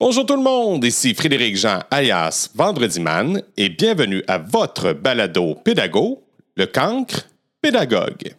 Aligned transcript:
Bonjour 0.00 0.24
tout 0.24 0.36
le 0.36 0.42
monde, 0.42 0.84
ici 0.84 1.12
Frédéric 1.12 1.56
Jean 1.56 1.80
alias 1.90 2.50
Vendredi 2.54 3.00
Man 3.00 3.42
et 3.56 3.68
bienvenue 3.68 4.22
à 4.28 4.38
votre 4.38 4.92
balado 4.92 5.56
pédago, 5.56 6.22
le 6.54 6.66
cancre 6.66 7.28
pédagogue. 7.60 8.32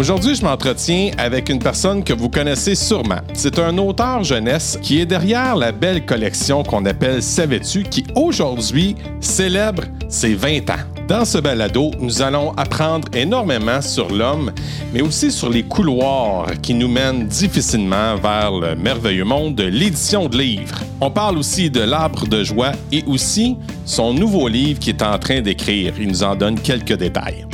Aujourd'hui, 0.00 0.34
je 0.34 0.42
m'entretiens 0.42 1.10
avec 1.18 1.50
une 1.50 1.58
personne 1.58 2.02
que 2.02 2.14
vous 2.14 2.30
connaissez 2.30 2.74
sûrement. 2.74 3.20
C'est 3.34 3.58
un 3.58 3.76
auteur 3.76 4.24
jeunesse 4.24 4.78
qui 4.80 4.98
est 4.98 5.04
derrière 5.04 5.56
la 5.56 5.72
belle 5.72 6.06
collection 6.06 6.62
qu'on 6.62 6.86
appelle 6.86 7.22
Savais-tu, 7.22 7.82
qui 7.82 8.06
aujourd'hui 8.14 8.96
célèbre 9.20 9.82
ses 10.08 10.32
20 10.32 10.70
ans. 10.70 10.82
Dans 11.06 11.26
ce 11.26 11.36
balado, 11.36 11.90
nous 12.00 12.22
allons 12.22 12.52
apprendre 12.56 13.08
énormément 13.12 13.82
sur 13.82 14.08
l'homme, 14.08 14.52
mais 14.94 15.02
aussi 15.02 15.30
sur 15.30 15.50
les 15.50 15.64
couloirs 15.64 16.46
qui 16.62 16.72
nous 16.72 16.88
mènent 16.88 17.26
difficilement 17.26 18.16
vers 18.16 18.52
le 18.52 18.76
merveilleux 18.76 19.24
monde 19.24 19.54
de 19.54 19.64
l'édition 19.64 20.30
de 20.30 20.38
livres. 20.38 20.80
On 21.02 21.10
parle 21.10 21.36
aussi 21.36 21.68
de 21.68 21.80
l'arbre 21.80 22.26
de 22.26 22.42
joie 22.42 22.72
et 22.90 23.04
aussi 23.06 23.58
son 23.84 24.14
nouveau 24.14 24.48
livre 24.48 24.80
qu'il 24.80 24.96
est 24.96 25.02
en 25.02 25.18
train 25.18 25.42
d'écrire. 25.42 25.92
Il 26.00 26.08
nous 26.08 26.22
en 26.22 26.36
donne 26.36 26.58
quelques 26.58 26.96
détails. 26.96 27.44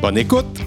Bonne 0.00 0.18
écoute! 0.18 0.60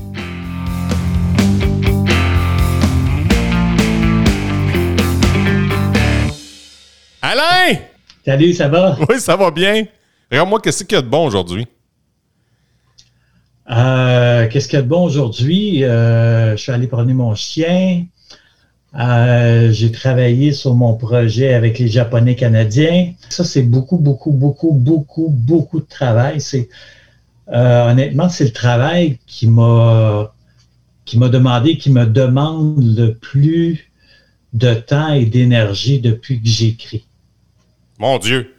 Alain! 7.22 7.78
Salut, 8.26 8.54
ça 8.54 8.68
va? 8.68 8.98
Oui, 9.08 9.20
ça 9.20 9.36
va 9.36 9.52
bien. 9.52 9.86
Regarde-moi, 10.32 10.60
qu'est-ce 10.62 10.84
qu'il 10.84 10.96
y 10.96 11.00
a 11.00 11.02
de 11.04 11.08
bon 11.08 11.26
aujourd'hui? 11.28 11.68
Euh, 13.70 14.48
qu'est-ce 14.48 14.68
qu'il 14.68 14.78
y 14.78 14.80
a 14.80 14.84
de 14.84 14.88
bon 14.88 15.04
aujourd'hui? 15.04 15.84
Euh, 15.84 16.58
je 16.58 16.62
suis 16.62 16.72
allé 16.72 16.88
promener 16.88 17.14
mon 17.14 17.36
chien. 17.36 18.06
Euh, 19.00 19.72
j'ai 19.72 19.92
travaillé 19.92 20.53
sur 20.53 20.73
mon 20.73 20.96
projet 20.96 21.53
avec 21.53 21.78
les 21.78 21.88
Japonais 21.88 22.36
canadiens. 22.36 23.14
Ça, 23.30 23.44
c'est 23.44 23.62
beaucoup, 23.62 23.98
beaucoup, 23.98 24.31
beaucoup, 24.31 24.73
beaucoup, 24.73 25.30
beaucoup 25.30 25.80
de 25.80 25.86
travail. 25.86 26.42
C'est 26.42 26.68
honnêtement, 27.52 28.30
c'est 28.30 28.45
le 28.45 28.53
travail 28.53 29.19
qui 29.25 29.47
m'a 29.47 30.33
qui 31.05 31.17
m'a 31.17 31.30
demandé, 31.30 31.78
qui 31.78 31.89
me 31.89 32.06
demande 32.06 32.95
le 32.95 33.16
plus 33.16 33.91
de 34.53 34.75
temps 34.75 35.11
et 35.11 35.25
d'énergie 35.25 36.00
depuis 36.00 36.39
que 36.39 36.47
j'écris. 36.47 37.08
Mon 37.97 38.19
Dieu! 38.19 38.53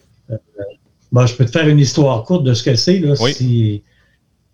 Bon, 1.13 1.27
je 1.27 1.35
peux 1.35 1.45
te 1.45 1.51
faire 1.51 1.69
une 1.69 1.79
histoire 1.79 2.25
courte 2.25 2.45
de 2.45 2.55
ce 2.55 2.63
que 2.63 2.75
c'est, 2.75 2.99
là, 2.99 3.15
si, 3.17 3.83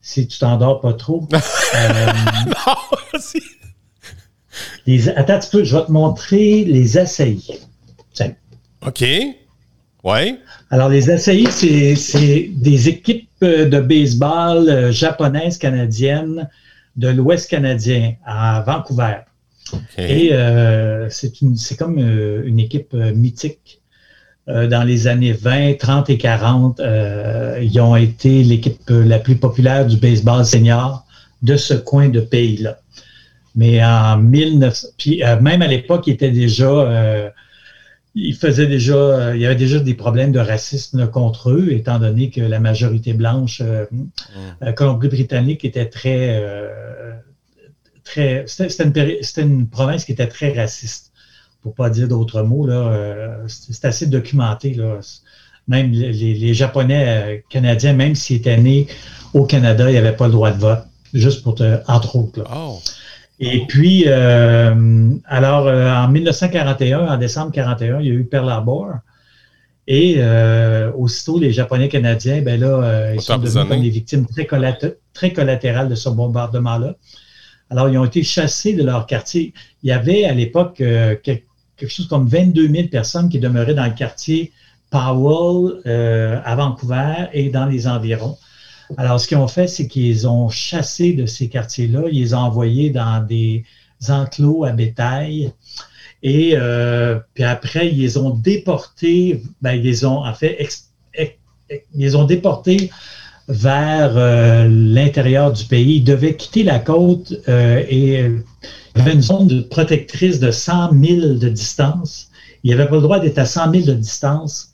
si 0.01 0.27
tu 0.27 0.39
t'endors 0.39 0.81
pas 0.81 0.95
trop. 0.95 1.27
euh, 1.33 1.39
non, 2.47 3.19
si. 3.19 3.41
Les, 4.87 5.09
attends 5.09 5.35
un 5.35 5.39
petit 5.39 5.51
peu, 5.51 5.65
je 5.65 5.77
vais 5.77 5.85
te 5.85 5.93
montrer 5.93 6.65
les 6.65 6.97
ACI. 6.97 7.61
Tiens. 8.13 8.35
OK. 8.87 9.05
Oui. 10.07 10.39
Alors, 10.71 10.89
les 10.89 11.11
ACI, 11.11 11.49
c'est 11.97 12.51
des 12.55 12.89
équipes 12.89 13.29
de 13.41 13.81
baseball 13.81 14.69
euh, 14.69 14.93
japonaises, 14.93 15.59
canadiennes 15.59 16.49
de 16.97 17.09
l'Ouest 17.09 17.51
canadien 17.51 18.15
à 18.25 18.63
Vancouver. 18.65 19.17
Okay. 19.73 20.27
Et 20.27 20.33
euh, 20.33 21.09
c'est 21.11 21.77
comme 21.77 21.99
euh, 21.99 22.43
une 22.47 22.61
équipe 22.61 22.95
euh, 22.95 23.13
mythique 23.13 23.81
euh, 24.49 24.69
dans 24.69 24.85
les 24.85 25.09
années 25.09 25.33
20, 25.33 25.77
30 25.77 26.09
et 26.11 26.19
40, 26.19 26.79
euh, 26.79 27.59
ils 27.61 27.81
ont 27.81 27.97
été 27.97 28.45
l'équipe 28.45 28.81
la 28.89 29.19
plus 29.19 29.35
populaire 29.35 29.87
du 29.87 29.97
baseball 29.97 30.45
senior 30.45 31.05
de 31.43 31.57
ce 31.57 31.75
coin 31.75 32.09
de 32.11 32.21
pays-là. 32.21 32.79
Mais 33.57 33.85
en 33.85 34.19
1900, 34.19 34.89
puis 34.99 35.25
euh, 35.25 35.41
même 35.41 35.63
à 35.63 35.67
l'époque, 35.67 36.07
ils 36.07 36.13
étaient 36.13 36.31
déjà, 36.31 37.33
euh, 38.17 38.21
ils 38.21 38.35
faisaient 38.35 38.67
déjà, 38.67 39.35
il 39.35 39.41
y 39.41 39.47
avait 39.47 39.57
déjà 39.57 39.79
des 39.79 39.95
problèmes 39.95 40.33
de 40.33 40.41
racisme 40.41 41.07
contre 41.09 41.51
eux, 41.51 41.69
étant 41.71 41.99
donné 41.99 42.31
que 42.31 42.41
la 42.41 42.61
majorité 42.61 43.13
blanche 43.13 43.61
mmh. 43.63 44.73
Colombie-Britannique 44.75 45.65
était 45.65 45.87
très, 45.87 46.43
très, 48.05 48.45
c'était 48.47 48.85
une, 48.85 49.51
une 49.51 49.69
province 49.69 50.05
qui 50.05 50.13
était 50.13 50.29
très 50.29 50.53
raciste 50.53 51.13
pour 51.67 51.75
pas 51.75 51.91
dire 51.91 52.07
d'autres 52.07 52.43
mots, 52.43 52.65
là, 52.65 52.75
euh, 52.75 53.37
c'est 53.49 53.85
assez 53.85 54.07
documenté. 54.07 54.73
Là. 54.75 55.01
Même 55.67 55.91
les, 55.91 56.13
les 56.13 56.55
Japonais 56.55 57.05
euh, 57.09 57.39
canadiens, 57.49 57.93
même 57.93 58.15
s'ils 58.15 58.37
étaient 58.37 58.57
nés 58.57 58.87
au 59.35 59.47
Canada, 59.47 59.91
ils 59.91 59.95
n'avaient 59.95 60.15
pas 60.15 60.27
le 60.27 60.33
droit 60.33 60.53
de 60.53 60.61
vote, 60.61 60.85
juste 61.13 61.43
pour 61.43 61.57
te, 61.57 61.81
entre 61.89 62.15
autres. 62.15 62.39
Là. 62.39 62.47
Oh. 62.55 62.79
Et 63.39 63.67
puis, 63.67 64.05
euh, 64.07 65.11
alors, 65.27 65.67
euh, 65.67 65.93
en 65.93 66.09
1941, 66.09 67.07
en 67.07 67.17
décembre 67.19 67.53
41, 67.53 68.01
il 68.01 68.07
y 68.07 68.11
a 68.11 68.15
eu 68.15 68.25
Pearl 68.25 68.49
Harbor. 68.49 68.95
Et 69.89 70.17
euh, 70.19 70.91
aussitôt, 70.93 71.39
les 71.39 71.53
Japonais 71.53 71.89
canadiens, 71.89 72.43
ben 72.43 72.59
là, 72.59 73.13
ils 73.15 73.21
sont 73.21 73.39
devenus 73.39 73.69
comme 73.69 73.83
des 73.83 73.91
victimes 73.91 74.27
très, 74.27 74.47
collat 74.47 74.77
très 75.13 75.33
collatérales 75.33 75.89
de 75.89 75.95
ce 75.95 76.09
bombardement-là. 76.09 76.97
Alors, 77.71 77.89
ils 77.89 77.99
ont 77.99 78.05
été 78.05 78.23
chassés 78.23 78.75
de 78.75 78.85
leur 78.85 79.07
quartier. 79.07 79.53
Il 79.83 79.89
y 79.89 79.93
avait 79.93 80.25
à 80.25 80.33
l'époque 80.33 80.81
euh, 80.81 81.17
quelque 81.17 81.45
chose 81.89 82.07
comme 82.09 82.29
22 82.29 82.69
000 82.69 82.89
personnes 82.89 83.29
qui 83.29 83.41
demeuraient 83.41 83.75
dans 83.75 83.87
le 83.87 83.93
quartier 83.93 84.53
Powell 84.91 85.81
euh, 85.87 86.41
à 86.45 86.55
Vancouver 86.55 87.27
et 87.33 87.51
dans 87.51 87.67
les 87.67 87.89
environs. 87.89 88.37
Alors, 88.97 89.21
ce 89.21 89.27
qu'ils 89.27 89.37
ont 89.37 89.49
fait, 89.49 89.67
c'est 89.67 89.89
qu'ils 89.89 90.29
ont 90.29 90.49
chassé 90.49 91.13
de 91.13 91.27
ces 91.27 91.49
quartiers-là, 91.49 92.03
ils 92.11 92.21
les 92.21 92.35
ont 92.35 92.39
envoyés 92.39 92.91
dans 92.91 93.25
des 93.25 93.65
enclos 94.09 94.65
à 94.65 94.73
bétail. 94.73 95.53
Et 96.23 96.53
euh, 96.55 97.19
puis 97.35 97.45
après, 97.45 97.89
ils 97.89 97.99
les 97.99 98.17
ont 98.17 98.31
déportés, 98.31 99.43
ben, 99.61 99.73
ils 99.73 100.07
ont 100.07 100.25
en 100.25 100.35
fait, 100.35 100.59
ils 101.95 102.17
ont 102.17 102.25
déportés 102.25 102.91
vers 103.49 104.17
euh, 104.17 104.69
l'intérieur 104.69 105.53
du 105.53 105.65
pays. 105.65 105.97
Ils 105.97 106.05
devaient 106.05 106.37
quitter 106.37 106.63
la 106.63 106.79
côte 106.79 107.35
euh, 107.49 107.83
et 107.89 108.21
il 108.21 108.99
y 108.99 109.01
avait 109.01 109.13
une 109.13 109.23
zone 109.23 109.69
protectrice 109.69 110.41
de 110.41 110.51
100 110.51 110.91
000 111.01 111.35
de 111.35 111.49
distance. 111.49 112.31
Il 112.65 112.69
n'y 112.69 112.75
avait 112.75 112.89
pas 112.89 112.97
le 112.97 113.03
droit 113.03 113.21
d'être 113.21 113.39
à 113.39 113.47
100 113.47 113.73
000 113.73 113.85
de 113.85 113.93
distance 113.93 114.73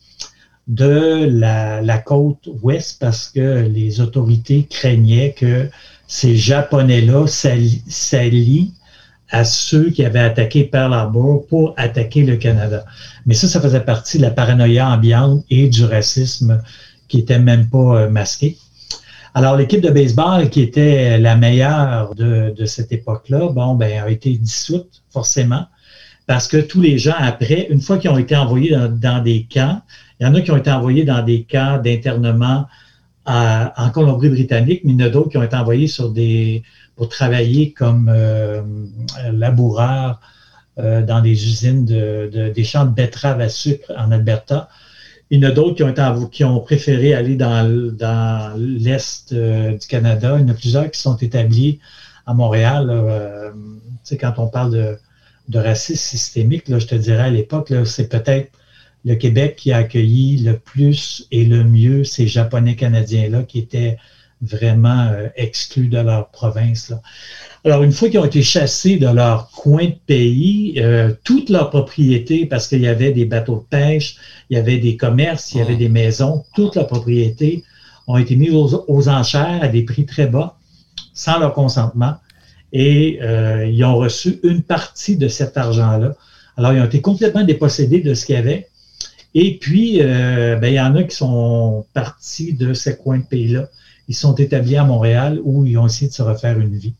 de 0.68 1.26
la, 1.28 1.98
côte 1.98 2.48
ouest 2.62 2.98
parce 3.00 3.28
que 3.28 3.66
les 3.68 4.00
autorités 4.00 4.66
craignaient 4.68 5.34
que 5.36 5.68
ces 6.06 6.36
Japonais-là 6.36 7.26
s'allient 7.26 8.72
à 9.30 9.44
ceux 9.44 9.90
qui 9.90 10.04
avaient 10.04 10.18
attaqué 10.18 10.64
Pearl 10.64 10.92
Harbor 10.92 11.46
pour 11.46 11.74
attaquer 11.76 12.22
le 12.22 12.36
Canada. 12.36 12.84
Mais 13.24 13.34
ça, 13.34 13.48
ça 13.48 13.60
faisait 13.60 13.80
partie 13.80 14.18
de 14.18 14.22
la 14.22 14.30
paranoïa 14.30 14.88
ambiante 14.88 15.44
et 15.48 15.68
du 15.68 15.84
racisme 15.84 16.60
qui 17.08 17.18
n'était 17.18 17.38
même 17.38 17.68
pas 17.68 18.08
masqué. 18.08 18.58
Alors, 19.34 19.56
l'équipe 19.56 19.80
de 19.80 19.88
baseball 19.88 20.50
qui 20.50 20.60
était 20.60 21.18
la 21.18 21.36
meilleure 21.36 22.14
de, 22.14 22.54
cette 22.66 22.92
époque-là, 22.92 23.48
bon, 23.48 23.74
ben, 23.74 24.02
a 24.02 24.10
été 24.10 24.36
dissoute, 24.36 25.02
forcément, 25.10 25.66
parce 26.26 26.46
que 26.46 26.58
tous 26.58 26.82
les 26.82 26.98
gens 26.98 27.14
après, 27.18 27.66
une 27.70 27.80
fois 27.80 27.96
qu'ils 27.96 28.10
ont 28.10 28.18
été 28.18 28.36
envoyés 28.36 28.76
dans, 28.90 29.22
des 29.22 29.46
camps, 29.50 29.80
il 30.22 30.26
y 30.26 30.28
en 30.28 30.34
a 30.36 30.40
qui 30.40 30.52
ont 30.52 30.56
été 30.56 30.70
envoyés 30.70 31.04
dans 31.04 31.20
des 31.24 31.42
camps 31.42 31.80
d'internement 31.82 32.68
en 33.26 33.90
Colombie-Britannique, 33.92 34.82
mais 34.84 34.92
il 34.92 35.00
y 35.00 35.02
en 35.02 35.06
a 35.06 35.10
d'autres 35.10 35.30
qui 35.30 35.36
ont 35.36 35.42
été 35.42 35.56
envoyés 35.56 35.90
pour 36.94 37.08
travailler 37.08 37.72
comme 37.72 38.08
euh, 38.08 38.62
laboureurs 39.32 40.20
euh, 40.78 41.02
dans 41.02 41.22
des 41.22 41.32
usines 41.32 41.84
de, 41.84 42.30
de, 42.32 42.50
des 42.50 42.62
champs 42.62 42.84
de 42.84 42.94
betteraves 42.94 43.40
à 43.40 43.48
sucre 43.48 43.92
en 43.98 44.12
Alberta. 44.12 44.68
Il 45.30 45.42
y 45.42 45.44
en 45.44 45.50
a 45.50 45.52
d'autres 45.52 46.28
qui 46.30 46.44
ont, 46.44 46.60
préféré 46.60 47.14
aller 47.14 47.34
dans, 47.34 48.56
l'Est 48.56 49.32
euh, 49.32 49.76
du 49.76 49.86
Canada. 49.88 50.36
Il 50.38 50.42
y 50.42 50.44
en 50.44 50.52
a 50.52 50.54
plusieurs 50.54 50.88
qui 50.88 51.00
sont 51.00 51.16
établis 51.16 51.80
à 52.26 52.34
Montréal. 52.34 53.52
Quand 54.20 54.34
on 54.38 54.46
parle 54.46 54.98
de, 55.48 55.58
racisme 55.58 55.96
systémique, 55.96 56.64
je 56.68 56.86
te 56.86 56.94
dirais 56.94 57.24
à 57.24 57.30
l'époque, 57.30 57.72
c'est 57.84 58.08
peut-être 58.08 58.52
le 59.04 59.14
Québec 59.14 59.56
qui 59.56 59.72
a 59.72 59.78
accueilli 59.78 60.38
le 60.38 60.58
plus 60.58 61.26
et 61.30 61.44
le 61.44 61.64
mieux 61.64 62.04
ces 62.04 62.26
Japonais 62.26 62.76
canadiens-là 62.76 63.42
qui 63.42 63.58
étaient 63.58 63.96
vraiment 64.42 65.08
euh, 65.12 65.28
exclus 65.36 65.88
de 65.88 65.98
leur 65.98 66.28
province. 66.30 66.90
Là. 66.90 67.00
Alors, 67.64 67.84
une 67.84 67.92
fois 67.92 68.08
qu'ils 68.08 68.18
ont 68.18 68.24
été 68.24 68.42
chassés 68.42 68.96
de 68.96 69.06
leur 69.06 69.50
coin 69.50 69.86
de 69.86 69.96
pays, 70.06 70.74
euh, 70.78 71.12
toute 71.22 71.48
leur 71.48 71.70
propriété, 71.70 72.44
parce 72.46 72.66
qu'il 72.66 72.80
y 72.80 72.88
avait 72.88 73.12
des 73.12 73.24
bateaux 73.24 73.56
de 73.56 73.76
pêche, 73.76 74.16
il 74.50 74.56
y 74.56 74.60
avait 74.60 74.78
des 74.78 74.96
commerces, 74.96 75.52
il 75.52 75.58
y 75.58 75.60
avait 75.60 75.76
des 75.76 75.88
maisons, 75.88 76.44
toute 76.54 76.74
leur 76.74 76.88
propriété 76.88 77.62
ont 78.08 78.16
été 78.16 78.34
mises 78.34 78.52
aux, 78.52 78.84
aux, 78.88 79.08
enchères 79.08 79.62
à 79.62 79.68
des 79.68 79.84
prix 79.84 80.06
très 80.06 80.26
bas, 80.26 80.58
sans 81.14 81.38
leur 81.38 81.54
consentement, 81.54 82.16
et 82.72 83.20
euh, 83.22 83.66
ils 83.66 83.84
ont 83.84 83.96
reçu 83.96 84.40
une 84.42 84.62
partie 84.62 85.16
de 85.16 85.28
cet 85.28 85.56
argent-là. 85.56 86.14
Alors, 86.56 86.72
ils 86.72 86.80
ont 86.80 86.86
été 86.86 87.00
complètement 87.00 87.44
dépossédés 87.44 88.00
de 88.00 88.14
ce 88.14 88.26
qu'il 88.26 88.34
y 88.34 88.38
avait. 88.38 88.68
Et 89.34 89.58
puis, 89.58 89.98
euh, 90.00 90.56
ben, 90.56 90.68
il 90.68 90.74
y 90.74 90.80
en 90.80 90.94
a 90.94 91.02
qui 91.04 91.16
sont 91.16 91.86
partis 91.94 92.52
de 92.52 92.74
ces 92.74 92.96
coins 92.96 93.18
de 93.18 93.24
pays-là. 93.24 93.68
Ils 94.08 94.14
sont 94.14 94.34
établis 94.34 94.76
à 94.76 94.84
Montréal 94.84 95.40
où 95.42 95.64
ils 95.64 95.78
ont 95.78 95.86
essayé 95.86 96.08
de 96.08 96.14
se 96.14 96.22
refaire 96.22 96.58
une 96.58 96.76
vie. 96.76 96.94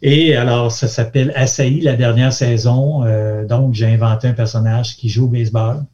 Et 0.00 0.34
alors, 0.34 0.72
ça 0.72 0.88
s'appelle 0.88 1.32
Assaï, 1.36 1.80
la 1.80 1.94
dernière 1.94 2.32
saison. 2.32 3.04
Euh, 3.04 3.46
donc, 3.46 3.74
j'ai 3.74 3.86
inventé 3.86 4.28
un 4.28 4.32
personnage 4.32 4.96
qui 4.96 5.08
joue 5.08 5.26
au 5.26 5.28
baseball. 5.28 5.84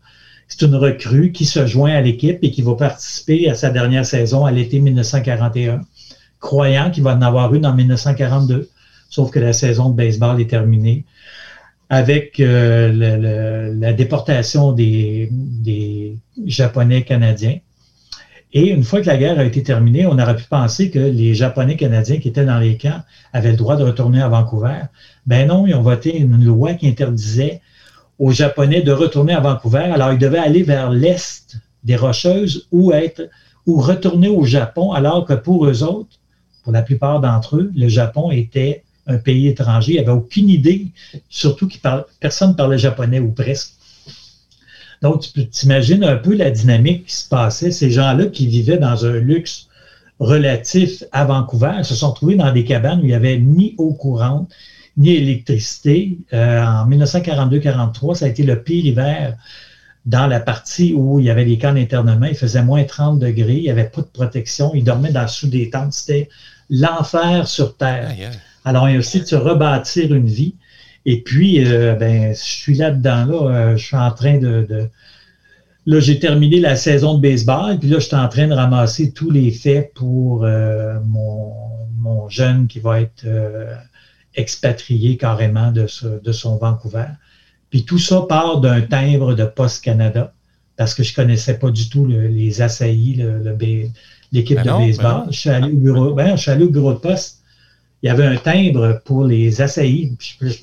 C'est 0.47 0.63
une 0.65 0.77
recrue 0.77 1.33
qui 1.33 1.45
se 1.45 1.67
joint 1.67 1.93
à 1.93 2.01
l'équipe 2.01 2.39
et 2.43 2.51
qui 2.51 2.63
va 2.63 2.75
participer 2.75 3.51
à 3.51 3.55
sa 3.55 3.69
dernière 3.69 4.07
saison 4.07 4.47
à 4.47 4.51
l'été 4.51 4.81
1941, 4.81 5.83
croyant 6.41 6.91
qu'il 6.91 7.03
va 7.03 7.15
en 7.15 7.21
avoir 7.21 7.53
une 7.55 7.67
en 7.67 7.75
1942, 7.75 8.71
sauf 9.11 9.31
que 9.31 9.41
la 9.41 9.53
saison 9.53 9.91
de 9.91 9.95
baseball 9.95 10.41
est 10.41 10.49
terminée 10.49 11.05
avec 11.91 12.39
euh, 12.41 13.73
la 13.75 13.93
déportation 13.93 14.73
des, 14.73 15.31
Japonais 16.47 17.03
canadiens. 17.03 17.59
Et 18.53 18.69
une 18.71 18.85
fois 18.85 19.01
que 19.03 19.07
la 19.07 19.17
guerre 19.17 19.39
a 19.39 19.45
été 19.45 19.63
terminée, 19.63 20.07
on 20.07 20.19
aurait 20.19 20.37
pu 20.37 20.45
penser 20.45 20.91
que 20.91 20.99
les 20.99 21.35
Japonais 21.35 21.77
canadiens 21.77 22.19
qui 22.19 22.29
étaient 22.29 22.45
dans 22.45 22.59
les 22.59 22.79
camps 22.79 23.03
avaient 23.33 23.51
le 23.51 23.57
droit 23.57 23.77
de 23.77 23.85
retourner 23.85 24.23
à 24.23 24.29
Vancouver. 24.29 24.83
Ben 25.27 25.49
non, 25.49 25.67
ils 25.67 25.75
ont 25.75 25.83
voté 25.83 26.17
une 26.17 26.43
loi 26.45 26.75
qui 26.75 26.89
interdisait 26.89 27.61
aux 28.19 28.31
Japonais 28.31 28.83
de 28.83 28.93
retourner 28.93 29.35
à 29.35 29.41
Vancouver. 29.41 29.91
Alors, 29.93 30.13
ils 30.13 30.19
devaient 30.19 30.39
aller 30.39 30.63
vers 30.63 30.91
l'est 30.91 31.59
des 31.85 31.97
Rocheuses 31.97 32.69
ou 32.73 32.93
être 32.93 33.29
ou 33.67 33.81
retourner 33.81 34.29
au 34.29 34.45
Japon, 34.45 34.93
alors 34.93 35.27
que 35.27 35.35
pour 35.35 35.67
eux 35.67 35.83
autres, 35.83 36.19
pour 36.63 36.73
la 36.73 36.83
plupart 36.83 37.21
d'entre 37.21 37.57
eux, 37.57 37.71
le 37.75 37.89
Japon 37.89 38.31
était 38.31 38.83
un 39.09 39.19
pays 39.19 39.49
étranger. 39.49 39.95
Ils 39.95 39.97
n'avaient 39.97 40.11
aucune 40.11 40.49
idée, 40.49 40.87
surtout 41.29 41.69
que 41.69 41.75
personne 42.21 42.51
ne 42.51 42.55
parlait 42.55 42.79
japonais 42.79 43.19
ou 43.19 43.33
presque. 43.33 43.73
Donc, 45.03 45.23
tu 45.33 45.47
t'imagines 45.49 46.05
un 46.05 46.17
peu 46.17 46.35
la 46.35 46.51
dynamique 46.51 47.07
qui 47.07 47.15
se 47.15 47.29
passait. 47.29 47.71
Ces 47.71 47.91
gens-là 47.91 48.27
qui 48.27 48.47
vivaient 48.47 48.79
dans 48.79 49.07
un 49.07 49.19
luxe 49.19 49.69
relatif 50.19 51.05
à 51.13 51.25
Vancouver 51.25 51.83
se 51.85 51.95
sont 51.95 52.13
trouvés 52.13 52.35
dans 52.37 52.53
des 52.53 52.65
cabanes 52.65 53.01
où 53.01 53.05
il 53.05 53.09
n'y 53.09 53.15
avait 53.15 53.39
ni 53.39 53.75
eau 53.79 53.95
courante, 53.95 54.51
ni 54.97 55.11
électricité. 55.11 56.19
Euh, 56.33 56.63
en 56.63 56.89
1942-43, 56.89 58.17
ça 58.17 58.25
a 58.25 58.29
été 58.29 58.43
le 58.43 58.61
pire 58.61 58.85
hiver 58.85 59.37
dans 60.07 60.27
la 60.27 60.41
partie 60.41 60.95
où 60.95 61.21
il 61.21 61.27
y 61.27 61.31
avait 61.31 61.45
les 61.45 61.59
camps 61.59 61.73
d'internement. 61.73 62.27
Il 62.27 62.35
faisait 62.35 62.63
moins 62.63 62.83
30 62.83 63.21
degrés, 63.21 63.57
il 63.57 63.63
n'y 63.63 63.71
avait 63.71 63.85
pas 63.89 64.01
de 64.01 64.07
protection, 64.07 64.73
ils 64.75 64.83
dormaient 64.85 65.13
dans, 65.13 65.29
sous 65.29 65.49
des 65.49 65.71
tentes. 65.71 65.93
C'était 65.93 66.29
l'enfer 66.71 67.47
sur 67.47 67.77
Terre. 67.77 68.15
Alors, 68.69 68.87
il 68.87 68.93
y 68.93 68.97
a 68.97 68.99
aussi 68.99 69.21
de 69.21 69.25
se 69.25 69.35
rebâtir 69.35 70.15
une 70.15 70.27
vie. 70.27 70.55
Et 71.07 71.23
puis, 71.23 71.65
euh, 71.65 71.95
ben, 71.95 72.35
je 72.35 72.39
suis 72.39 72.75
là-dedans, 72.75 73.25
là, 73.25 73.51
euh, 73.51 73.77
je 73.79 73.83
suis 73.87 73.97
en 73.97 74.11
train 74.11 74.37
de, 74.37 74.91
Là, 75.87 76.01
j'ai 76.01 76.19
terminé 76.19 76.61
la 76.61 76.77
saison 76.77 77.15
de 77.15 77.23
baseball, 77.23 77.79
puis 77.79 77.89
là, 77.89 77.99
je 77.99 78.05
suis 78.09 78.15
en 78.15 78.29
train 78.29 78.47
de 78.47 78.53
ramasser 78.53 79.13
tous 79.13 79.31
les 79.31 79.51
faits 79.51 79.95
pour 79.95 80.45
euh, 80.45 80.99
mon, 81.07 82.29
jeune 82.29 82.67
qui 82.67 82.79
va 82.79 83.01
être 83.01 83.25
expatrié 84.35 85.17
carrément 85.17 85.73
de, 85.73 85.87
de 86.23 86.33
son 86.33 86.57
Vancouver. 86.57 87.07
Puis 87.71 87.87
tout 87.87 87.99
ça 87.99 88.21
part 88.29 88.61
d'un 88.61 88.83
timbre 88.83 89.33
de 89.33 89.45
Post 89.47 89.83
Canada, 89.83 90.35
parce 90.77 90.93
que 90.93 91.03
je 91.03 91.13
ne 91.13 91.17
connaissais 91.17 91.59
pas 91.59 91.71
du 91.71 91.89
tout 91.89 92.05
les 92.05 92.61
assaillis, 92.61 93.25
l'équipe 94.31 94.57
ben 94.57 94.63
de 94.63 94.69
ben 94.69 94.79
baseball. 94.79 95.25
je, 95.31 95.39
suis 95.39 95.49
allé 95.49 95.73
au 95.73 95.77
bureau, 95.77 96.13
ben, 96.13 96.37
je 96.37 96.43
suis 96.43 96.51
allé 96.51 96.65
au 96.65 96.71
bureau 96.71 96.93
de 96.93 96.99
poste 96.99 97.38
il 98.03 98.07
y 98.07 98.11
avait 98.11 98.27
un 98.27 98.37
timbre 98.37 99.01
pour 99.05 99.25
les 99.25 99.61
assaillis. 99.61 100.17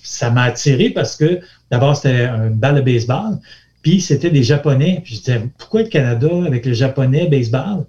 Ça 0.03 0.29
m'a 0.31 0.43
attiré 0.43 0.89
parce 0.89 1.15
que 1.15 1.39
d'abord, 1.69 1.95
c'était 1.95 2.25
un 2.25 2.49
balle 2.49 2.75
de 2.75 2.81
baseball, 2.81 3.39
puis 3.81 4.01
c'était 4.01 4.29
des 4.29 4.43
Japonais. 4.43 5.01
Puis 5.03 5.15
je 5.15 5.19
disais, 5.19 5.41
pourquoi 5.57 5.83
le 5.83 5.89
Canada 5.89 6.29
avec 6.45 6.65
le 6.65 6.73
Japonais 6.73 7.27
baseball? 7.27 7.85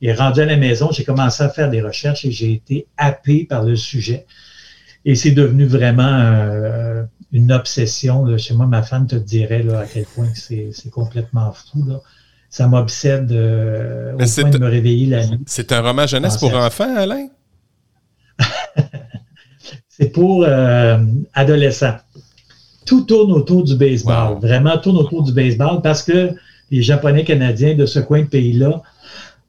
Et 0.00 0.12
rendu 0.12 0.40
à 0.40 0.46
la 0.46 0.56
maison, 0.56 0.90
j'ai 0.92 1.04
commencé 1.04 1.42
à 1.42 1.48
faire 1.48 1.70
des 1.70 1.80
recherches 1.80 2.24
et 2.24 2.30
j'ai 2.30 2.52
été 2.52 2.86
happé 2.96 3.46
par 3.48 3.64
le 3.64 3.74
sujet. 3.74 4.26
Et 5.04 5.14
c'est 5.14 5.30
devenu 5.32 5.64
vraiment 5.64 6.02
euh, 6.02 7.04
une 7.32 7.52
obsession. 7.52 8.36
Chez 8.38 8.54
moi, 8.54 8.66
ma 8.66 8.82
femme 8.82 9.06
te 9.06 9.16
dirait 9.16 9.62
là, 9.62 9.80
à 9.80 9.86
quel 9.86 10.04
point 10.04 10.28
c'est 10.34 10.90
complètement 10.90 11.52
fou. 11.52 11.84
Là. 11.86 12.00
Ça 12.50 12.68
m'obsède 12.68 13.32
euh, 13.32 14.12
au 14.12 14.16
point 14.18 14.50
de 14.50 14.58
me 14.58 14.68
réveiller 14.68 15.06
la 15.06 15.26
nuit. 15.26 15.40
C'est 15.46 15.72
un 15.72 15.80
roman 15.80 16.06
jeunesse 16.06 16.36
pour 16.36 16.54
enfants, 16.54 16.94
Alain? 16.96 17.28
c'est 19.88 20.10
pour 20.10 20.44
euh, 20.44 20.98
adolescents. 21.34 21.96
Tout 22.86 23.02
tourne 23.02 23.32
autour 23.32 23.64
du 23.64 23.76
baseball. 23.76 24.38
Vraiment, 24.40 24.76
tourne 24.78 24.98
autour 24.98 25.22
du 25.22 25.32
baseball 25.32 25.80
parce 25.82 26.02
que 26.02 26.30
les 26.70 26.82
Japonais 26.82 27.24
canadiens 27.24 27.74
de 27.74 27.86
ce 27.86 28.00
coin 28.00 28.22
de 28.22 28.26
pays-là, 28.26 28.82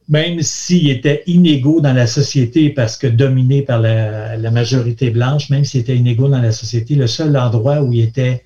même 0.07 0.41
s'ils 0.41 0.89
étaient 0.89 1.23
inégaux 1.25 1.81
dans 1.81 1.93
la 1.93 2.07
société 2.07 2.69
parce 2.69 2.95
que 2.95 3.07
dominés 3.07 3.63
par 3.63 3.79
la, 3.79 4.37
majorité 4.51 5.09
blanche, 5.09 5.49
même 5.49 5.65
s'ils 5.65 5.81
étaient 5.81 5.97
inégaux 5.97 6.29
dans 6.29 6.41
la 6.41 6.51
société, 6.51 6.95
le 6.95 7.07
seul 7.07 7.35
endroit 7.35 7.81
où 7.81 7.91
ils 7.91 8.01
étaient 8.01 8.45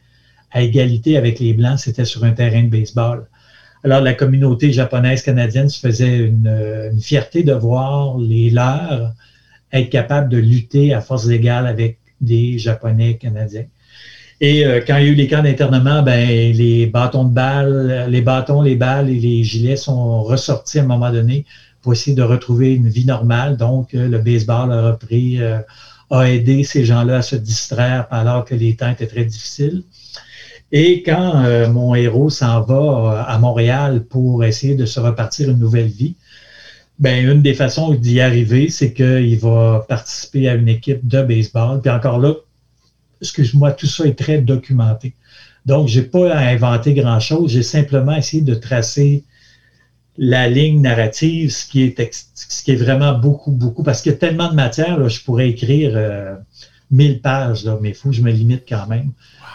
à 0.51 0.61
égalité 0.61 1.17
avec 1.17 1.39
les 1.39 1.53
Blancs, 1.53 1.79
c'était 1.79 2.05
sur 2.05 2.23
un 2.23 2.31
terrain 2.31 2.63
de 2.63 2.69
baseball. 2.69 3.27
Alors, 3.83 4.01
la 4.01 4.13
communauté 4.13 4.71
japonaise 4.71 5.21
canadienne 5.21 5.69
se 5.69 5.79
faisait 5.79 6.17
une, 6.17 6.47
une 6.91 6.99
fierté 6.99 7.43
de 7.43 7.53
voir 7.53 8.17
les 8.17 8.49
leurs 8.49 9.13
être 9.71 9.89
capable 9.89 10.29
de 10.29 10.37
lutter 10.37 10.93
à 10.93 11.01
force 11.01 11.27
égale 11.29 11.67
avec 11.67 11.99
des 12.21 12.57
Japonais 12.57 13.17
canadiens. 13.17 13.65
Et 14.41 14.65
euh, 14.65 14.79
quand 14.85 14.97
il 14.97 15.05
y 15.05 15.07
a 15.09 15.11
eu 15.11 15.15
les 15.15 15.27
camps 15.27 15.43
d'internement, 15.43 16.01
ben, 16.01 16.53
les 16.53 16.85
bâtons 16.85 17.25
de 17.25 17.33
balles, 17.33 18.07
les 18.09 18.21
bâtons, 18.21 18.61
les 18.61 18.75
balles 18.75 19.09
et 19.09 19.19
les 19.19 19.43
gilets 19.43 19.75
sont 19.75 20.23
ressortis 20.23 20.79
à 20.79 20.83
un 20.83 20.85
moment 20.85 21.11
donné 21.11 21.45
pour 21.81 21.93
essayer 21.93 22.15
de 22.15 22.23
retrouver 22.23 22.73
une 22.73 22.87
vie 22.87 23.05
normale. 23.05 23.57
Donc, 23.57 23.93
euh, 23.93 24.07
le 24.07 24.19
baseball 24.19 24.71
a 24.71 24.91
repris, 24.91 25.41
euh, 25.41 25.59
a 26.09 26.23
aidé 26.29 26.63
ces 26.63 26.85
gens-là 26.85 27.17
à 27.17 27.21
se 27.21 27.35
distraire 27.35 28.07
alors 28.11 28.45
que 28.45 28.55
les 28.55 28.75
temps 28.75 28.89
étaient 28.89 29.07
très 29.07 29.25
difficiles. 29.25 29.83
Et 30.71 31.01
quand 31.01 31.67
mon 31.71 31.95
héros 31.95 32.29
s'en 32.29 32.61
va 32.61 33.23
à 33.27 33.39
Montréal 33.39 34.03
pour 34.03 34.43
essayer 34.43 34.75
de 34.75 34.85
se 34.85 34.99
repartir 34.99 35.49
une 35.49 35.57
nouvelle 35.57 35.87
vie, 35.87 36.13
ben, 36.99 37.25
une 37.25 37.41
des 37.41 37.53
façons 37.53 37.93
d'y 37.93 38.19
arriver, 38.19 38.69
c'est 38.69 38.93
qu'il 38.93 39.39
va 39.39 39.85
participer 39.87 40.49
à 40.49 40.55
une 40.55 40.67
équipe 40.67 41.07
de 41.07 41.21
baseball. 41.21 41.81
Puis 41.81 41.89
encore 41.89 42.19
là, 42.19 42.33
excuse-moi, 43.21 43.71
tout 43.71 43.87
ça 43.87 44.05
est 44.05 44.17
très 44.17 44.39
documenté. 44.39 45.13
Donc, 45.65 45.87
je 45.87 45.99
n'ai 45.99 46.05
pas 46.05 46.33
à 46.33 46.47
inventer 46.49 46.93
grand-chose. 46.93 47.51
J'ai 47.51 47.63
simplement 47.63 48.15
essayé 48.15 48.43
de 48.43 48.53
tracer 48.53 49.23
la 50.17 50.49
ligne 50.49 50.81
narrative, 50.81 51.51
ce 51.51 51.65
qui 51.65 51.83
est, 51.83 52.27
ce 52.35 52.63
qui 52.63 52.71
est 52.71 52.75
vraiment 52.75 53.17
beaucoup, 53.17 53.51
beaucoup, 53.51 53.83
parce 53.83 54.01
qu'il 54.01 54.11
y 54.11 54.15
a 54.15 54.17
tellement 54.17 54.49
de 54.49 54.55
matière, 54.55 54.99
là, 54.99 55.07
je 55.07 55.21
pourrais 55.21 55.49
écrire 55.49 55.91
euh, 55.95 56.35
1000 56.91 57.21
pages, 57.21 57.63
là, 57.63 57.77
mais 57.81 57.89
il 57.89 57.95
faut 57.95 58.09
que 58.09 58.15
je 58.15 58.21
me 58.21 58.31
limite 58.31 58.63
quand 58.67 58.87
même. 58.87 59.11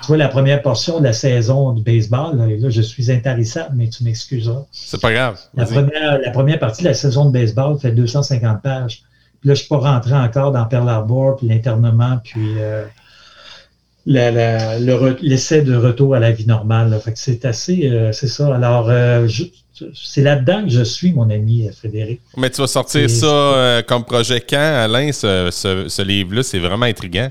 Vois, 0.06 0.16
la 0.16 0.28
première 0.28 0.62
portion 0.62 0.98
de 0.98 1.04
la 1.04 1.12
saison 1.12 1.72
du 1.72 1.82
baseball, 1.82 2.36
là, 2.36 2.70
je 2.70 2.82
suis 2.82 3.10
intarissable, 3.10 3.74
mais 3.76 3.88
tu 3.88 4.04
m'excuseras. 4.04 4.64
C'est 4.72 5.00
pas 5.00 5.12
grave. 5.12 5.38
La 5.54 5.66
première, 5.66 6.18
la 6.18 6.30
première, 6.30 6.58
partie 6.58 6.82
de 6.82 6.88
la 6.88 6.94
saison 6.94 7.26
de 7.26 7.32
baseball 7.32 7.78
fait 7.78 7.92
250 7.92 8.62
pages. 8.62 9.02
Puis 9.40 9.48
là, 9.48 9.54
je 9.54 9.60
suis 9.60 9.68
pas 9.68 9.78
rentré 9.78 10.14
encore 10.14 10.52
dans 10.52 10.64
Pearl 10.64 10.88
Harbor, 10.88 11.36
puis 11.36 11.48
l'internement, 11.48 12.18
puis 12.22 12.54
euh, 12.58 12.84
l'essai 14.06 15.62
de 15.62 15.76
retour 15.76 16.14
à 16.14 16.20
la 16.20 16.32
vie 16.32 16.46
normale. 16.46 16.98
Fait 17.04 17.12
que 17.12 17.18
c'est 17.18 17.44
assez, 17.44 17.90
euh, 17.90 18.12
c'est 18.12 18.28
ça. 18.28 18.54
Alors, 18.54 18.88
euh, 18.88 19.28
c'est 19.94 20.22
là-dedans 20.22 20.64
que 20.64 20.70
je 20.70 20.82
suis, 20.82 21.12
mon 21.12 21.28
ami 21.30 21.68
Frédéric. 21.76 22.20
Mais 22.36 22.48
tu 22.50 22.60
vas 22.60 22.66
sortir 22.66 23.10
ça 23.10 23.82
comme 23.86 24.04
projet 24.04 24.40
quand, 24.40 24.56
Alain, 24.56 25.12
ce, 25.12 25.50
ce 25.50 26.02
livre-là? 26.02 26.42
C'est 26.42 26.60
vraiment 26.60 26.86
intriguant. 26.86 27.30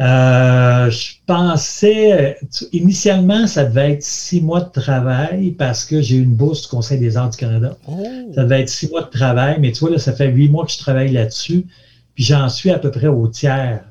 Euh, 0.00 0.88
je 0.88 1.12
pensais, 1.26 2.38
initialement, 2.72 3.46
ça 3.46 3.64
devait 3.64 3.92
être 3.92 4.02
six 4.02 4.40
mois 4.40 4.62
de 4.62 4.70
travail 4.70 5.50
parce 5.50 5.84
que 5.84 6.00
j'ai 6.00 6.16
eu 6.16 6.22
une 6.22 6.34
bourse 6.34 6.62
du 6.62 6.68
Conseil 6.68 6.98
des 6.98 7.18
arts 7.18 7.28
du 7.28 7.36
Canada. 7.36 7.76
Oh. 7.86 8.02
Ça 8.34 8.44
devait 8.44 8.62
être 8.62 8.70
six 8.70 8.88
mois 8.90 9.02
de 9.02 9.10
travail, 9.10 9.58
mais 9.60 9.72
tu 9.72 9.80
vois, 9.80 9.90
là, 9.90 9.98
ça 9.98 10.14
fait 10.14 10.28
huit 10.28 10.48
mois 10.48 10.64
que 10.64 10.72
je 10.72 10.78
travaille 10.78 11.12
là-dessus, 11.12 11.66
puis 12.14 12.24
j'en 12.24 12.48
suis 12.48 12.70
à 12.70 12.78
peu 12.78 12.90
près 12.90 13.08
au 13.08 13.28
tiers. 13.28 13.84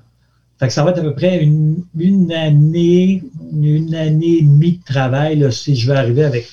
Fait 0.59 0.67
que 0.67 0.73
ça 0.73 0.83
va 0.83 0.91
être 0.91 0.97
à 0.97 1.03
peu 1.03 1.13
près 1.13 1.43
une, 1.43 1.85
année, 2.31 3.23
une 3.53 3.93
année 3.93 4.39
et 4.39 4.41
demie 4.41 4.73
de 4.73 4.83
travail 4.83 5.37
là, 5.37 5.51
si 5.51 5.75
je 5.75 5.89
veux 5.89 5.95
arriver 5.95 6.23
avec 6.23 6.47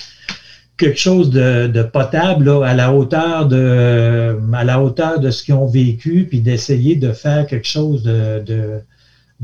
quelque 0.77 0.99
chose 0.99 1.31
de, 1.31 1.83
potable 1.83 2.51
à 2.63 2.75
la 2.75 2.93
hauteur 2.93 3.47
de 3.47 4.39
à 4.53 4.65
la 4.65 4.81
hauteur 4.83 5.19
de 5.19 5.31
ce 5.31 5.43
qu'ils 5.43 5.55
ont 5.55 5.67
vécu, 5.67 6.27
puis 6.29 6.41
d'essayer 6.41 6.95
de 6.95 7.13
faire 7.13 7.47
quelque 7.47 7.67
chose 7.67 8.03
de 8.03 8.43
de 8.47 8.81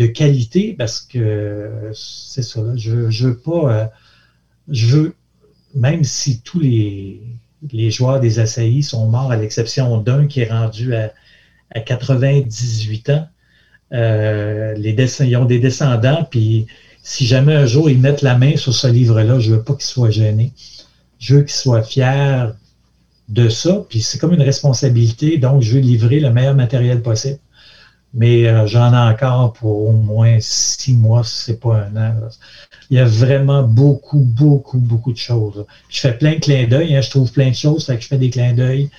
qualité 0.07 0.75
parce 0.77 1.01
que 1.01 1.91
c'est 1.95 2.43
ça, 2.43 2.61
je, 2.77 3.11
je 3.11 3.29
veux 3.29 3.37
pas, 3.39 3.75
euh, 3.75 3.87
je 4.69 5.13
même 5.75 6.05
si 6.05 6.41
tous 6.43 6.61
les, 6.61 7.23
les 7.73 7.91
joueurs 7.91 8.21
des 8.21 8.39
assaillis 8.39 8.83
sont 8.83 9.07
morts, 9.09 9.33
à 9.33 9.37
l'exception 9.37 9.99
d'un 9.99 10.27
qui 10.27 10.41
est 10.41 10.51
rendu 10.51 10.95
à, 10.95 11.13
à 11.75 11.81
98 11.81 13.11
ans, 13.11 13.29
euh, 13.93 14.75
les 14.75 14.95
ils 15.21 15.37
ont 15.37 15.45
des 15.45 15.59
descendants, 15.59 16.27
puis 16.31 16.67
si 17.03 17.27
jamais 17.27 17.55
un 17.55 17.67
jour 17.67 17.91
ils 17.91 17.99
mettent 17.99 18.23
la 18.23 18.39
main 18.39 18.57
sur 18.57 18.75
ce 18.75 18.87
livre-là, 18.87 19.39
je 19.39 19.55
veux 19.55 19.63
pas 19.63 19.75
qu'ils 19.75 19.85
soient 19.85 20.11
gênés. 20.11 20.53
Je 21.19 21.37
veux 21.37 21.43
qu'ils 21.43 21.53
soient 21.53 21.83
fiers 21.83 22.47
de 23.29 23.49
ça, 23.49 23.85
puis 23.89 24.01
c'est 24.01 24.19
comme 24.19 24.33
une 24.33 24.43
responsabilité, 24.43 25.39
donc 25.39 25.63
je 25.63 25.75
veux 25.75 25.81
livrer 25.81 26.21
le 26.21 26.31
meilleur 26.31 26.55
matériel 26.55 27.03
possible. 27.03 27.39
Mais 28.15 28.47
euh, 28.47 28.67
j'en 28.67 28.93
ai 28.93 29.13
encore 29.13 29.55
pour 29.55 29.89
au 29.89 29.93
moins 29.93 30.37
six 30.41 30.95
mois, 30.95 31.25
si 31.25 31.45
c'est 31.45 31.61
pas 31.61 31.87
un 31.87 31.97
an. 31.97 32.15
Il 32.91 32.99
y 32.99 33.01
a 33.01 33.07
vraiment 33.07 33.63
beaucoup, 33.63 34.21
beaucoup, 34.21 34.79
beaucoup 34.79 35.13
de 35.13 35.19
choses. 35.19 35.65
Je 35.89 36.01
fais 36.01 36.13
plein 36.13 36.35
de 36.35 36.41
clins 36.41 36.67
d'œil, 36.67 36.95
hein, 36.95 37.01
je 37.01 37.11
trouve 37.11 37.33
plein 37.33 37.51
de 37.51 37.55
choses, 37.55 37.87
fait 37.87 37.97
que 37.97 38.03
je 38.03 38.09
fais 38.09 38.19
des 38.19 38.31
clins 38.31 38.53
d'œil 38.53 38.91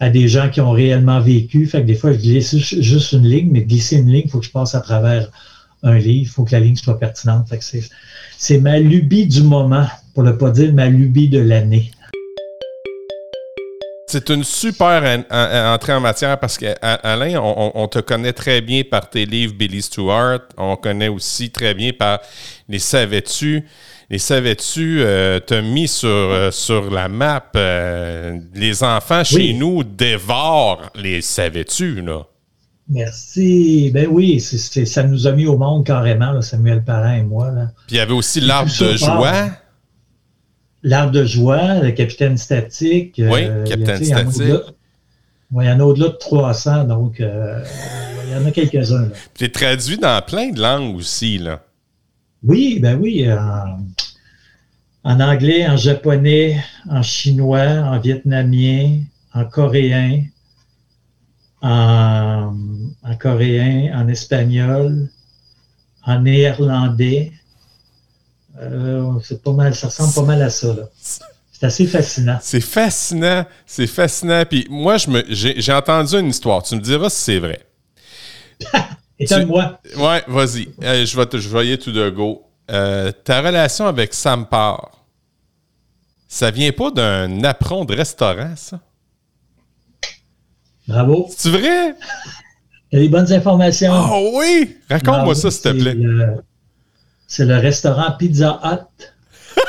à 0.00 0.08
des 0.08 0.28
gens 0.28 0.48
qui 0.48 0.60
ont 0.60 0.72
réellement 0.72 1.20
vécu. 1.20 1.66
Fait 1.66 1.82
que 1.82 1.86
des 1.86 1.94
fois, 1.94 2.12
je 2.12 2.18
glisse 2.18 2.56
juste 2.56 3.12
une 3.12 3.26
ligne, 3.26 3.50
mais 3.50 3.62
glisser 3.62 3.98
une 3.98 4.10
ligne, 4.10 4.22
il 4.24 4.30
faut 4.30 4.40
que 4.40 4.46
je 4.46 4.50
passe 4.50 4.74
à 4.74 4.80
travers 4.80 5.30
un 5.82 5.98
livre, 5.98 6.22
il 6.22 6.26
faut 6.26 6.44
que 6.44 6.52
la 6.52 6.60
ligne 6.60 6.76
soit 6.76 6.98
pertinente. 6.98 7.48
Fait 7.48 7.58
que 7.58 7.64
c'est 8.38 8.58
ma 8.58 8.78
lubie 8.78 9.26
du 9.26 9.42
moment, 9.42 9.86
pour 10.14 10.22
ne 10.22 10.32
pas 10.32 10.50
dire 10.50 10.72
ma 10.72 10.88
lubie 10.88 11.28
de 11.28 11.38
l'année. 11.38 11.90
C'est 14.10 14.28
une 14.30 14.42
super 14.42 15.24
entrée 15.72 15.92
en 15.92 16.00
matière 16.00 16.40
parce 16.40 16.58
qu'Alain, 16.58 17.38
on, 17.40 17.70
on, 17.76 17.86
te 17.86 18.00
connaît 18.00 18.32
très 18.32 18.60
bien 18.60 18.82
par 18.82 19.08
tes 19.08 19.24
livres 19.24 19.54
Billy 19.54 19.80
Stewart. 19.82 20.40
On 20.56 20.74
connaît 20.74 21.06
aussi 21.06 21.50
très 21.50 21.74
bien 21.74 21.92
par 21.92 22.18
Les 22.68 22.80
Savais-tu? 22.80 23.64
Les 24.10 24.18
Savais-tu 24.18 25.02
euh, 25.02 25.38
t'as 25.38 25.62
mis 25.62 25.86
sur, 25.86 26.08
euh, 26.08 26.50
sur 26.50 26.90
la 26.90 27.06
map. 27.06 27.52
Euh, 27.54 28.36
les 28.52 28.82
enfants 28.82 29.22
chez 29.22 29.52
nous 29.52 29.84
dévorent 29.84 30.90
Les 30.96 31.20
Savais-tu, 31.20 32.02
là? 32.02 32.26
Merci. 32.88 33.92
Ben 33.94 34.08
oui, 34.10 34.40
ça 34.40 35.04
nous 35.04 35.28
a 35.28 35.32
mis 35.32 35.46
au 35.46 35.56
monde 35.56 35.86
carrément, 35.86 36.42
Samuel 36.42 36.82
Parent 36.82 37.12
et 37.12 37.22
moi. 37.22 37.52
Puis 37.86 37.94
il 37.94 37.96
y 37.98 38.00
avait 38.00 38.12
aussi 38.12 38.40
l'arbre 38.40 38.72
de 38.80 38.96
joie. 38.96 39.50
L'arbre 40.82 41.12
de 41.12 41.24
joie, 41.24 41.80
le 41.80 41.90
capitaine 41.90 42.38
statique. 42.38 43.14
Oui, 43.18 43.44
euh, 43.44 43.64
capitaine 43.66 44.04
statique. 44.04 44.42
il 44.42 45.64
y 45.64 45.70
en 45.70 45.80
a 45.80 45.82
au-delà 45.82 46.08
de 46.08 46.16
300, 46.16 46.84
donc 46.84 47.20
euh, 47.20 47.62
il 48.26 48.32
y 48.32 48.36
en 48.36 48.46
a 48.46 48.50
quelques-uns. 48.50 49.08
Tu 49.34 49.44
es 49.44 49.50
traduit 49.50 49.98
dans 49.98 50.22
plein 50.24 50.50
de 50.50 50.60
langues 50.60 50.96
aussi, 50.96 51.38
là. 51.38 51.62
Oui, 52.42 52.78
ben 52.80 52.98
oui. 52.98 53.26
En, 55.02 55.20
anglais, 55.20 55.66
en 55.68 55.76
japonais, 55.76 56.56
en 56.88 57.02
chinois, 57.02 57.60
en 57.60 57.98
vietnamien, 58.00 59.00
en 59.34 59.44
coréen, 59.44 60.24
en, 61.60 62.54
en 63.02 63.16
coréen, 63.16 63.92
en 63.94 64.08
espagnol, 64.08 65.10
en 66.06 66.20
néerlandais, 66.20 67.32
euh, 68.60 69.12
c'est 69.22 69.42
pas 69.42 69.52
mal, 69.52 69.74
ça 69.74 69.86
ressemble 69.86 70.12
pas 70.12 70.22
mal 70.22 70.42
à 70.42 70.50
ça. 70.50 70.74
C'est 71.00 71.66
assez 71.66 71.86
fascinant. 71.86 72.38
C'est 72.42 72.60
fascinant, 72.60 73.44
c'est 73.66 73.86
fascinant. 73.86 74.44
Puis 74.48 74.66
moi, 74.70 74.96
j'ai 75.28 75.72
entendu 75.72 76.18
une 76.18 76.28
histoire. 76.28 76.62
Tu 76.62 76.74
me 76.76 76.80
diras 76.80 77.10
si 77.10 77.20
c'est 77.22 77.38
vrai. 77.38 77.60
Étonne-moi. 79.18 79.78
Ouais, 79.96 80.22
vas-y. 80.26 80.68
Euh, 80.82 81.04
je 81.04 81.16
vais 81.16 81.26
te 81.26 81.38
je 81.38 81.48
voyais 81.48 81.76
tout 81.76 81.92
de 81.92 82.08
go. 82.10 82.42
Euh, 82.70 83.12
ta 83.12 83.42
relation 83.42 83.86
avec 83.86 84.14
Sam 84.14 84.46
Parr, 84.46 84.90
ça 86.28 86.50
vient 86.50 86.72
pas 86.72 86.90
d'un 86.90 87.42
apron 87.44 87.84
de 87.84 87.94
restaurant, 87.94 88.54
ça? 88.56 88.80
Bravo. 90.86 91.28
C'est 91.36 91.50
vrai? 91.50 91.94
Il 92.92 92.98
y 92.98 93.02
a 93.02 93.04
des 93.04 93.08
bonnes 93.08 93.32
informations. 93.32 93.92
Oh 93.92 94.32
oui! 94.34 94.78
Raconte-moi 94.88 95.34
ça, 95.34 95.50
s'il 95.50 95.62
te 95.62 95.70
plaît 95.70 95.96
c'est 97.30 97.46
le 97.46 97.56
restaurant 97.56 98.12
Pizza 98.18 98.60
Hut. 98.64 99.06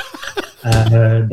Euh, 0.63 1.23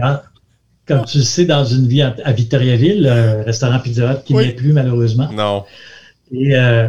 comme 0.86 1.04
tu 1.04 1.18
le 1.18 1.24
sais, 1.24 1.44
dans 1.44 1.62
une 1.62 1.86
vie 1.86 2.00
à, 2.00 2.32
Victoriaville, 2.32 3.02
le 3.02 3.42
restaurant 3.44 3.78
Pizza 3.78 4.10
Hut 4.10 4.24
qui 4.24 4.32
n'est 4.32 4.52
plus 4.52 4.72
malheureusement. 4.72 5.30
Non. 5.30 5.66
Et 6.32 6.56
euh, 6.56 6.88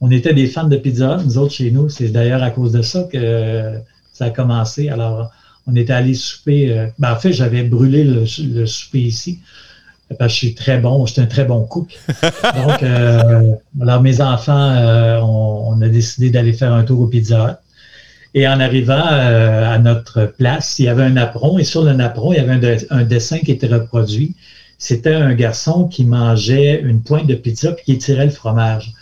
on 0.00 0.10
était 0.10 0.32
des 0.32 0.46
fans 0.46 0.64
de 0.64 0.78
Pizza 0.78 1.18
Hut, 1.18 1.24
nous 1.26 1.36
autres 1.36 1.52
chez 1.52 1.70
nous. 1.70 1.90
C'est 1.90 2.08
d'ailleurs 2.08 2.42
à 2.42 2.50
cause 2.50 2.72
de 2.72 2.80
ça 2.80 3.02
que 3.12 3.78
ça 4.14 4.24
a 4.24 4.30
commencé. 4.30 4.88
Alors, 4.88 5.30
on 5.66 5.76
était 5.76 5.92
allé 5.92 6.14
souper. 6.14 6.72
Euh, 6.72 6.86
ben, 6.98 7.12
en 7.12 7.16
fait, 7.16 7.34
j'avais 7.34 7.62
brûlé 7.62 8.04
le, 8.04 8.24
souper 8.24 9.00
ici 9.00 9.40
parce 10.10 10.18
que 10.18 10.28
je 10.28 10.34
suis 10.34 10.54
très 10.54 10.78
bon, 10.78 11.06
je 11.06 11.14
suis 11.14 11.22
un 11.22 11.26
très 11.26 11.44
bon 11.44 11.64
cook. 11.64 11.98
Donc, 12.22 12.84
alors 13.80 14.02
mes 14.02 14.20
enfants, 14.20 14.74
on, 15.22 15.74
on, 15.74 15.82
a 15.82 15.88
décidé 15.88 16.30
d'aller 16.30 16.52
faire 16.52 16.72
un 16.72 16.84
tour 16.84 17.00
au 17.00 17.06
Pizza. 17.06 17.60
Et 18.34 18.46
en 18.48 18.58
arrivant 18.58 19.06
euh, 19.12 19.72
à 19.72 19.78
notre 19.78 20.26
place, 20.26 20.80
il 20.80 20.86
y 20.86 20.88
avait 20.88 21.04
un 21.04 21.16
apron 21.16 21.56
et 21.58 21.64
sur 21.64 21.84
le 21.84 21.92
napperon, 21.92 22.32
il 22.32 22.36
y 22.36 22.40
avait 22.40 22.84
un, 22.90 23.04
dessin 23.04 23.38
qui 23.38 23.52
était 23.52 23.68
reproduit. 23.68 24.34
C'était 24.76 25.14
un 25.14 25.34
garçon 25.34 25.86
qui 25.86 26.04
mangeait 26.04 26.80
une 26.82 27.00
pointe 27.00 27.28
de 27.28 27.36
pizza 27.36 27.70
puis 27.72 27.84
qui 27.84 27.96
tirait 27.98 28.26
le 28.26 28.32
fromage. 28.32 28.92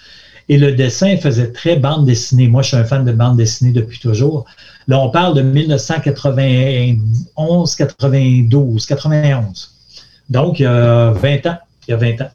Et 0.50 0.58
le 0.58 0.72
dessin 0.72 1.16
faisait 1.16 1.50
très 1.50 1.76
bande 1.76 2.04
dessinée. 2.04 2.48
Moi, 2.48 2.60
je 2.60 2.68
suis 2.68 2.76
un 2.76 2.84
fan 2.84 3.06
de 3.06 3.12
bande 3.12 3.38
dessinée 3.38 3.72
depuis 3.72 4.00
toujours. 4.00 4.44
Là, 4.86 5.00
on 5.00 5.08
parle 5.08 5.34
de 5.34 5.40
1991, 5.40 7.74
92, 7.74 8.84
91. 8.84 9.71
Donc, 10.32 10.58
il 10.58 10.62
y 10.62 10.66
a 10.66 11.10
20 11.12 11.46
ans. 11.46 11.58
Il 11.86 11.90
y 11.90 11.94
a 11.94 11.96
20 11.96 12.20
ans. 12.22 12.30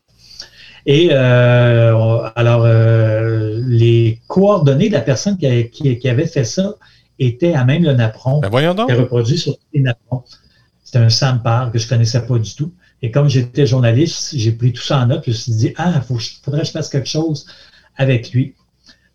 Et 0.86 1.10
euh, 1.12 2.30
alors, 2.36 2.64
euh, 2.64 3.62
les 3.68 4.22
coordonnées 4.28 4.88
de 4.88 4.94
la 4.94 5.02
personne 5.02 5.38
qui, 5.38 5.98
qui, 6.00 6.10
avait 6.10 6.28
fait 6.28 6.46
ça 6.46 6.76
étaient 7.20 7.54
à 7.54 7.66
même 7.66 7.84
le 7.84 7.94
napperon. 7.94 8.40
Ben 8.40 8.50
voyons 8.50 8.74
donc. 8.74 8.90
reproduit 8.92 9.38
sur 9.38 9.58
les 9.74 9.82
napperons. 9.82 10.24
C'était 10.84 11.00
un 11.00 11.10
Sampar 11.10 11.72
que 11.74 11.80
je 11.80 11.86
ne 11.86 11.90
connaissais 11.90 12.26
pas 12.26 12.40
du 12.40 12.56
tout. 12.56 12.72
Et 13.02 13.12
comme 13.12 13.28
j'étais 13.28 13.66
journaliste, 13.66 14.34
j'ai 14.38 14.54
pris 14.54 14.72
tout 14.72 14.82
ça 14.82 15.00
en 15.00 15.08
note. 15.08 15.24
Je 15.26 15.32
me 15.32 15.36
suis 15.36 15.52
dit, 15.52 15.74
ah, 15.76 15.92
il 16.10 16.20
faudrait 16.44 16.62
que 16.62 16.68
je 16.68 16.72
fasse 16.72 16.88
quelque 16.90 17.10
chose 17.10 17.46
avec 17.98 18.32
lui 18.32 18.56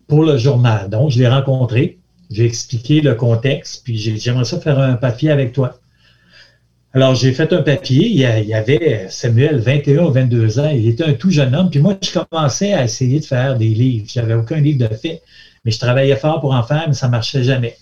pour 0.07 0.23
le 0.23 0.37
journal. 0.37 0.89
Donc, 0.89 1.09
je 1.09 1.19
l'ai 1.19 1.27
rencontré, 1.27 1.97
j'ai 2.29 2.45
expliqué 2.45 3.01
le 3.01 3.15
contexte, 3.15 3.83
puis 3.83 3.97
j'aimerais 3.97 4.45
ça 4.45 4.59
faire 4.59 4.77
un 4.77 4.93
papier 4.93 5.31
avec 5.31 5.53
toi. 5.53 5.79
Alors, 6.95 7.15
j'ai 7.15 7.33
fait 7.33 7.51
un 7.53 7.63
papier. 7.63 8.07
Il 8.07 8.15
y 8.17 8.53
avait 8.53 9.07
Samuel, 9.09 9.57
21 9.59 10.05
ou 10.05 10.11
22 10.11 10.59
ans. 10.59 10.69
Il 10.69 10.87
était 10.87 11.03
un 11.03 11.13
tout 11.13 11.31
jeune 11.31 11.55
homme. 11.55 11.71
Puis 11.71 11.79
moi, 11.79 11.97
je 11.99 12.19
commençais 12.19 12.73
à 12.73 12.83
essayer 12.83 13.19
de 13.19 13.25
faire 13.25 13.57
des 13.57 13.69
livres. 13.69 14.05
Je 14.07 14.19
n'avais 14.19 14.35
aucun 14.35 14.57
livre 14.57 14.87
de 14.87 14.93
fait, 14.93 15.23
mais 15.65 15.71
je 15.71 15.79
travaillais 15.79 16.15
fort 16.15 16.39
pour 16.39 16.53
en 16.53 16.61
faire, 16.61 16.85
mais 16.87 16.93
ça 16.93 17.07
ne 17.07 17.11
marchait 17.11 17.43
jamais. 17.43 17.77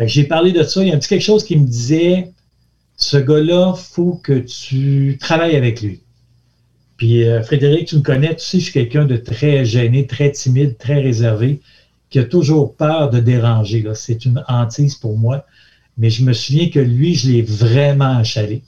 J'ai 0.00 0.22
parlé 0.22 0.52
de 0.52 0.62
ça. 0.62 0.82
Il 0.82 0.88
y 0.88 0.92
a 0.92 0.94
un 0.94 0.98
petit 0.98 1.08
quelque 1.08 1.22
chose 1.22 1.42
qui 1.42 1.56
me 1.56 1.66
disait 1.66 2.30
ce 2.96 3.16
gars-là, 3.16 3.74
faut 3.74 4.20
que 4.22 4.38
tu 4.38 5.18
travailles 5.20 5.56
avec 5.56 5.82
lui. 5.82 6.00
Puis 6.96 7.24
euh, 7.24 7.42
Frédéric, 7.42 7.88
tu 7.88 7.96
me 7.96 8.02
connais, 8.02 8.34
tu 8.34 8.44
sais, 8.44 8.58
je 8.58 8.64
suis 8.64 8.72
quelqu'un 8.72 9.04
de 9.04 9.16
très 9.16 9.64
gêné, 9.64 10.06
très 10.06 10.30
timide, 10.30 10.78
très 10.78 11.00
réservé, 11.00 11.60
qui 12.10 12.20
a 12.20 12.24
toujours 12.24 12.76
peur 12.76 13.10
de 13.10 13.18
déranger. 13.18 13.84
C'est 13.94 14.24
une 14.24 14.44
hantise 14.46 14.94
pour 14.94 15.18
moi. 15.18 15.44
Mais 15.98 16.10
je 16.10 16.24
me 16.24 16.32
souviens 16.32 16.70
que 16.70 16.78
lui, 16.78 17.14
je 17.14 17.30
l'ai 17.30 17.42
vraiment 17.42 18.18
achalé. 18.18 18.62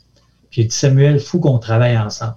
Puis 0.50 0.62
il 0.62 0.68
dit 0.68 0.74
Samuel, 0.74 1.14
il 1.14 1.20
faut 1.20 1.38
qu'on 1.38 1.58
travaille 1.58 1.96
ensemble. 1.96 2.34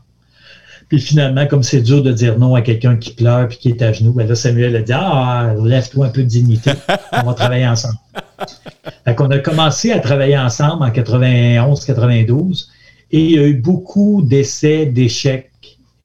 Puis 0.87 0.99
finalement, 0.99 1.47
comme 1.47 1.63
c'est 1.63 1.81
dur 1.81 2.03
de 2.03 2.11
dire 2.11 2.37
non 2.37 2.53
à 2.53 2.61
quelqu'un 2.61 2.97
qui 2.97 3.13
pleure 3.13 3.47
puis 3.47 3.57
qui 3.57 3.69
est 3.69 3.81
à 3.81 3.91
genoux, 3.91 4.13
ben 4.13 4.27
là, 4.27 4.35
Samuel 4.35 4.75
a 4.75 4.81
dit 4.81 4.93
Ah, 4.93 5.55
lève-toi 5.63 6.05
un 6.05 6.09
peu 6.09 6.21
de 6.21 6.27
dignité, 6.27 6.71
on 7.11 7.23
va 7.23 7.33
travailler 7.33 7.67
ensemble. 7.67 7.97
Fait 9.05 9.15
qu'on 9.15 9.31
a 9.31 9.39
commencé 9.39 9.91
à 9.91 9.99
travailler 9.99 10.37
ensemble 10.37 10.83
en 10.83 10.89
91-92 10.89 12.67
et 13.11 13.19
il 13.19 13.31
y 13.31 13.39
a 13.39 13.47
eu 13.47 13.55
beaucoup 13.55 14.21
d'essais, 14.21 14.85
d'échecs 14.85 15.51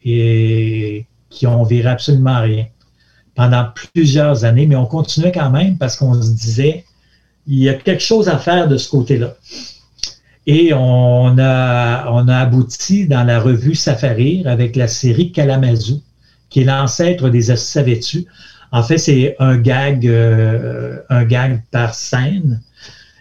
et 0.04 1.06
qui 1.28 1.46
ont 1.46 1.64
viré 1.64 1.88
absolument 1.88 2.40
rien 2.40 2.66
pendant 3.34 3.66
plusieurs 3.92 4.44
années, 4.44 4.66
mais 4.66 4.76
on 4.76 4.86
continuait 4.86 5.32
quand 5.32 5.50
même 5.50 5.76
parce 5.76 5.96
qu'on 5.96 6.20
se 6.20 6.30
disait 6.30 6.84
il 7.48 7.60
y 7.60 7.68
a 7.68 7.74
quelque 7.74 8.02
chose 8.02 8.28
à 8.28 8.38
faire 8.38 8.68
de 8.68 8.76
ce 8.76 8.90
côté-là. 8.90 9.34
Et 10.46 10.72
on 10.74 11.38
a, 11.38 12.10
on 12.10 12.28
a 12.28 12.36
abouti 12.36 13.06
dans 13.06 13.24
la 13.24 13.40
revue 13.40 13.74
Safarir 13.74 14.46
avec 14.46 14.76
la 14.76 14.86
série 14.86 15.32
Kalamazoo, 15.32 16.00
qui 16.50 16.60
est 16.60 16.64
l'ancêtre 16.64 17.28
des 17.30 17.54
Savais-tu? 17.56 18.26
En 18.70 18.82
fait, 18.82 18.98
c'est 18.98 19.34
un 19.38 19.56
gag, 19.56 20.06
euh, 20.06 20.98
un 21.08 21.24
gag 21.24 21.62
par 21.70 21.94
scène. 21.94 22.60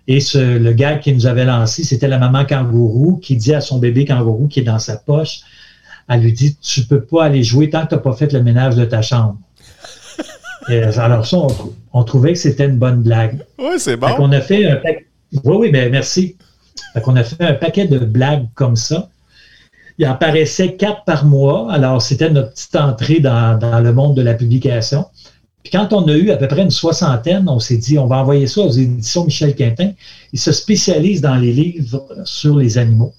Et 0.07 0.19
ce, 0.19 0.57
le 0.57 0.73
gag 0.73 0.99
qui 0.99 1.13
nous 1.13 1.25
avait 1.25 1.45
lancé, 1.45 1.83
c'était 1.83 2.07
la 2.07 2.17
maman 2.17 2.45
kangourou 2.45 3.17
qui 3.17 3.35
dit 3.35 3.53
à 3.53 3.61
son 3.61 3.79
bébé 3.79 4.05
kangourou 4.05 4.47
qui 4.47 4.61
est 4.61 4.63
dans 4.63 4.79
sa 4.79 4.97
poche, 4.97 5.41
elle 6.09 6.21
lui 6.21 6.33
dit, 6.33 6.55
tu 6.61 6.85
peux 6.85 7.01
pas 7.01 7.25
aller 7.25 7.43
jouer 7.43 7.69
tant 7.69 7.85
que 7.85 7.95
tu 7.95 8.01
pas 8.01 8.13
fait 8.13 8.31
le 8.31 8.41
ménage 8.41 8.75
de 8.75 8.85
ta 8.85 9.01
chambre. 9.01 9.37
Alors 10.69 11.25
ça, 11.25 11.37
on, 11.93 12.03
trouvait 12.03 12.33
que 12.33 12.39
c'était 12.39 12.65
une 12.65 12.77
bonne 12.77 13.01
blague. 13.01 13.45
Oui, 13.57 13.75
c'est 13.77 13.97
bon. 13.97 14.07
On 14.19 14.31
a 14.31 14.41
fait 14.41 14.65
un 14.65 14.81
Oui, 15.43 15.55
oui, 15.57 15.69
mais 15.71 15.89
merci. 15.89 16.35
On 17.05 17.15
a 17.15 17.23
fait 17.23 17.43
un 17.43 17.53
paquet 17.53 17.85
de 17.85 17.99
blagues 17.99 18.47
comme 18.55 18.75
ça. 18.75 19.09
Il 19.97 20.07
en 20.07 20.15
paraissait 20.15 20.75
quatre 20.75 21.03
par 21.05 21.25
mois. 21.25 21.71
Alors, 21.71 22.01
c'était 22.01 22.29
notre 22.29 22.51
petite 22.51 22.75
entrée 22.75 23.19
dans, 23.19 23.81
le 23.81 23.93
monde 23.93 24.15
de 24.15 24.21
la 24.21 24.33
publication. 24.33 25.05
Puis 25.63 25.71
quand 25.71 25.91
on 25.91 26.07
a 26.07 26.13
eu 26.13 26.31
à 26.31 26.37
peu 26.37 26.47
près 26.47 26.61
une 26.61 26.71
soixantaine, 26.71 27.49
on 27.49 27.59
s'est 27.59 27.77
dit, 27.77 27.97
on 27.97 28.07
va 28.07 28.17
envoyer 28.17 28.47
ça 28.47 28.61
aux 28.61 28.69
éditions 28.69 29.25
Michel 29.25 29.55
Quintin. 29.55 29.91
Il 30.33 30.39
se 30.39 30.51
spécialise 30.51 31.21
dans 31.21 31.35
les 31.35 31.51
livres 31.51 32.05
sur 32.25 32.57
les 32.57 32.77
animaux. 32.77 33.13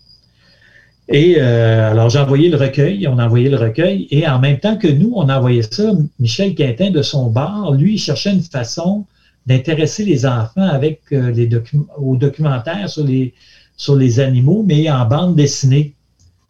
Et 1.09 1.37
euh, 1.39 1.91
alors, 1.91 2.11
j'ai 2.11 2.19
envoyé 2.19 2.51
le 2.51 2.57
recueil, 2.59 3.09
on 3.09 3.19
a 3.19 3.25
envoyé 3.25 3.49
le 3.49 3.57
recueil, 3.57 4.07
et 4.11 4.29
en 4.29 4.39
même 4.39 4.59
temps 4.59 4.77
que 4.77 4.89
nous, 4.89 5.13
on 5.17 5.29
a 5.29 5.39
envoyé 5.39 5.63
ça, 5.63 5.93
Michel 6.19 6.55
Quintin, 6.55 6.91
de 6.91 7.01
son 7.01 7.31
bar, 7.31 7.73
lui, 7.73 7.95
il 7.95 7.99
cherchait 7.99 8.33
une 8.33 8.43
façon 8.43 9.07
d'intéresser 9.47 10.05
les 10.05 10.27
enfants 10.27 10.69
avec 10.69 11.01
euh, 11.13 11.31
les 11.31 11.49
au 11.97 12.17
documentaire 12.17 12.91
sur 12.91 13.05
les, 13.05 13.33
sur 13.77 13.97
les 13.97 14.21
animaux, 14.21 14.63
mais 14.67 14.91
en 14.91 15.07
bande 15.07 15.35
dessinée. 15.35 15.95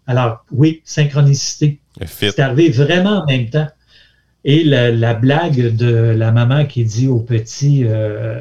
Alors, 0.09 0.45
oui, 0.51 0.83
synchronicité. 0.85 1.79
C'est 2.07 2.41
arrivé 2.41 2.71
vraiment 2.71 3.23
en 3.23 3.27
même 3.27 3.49
temps. 3.51 3.69
Et 4.45 4.65
la, 4.65 5.15
blague 5.15 5.77
de 5.77 6.15
la 6.17 6.33
maman 6.33 6.65
qui 6.65 6.85
dit 6.85 7.07
au 7.07 7.19
petit 7.19 7.85
euh, 7.85 8.41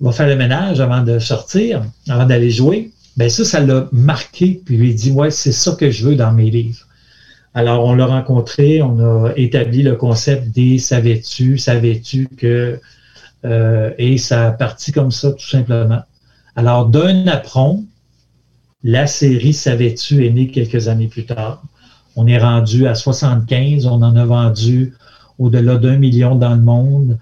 va 0.00 0.12
faire 0.12 0.28
le 0.28 0.36
ménage 0.36 0.80
avant 0.80 1.02
de 1.02 1.18
sortir, 1.18 1.82
avant 2.08 2.24
d'aller 2.24 2.50
jouer, 2.50 2.92
ben 3.16 3.28
ça, 3.30 3.44
ça 3.44 3.60
l'a 3.60 3.88
marqué, 3.92 4.60
puis 4.64 4.76
lui 4.76 4.94
dit 4.94 5.10
Ouais, 5.10 5.30
c'est 5.30 5.52
ça 5.52 5.74
que 5.78 5.90
je 5.90 6.06
veux 6.06 6.16
dans 6.16 6.32
mes 6.32 6.50
livres. 6.50 6.86
Alors, 7.54 7.84
on 7.86 7.94
l'a 7.94 8.06
rencontré, 8.06 8.82
on 8.82 8.98
a 8.98 9.32
établi 9.36 9.82
le 9.82 9.96
concept 9.96 10.50
des 10.50 10.78
savais-tu, 10.78 11.58
savais-tu 11.58 12.28
que. 12.36 12.78
Euh, 13.44 13.90
et 13.98 14.18
ça 14.18 14.48
a 14.48 14.52
parti 14.52 14.92
comme 14.92 15.10
ça, 15.10 15.32
tout 15.32 15.46
simplement. 15.46 16.02
Alors, 16.56 16.86
d'un 16.86 17.26
apron, 17.26 17.84
la 18.82 19.06
série 19.06 19.52
Savais-tu 19.52 20.26
est 20.26 20.30
née 20.30 20.48
quelques 20.48 20.88
années 20.88 21.08
plus 21.08 21.26
tard. 21.26 21.62
On 22.14 22.26
est 22.26 22.38
rendu 22.38 22.86
à 22.86 22.94
75, 22.94 23.86
on 23.86 24.02
en 24.02 24.16
a 24.16 24.24
vendu 24.24 24.94
au-delà 25.38 25.76
d'un 25.76 25.96
million 25.96 26.34
dans 26.34 26.54
le 26.54 26.62
monde. 26.62 27.18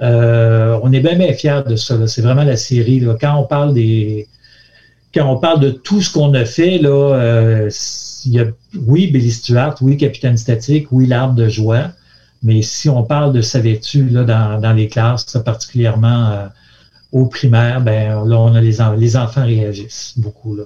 Euh, 0.00 0.78
on 0.82 0.92
est 0.92 1.00
bien, 1.00 1.16
bien 1.16 1.32
fiers 1.32 1.62
de 1.66 1.76
ça. 1.76 2.06
C'est 2.06 2.22
vraiment 2.22 2.44
la 2.44 2.56
série. 2.56 3.04
Quand 3.20 3.36
on 3.36 3.44
parle 3.44 3.74
des. 3.74 4.28
Quand 5.16 5.32
on 5.32 5.38
parle 5.38 5.60
de 5.60 5.70
tout 5.70 6.02
ce 6.02 6.12
qu'on 6.12 6.34
a 6.34 6.44
fait, 6.44 6.76
là, 6.76 6.90
euh, 6.90 7.70
il 8.26 8.32
y 8.32 8.38
a, 8.38 8.44
oui, 8.86 9.06
Billy 9.06 9.32
Stuart, 9.32 9.76
oui, 9.80 9.96
Capitaine 9.96 10.36
Statique, 10.36 10.88
oui, 10.92 11.06
L'Arbre 11.06 11.34
de 11.34 11.48
joie, 11.48 11.92
mais 12.42 12.60
si 12.60 12.90
on 12.90 13.02
parle 13.02 13.32
de 13.32 13.40
savais-tu 13.40 14.10
dans, 14.10 14.60
dans, 14.60 14.72
les 14.74 14.88
classes, 14.88 15.38
particulièrement 15.42 16.26
euh, 16.32 16.46
au 17.12 17.24
primaire, 17.24 17.80
ben 17.80 18.26
là, 18.26 18.38
on 18.38 18.54
a 18.54 18.60
les, 18.60 18.76
les 18.98 19.16
enfants 19.16 19.46
réagissent 19.46 20.12
beaucoup. 20.18 20.54
Là. 20.54 20.64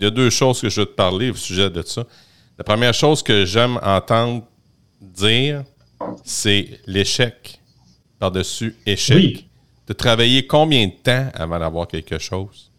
Il 0.00 0.04
y 0.04 0.06
a 0.06 0.10
deux 0.10 0.30
choses 0.30 0.62
que 0.62 0.70
je 0.70 0.80
veux 0.80 0.86
te 0.86 0.94
parler 0.94 1.28
au 1.28 1.34
sujet 1.34 1.68
de 1.68 1.82
ça. 1.82 2.04
La 2.56 2.64
première 2.64 2.94
chose 2.94 3.22
que 3.22 3.44
j'aime 3.44 3.78
entendre 3.82 4.42
dire, 5.02 5.64
c'est 6.24 6.80
l'échec 6.86 7.60
par-dessus 8.18 8.74
échec. 8.86 9.46
De 9.86 9.92
travailler 9.92 10.46
combien 10.46 10.86
de 10.86 10.92
temps 10.92 11.28
avant 11.34 11.58
d'avoir 11.58 11.86
quelque 11.86 12.18
chose? 12.18 12.70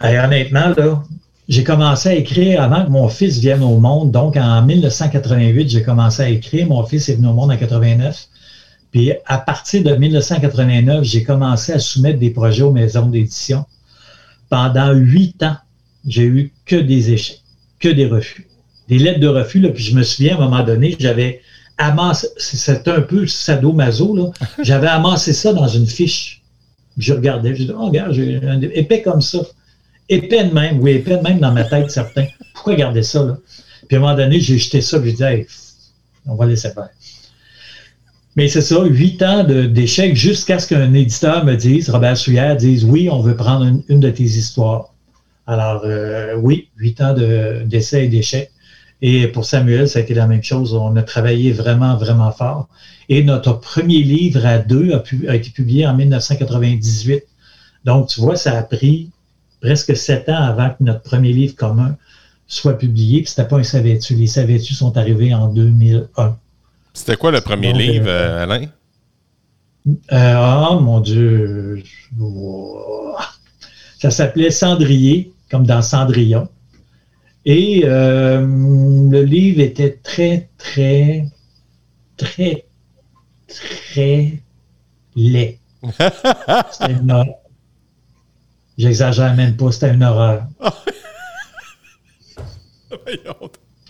honnêtement, 0.00 0.68
là, 0.76 1.02
j'ai 1.48 1.64
commencé 1.64 2.10
à 2.10 2.14
écrire 2.14 2.62
avant 2.62 2.84
que 2.84 2.90
mon 2.90 3.08
fils 3.08 3.38
vienne 3.38 3.62
au 3.62 3.78
monde. 3.78 4.12
Donc, 4.12 4.36
en 4.36 4.62
1988, 4.62 5.68
j'ai 5.68 5.82
commencé 5.82 6.22
à 6.22 6.28
écrire. 6.28 6.66
Mon 6.68 6.84
fils 6.84 7.08
est 7.08 7.14
venu 7.14 7.28
au 7.28 7.32
monde 7.32 7.50
en 7.50 7.56
89. 7.56 8.28
Puis, 8.92 9.12
à 9.26 9.38
partir 9.38 9.82
de 9.82 9.94
1989, 9.94 11.04
j'ai 11.04 11.24
commencé 11.24 11.72
à 11.72 11.78
soumettre 11.78 12.18
des 12.18 12.30
projets 12.30 12.62
aux 12.62 12.72
maisons 12.72 13.06
d'édition. 13.06 13.64
Pendant 14.50 14.92
huit 14.92 15.42
ans, 15.42 15.56
j'ai 16.06 16.24
eu 16.24 16.52
que 16.64 16.76
des 16.76 17.12
échecs, 17.12 17.42
que 17.80 17.88
des 17.88 18.06
refus. 18.06 18.46
Des 18.88 18.98
lettres 18.98 19.20
de 19.20 19.28
refus, 19.28 19.60
puis 19.72 19.82
je 19.82 19.94
me 19.94 20.02
souviens, 20.02 20.36
à 20.36 20.40
un 20.40 20.44
moment 20.44 20.62
donné, 20.62 20.96
j'avais 20.98 21.42
amassé, 21.78 22.28
c'était 22.36 22.90
un 22.90 23.00
peu 23.00 23.26
sadomaso, 23.26 24.14
là. 24.16 24.30
J'avais 24.62 24.88
amassé 24.88 25.32
ça 25.32 25.52
dans 25.52 25.68
une 25.68 25.86
fiche. 25.86 26.42
Je 26.96 27.12
regardais, 27.14 27.54
je 27.54 27.62
disais, 27.62 27.74
oh, 27.76 27.86
regarde, 27.86 28.12
j'ai 28.12 28.40
un 28.44 28.60
épais 28.60 29.02
comme 29.02 29.20
ça. 29.20 29.38
Épais 30.08 30.44
de 30.44 30.52
même, 30.52 30.80
oui, 30.80 30.92
épais 30.92 31.16
de 31.16 31.22
même 31.22 31.38
dans 31.38 31.52
ma 31.52 31.64
tête, 31.64 31.90
certain. 31.90 32.26
Pourquoi 32.54 32.74
garder 32.74 33.02
ça, 33.02 33.22
là? 33.24 33.38
Puis 33.86 33.96
à 33.96 34.00
un 34.00 34.02
moment 34.02 34.16
donné, 34.16 34.40
j'ai 34.40 34.58
jeté 34.58 34.80
ça, 34.80 34.98
puis 34.98 35.10
je 35.10 35.14
disais, 35.16 35.46
on 36.26 36.34
va 36.34 36.46
laisser 36.46 36.70
faire. 36.70 36.90
Mais 38.36 38.48
c'est 38.48 38.60
ça, 38.60 38.84
huit 38.84 39.20
ans 39.22 39.42
d'échecs 39.44 40.14
jusqu'à 40.14 40.58
ce 40.58 40.68
qu'un 40.68 40.92
éditeur 40.94 41.44
me 41.44 41.56
dise, 41.56 41.90
Robert 41.90 42.16
Souillère 42.16 42.56
dise, 42.56 42.84
oui, 42.84 43.08
on 43.10 43.20
veut 43.20 43.34
prendre 43.34 43.66
une, 43.88 44.00
de 44.00 44.10
tes 44.10 44.22
histoires. 44.22 44.94
Alors, 45.46 45.82
euh, 45.84 46.36
oui, 46.36 46.68
huit 46.76 47.00
ans 47.00 47.14
d'essais 47.14 48.04
et 48.04 48.08
d'échecs. 48.08 48.52
Et 49.00 49.28
pour 49.28 49.44
Samuel, 49.44 49.88
ça 49.88 50.00
a 50.00 50.02
été 50.02 50.14
la 50.14 50.26
même 50.26 50.42
chose. 50.42 50.74
On 50.74 50.96
a 50.96 51.02
travaillé 51.02 51.52
vraiment, 51.52 51.96
vraiment 51.96 52.32
fort. 52.32 52.68
Et 53.08 53.22
notre 53.22 53.52
premier 53.52 54.02
livre 54.02 54.44
à 54.44 54.58
deux 54.58 54.92
a, 54.92 55.34
été 55.34 55.50
publié 55.50 55.86
en 55.86 55.94
1998. 55.94 57.22
Donc, 57.84 58.08
tu 58.08 58.20
vois, 58.20 58.36
ça 58.36 58.58
a 58.58 58.62
pris 58.62 59.10
presque 59.60 59.96
sept 59.96 60.28
ans 60.28 60.42
avant 60.42 60.70
que 60.70 60.82
notre 60.82 61.02
premier 61.02 61.32
livre 61.32 61.54
commun 61.54 61.96
soit 62.46 62.76
publié. 62.76 63.22
Puis 63.22 63.30
c'était 63.30 63.46
pas 63.46 63.58
un 63.58 63.62
savais-tu. 63.62 64.14
Les 64.14 64.26
savais-tu 64.26 64.74
sont 64.74 64.96
arrivés 64.96 65.32
en 65.32 65.48
2001. 65.48 66.36
C'était 66.92 67.16
quoi 67.16 67.30
le 67.30 67.40
premier 67.40 67.72
livre, 67.72 68.08
euh, 68.08 68.42
Alain? 68.42 68.66
Euh, 70.12 70.68
oh 70.70 70.80
mon 70.80 71.00
Dieu. 71.00 71.82
Ça 74.00 74.10
s'appelait 74.10 74.50
Cendrier, 74.50 75.32
comme 75.50 75.64
dans 75.64 75.82
Cendrillon. 75.82 76.48
Et 77.50 77.80
euh, 77.86 78.42
le 78.42 79.22
livre 79.22 79.62
était 79.62 79.98
très, 80.02 80.50
très, 80.58 81.24
très, 82.18 82.66
très 83.46 84.42
laid. 85.16 85.58
C'était 86.70 86.92
une 86.92 87.10
horreur. 87.10 87.36
J'exagère 88.76 89.34
même 89.34 89.56
pas, 89.56 89.72
c'était 89.72 89.94
une 89.94 90.04
horreur. 90.04 90.42
tu 92.90 93.16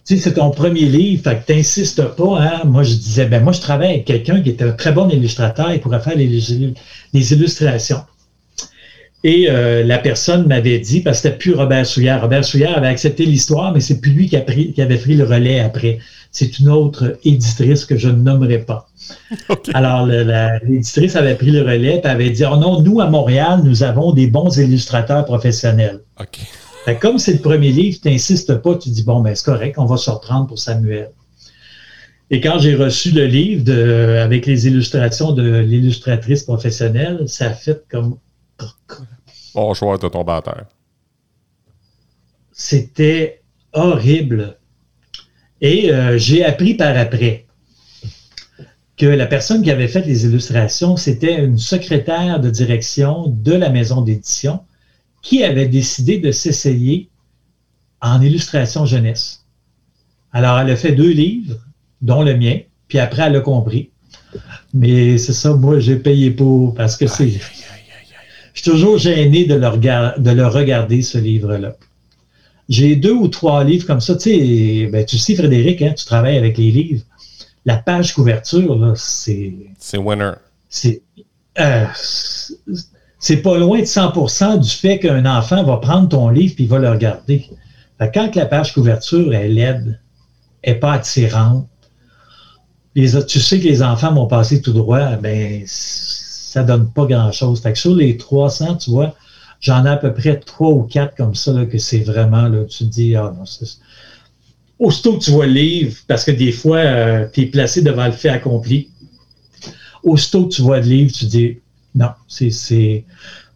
sais, 0.05 0.19
c'est 0.19 0.35
ton 0.35 0.53
premier 0.53 0.87
livre, 0.87 1.25
fait 1.25 1.41
que 1.41 1.47
t'insistes 1.47 2.15
pas. 2.15 2.41
Hein? 2.41 2.63
Moi, 2.65 2.85
je 2.85 2.95
disais, 2.95 3.27
ben 3.27 3.43
moi, 3.43 3.53
je 3.53 3.61
travaille 3.61 3.95
avec 3.95 4.05
quelqu'un 4.05 4.41
qui 4.41 4.51
était 4.51 4.67
un 4.67 4.73
très 4.73 4.93
bon 4.93 5.11
illustrateur, 5.11 5.73
il 5.73 5.81
pourrait 5.81 5.99
faire 6.01 6.17
les, 6.17 6.29
les 7.13 7.33
illustrations. 7.33 8.05
Et 9.25 9.51
euh, 9.51 9.83
la 9.83 9.99
personne 9.99 10.47
m'avait 10.47 10.79
dit, 10.79 11.01
parce 11.01 11.19
que 11.19 11.23
c'était 11.29 11.39
plus 11.39 11.55
Robert 11.55 11.85
Souillard. 11.87 12.23
Robert 12.23 12.45
Souillard 12.45 12.79
avait 12.79 12.87
accepté 12.87 13.27
l'histoire, 13.27 13.73
mais 13.73 13.81
c'est 13.81 14.01
plus 14.01 14.13
lui 14.13 14.29
qui, 14.29 14.37
a 14.37 14.41
pris, 14.41 14.73
qui 14.73 14.81
avait 14.81 14.97
pris 14.97 15.15
le 15.15 15.25
relais 15.25 15.59
après. 15.59 15.99
C'est 16.31 16.61
une 16.61 16.69
autre 16.69 17.19
éditrice 17.25 17.85
que 17.85 17.97
je 17.97 18.09
ne 18.09 18.23
nommerai 18.23 18.59
pas. 18.59 18.89
Alors, 19.75 20.07
l'éditrice 20.07 21.17
avait 21.17 21.35
pris 21.35 21.51
le 21.51 21.63
relais 21.63 22.01
et 22.03 22.07
avait 22.07 22.31
dit, 22.31 22.45
oh 22.45 22.57
non, 22.57 22.81
nous, 22.81 23.01
à 23.01 23.11
Montréal, 23.11 23.63
nous 23.65 23.83
avons 23.83 24.13
des 24.13 24.29
bons 24.29 24.57
illustrateurs 24.57 25.25
professionnels. 25.25 26.01
comme 27.01 27.19
c'est 27.19 27.33
le 27.33 27.41
premier 27.41 27.73
livre, 27.73 27.99
tu 28.01 28.09
n'insistes 28.09 28.55
pas, 28.57 28.77
tu 28.77 28.91
dis, 28.91 29.03
bon, 29.03 29.21
ben 29.21 29.35
c'est 29.35 29.45
correct, 29.45 29.77
on 29.79 29.87
va 29.87 29.97
se 29.97 30.11
reprendre 30.11 30.47
pour 30.47 30.59
Samuel. 30.59 31.11
Et 32.31 32.41
quand 32.41 32.59
j'ai 32.59 32.75
reçu 32.75 33.11
le 33.11 33.25
livre 33.25 33.65
de, 33.65 34.19
avec 34.23 34.47
les 34.47 34.67
illustrations 34.67 35.33
de 35.33 35.61
l'illustratrice 35.61 36.45
professionnelle, 36.45 37.23
ça 37.27 37.47
a 37.47 37.51
fait 37.55 37.83
comme 37.91 38.17
Bon 39.55 39.75
choix 39.75 39.99
batteur. 39.99 40.67
C'était 42.53 43.43
horrible. 43.73 44.59
Et 45.61 45.93
euh, 45.93 46.19
j'ai 46.19 46.45
appris 46.45 46.75
par 46.75 46.97
après 46.97 47.47
que 48.97 49.07
la 49.07 49.27
personne 49.27 49.63
qui 49.63 49.71
avait 49.71 49.89
fait 49.89 50.05
les 50.05 50.25
illustrations, 50.25 50.97
c'était 50.97 51.39
une 51.45 51.57
secrétaire 51.59 52.41
de 52.41 52.51
direction 52.51 53.29
de 53.29 53.53
la 53.53 53.71
maison 53.71 54.03
d'édition 54.03 54.61
qui 55.23 55.45
avait 55.45 55.69
décidé 55.69 56.19
de 56.19 56.33
s'essayer 56.33 57.09
en 58.01 58.21
illustration 58.21 58.87
jeunesse. 58.87 59.45
Alors, 60.33 60.59
elle 60.59 60.71
a 60.71 60.77
fait 60.77 60.93
deux 60.93 61.11
livres, 61.11 61.57
dont 62.03 62.23
le 62.23 62.37
mien, 62.37 62.61
puis 62.89 62.99
après, 62.99 63.23
elle 63.23 63.37
a 63.37 63.41
compris. 63.41 63.91
Mais 64.75 65.19
c'est 65.19 65.33
ça, 65.33 65.55
moi, 65.55 65.79
j'ai 65.81 65.97
payé 65.97 66.31
pour, 66.31 66.75
parce 66.75 66.97
que 66.97 67.07
c'est 67.07 67.41
je 68.59 68.63
suis 68.65 68.73
toujours 68.73 68.99
gêné 68.99 69.45
de 69.45 69.55
le, 69.55 70.21
de 70.21 70.31
le 70.33 70.47
regarder, 70.49 71.01
ce 71.03 71.17
livre-là. 71.17 71.77
J'ai 72.69 72.97
deux 72.97 73.13
ou 73.13 73.29
trois 73.29 73.63
livres 73.63 73.87
comme 73.87 74.01
ça. 74.01 74.17
Tu 74.17 74.31
sais, 74.31 74.89
ben, 74.91 75.05
tu 75.07 75.17
sais 75.17 75.37
Frédéric, 75.37 75.81
hein, 75.81 75.95
tu 75.97 76.05
travailles 76.05 76.37
avec 76.37 76.59
les 76.59 76.73
livres. 76.73 77.05
La 77.65 77.77
page 77.77 78.15
couverture, 78.15 78.95
c'est. 78.97 79.55
C'est 79.79 79.97
winner. 79.97 80.33
C'est. 80.69 81.03
Euh, 81.61 81.87
c'est 83.21 83.37
pas 83.37 83.59
loin 83.59 83.79
de 83.79 83.85
100% 83.85 84.59
du 84.59 84.71
fait 84.71 84.99
qu'un 84.99 85.25
enfant 85.25 85.63
va 85.63 85.77
prendre 85.77 86.09
ton 86.09 86.29
livre 86.29 86.55
et 86.59 86.67
va 86.67 86.81
le 86.81 86.91
regarder. 86.91 87.47
quand 88.13 88.35
la 88.35 88.47
page 88.47 88.75
couverture 88.75 89.35
est 89.35 89.49
laide, 89.49 90.01
n'est 90.67 90.75
pas 90.75 90.95
attirante, 90.95 91.69
les, 92.97 93.25
tu 93.25 93.39
sais 93.39 93.61
que 93.61 93.65
les 93.65 93.85
enfants 93.85 94.13
vont 94.13 94.27
passer 94.27 94.61
tout 94.61 94.73
droit, 94.73 95.15
ben 95.17 95.65
ça 96.59 96.65
donne 96.65 96.91
pas 96.91 97.07
grand-chose. 97.07 97.61
Que 97.61 97.75
sur 97.75 97.95
les 97.95 98.17
300, 98.17 98.77
tu 98.77 98.91
vois, 98.91 99.15
j'en 99.61 99.85
ai 99.85 99.91
à 99.91 99.97
peu 99.97 100.13
près 100.13 100.39
trois 100.41 100.71
ou 100.71 100.83
quatre 100.83 101.17
comme 101.17 101.35
ça, 101.35 101.53
là, 101.53 101.67
que 101.67 101.79
c'est 101.79 102.01
vraiment, 102.01 102.49
là, 102.49 102.65
tu 102.65 102.79
te 102.79 102.85
dis, 102.85 103.15
ah 103.15 103.33
non, 103.37 103.45
c'est... 103.45 103.67
Aussitôt 104.79 105.19
que 105.19 105.25
tu 105.25 105.31
vois 105.33 105.47
le 105.47 105.53
livre, 105.53 105.97
parce 106.07 106.25
que 106.25 106.31
des 106.31 106.53
fois, 106.53 106.79
euh, 106.79 107.27
tu 107.33 107.43
es 107.43 107.47
placé 107.47 107.83
devant 107.83 108.07
le 108.07 108.13
fait 108.13 108.29
accompli, 108.29 108.91
aussitôt 110.03 110.47
que 110.47 110.55
tu 110.55 110.63
vois 110.63 110.79
le 110.81 110.87
livre, 110.87 111.13
tu 111.13 111.27
dis, 111.27 111.59
non, 111.95 112.11
c'est... 112.29 113.05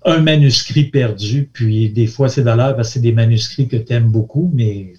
un 0.04 0.18
manuscrit 0.18 0.84
perdu, 0.84 1.48
puis 1.52 1.88
des 1.90 2.08
fois 2.08 2.28
c'est 2.28 2.42
l'heure 2.42 2.74
parce 2.74 2.88
que 2.88 2.94
c'est 2.94 3.00
des 3.00 3.12
manuscrits 3.12 3.68
que 3.68 3.76
tu 3.76 3.92
aimes 3.92 4.10
beaucoup, 4.10 4.50
mais 4.52 4.94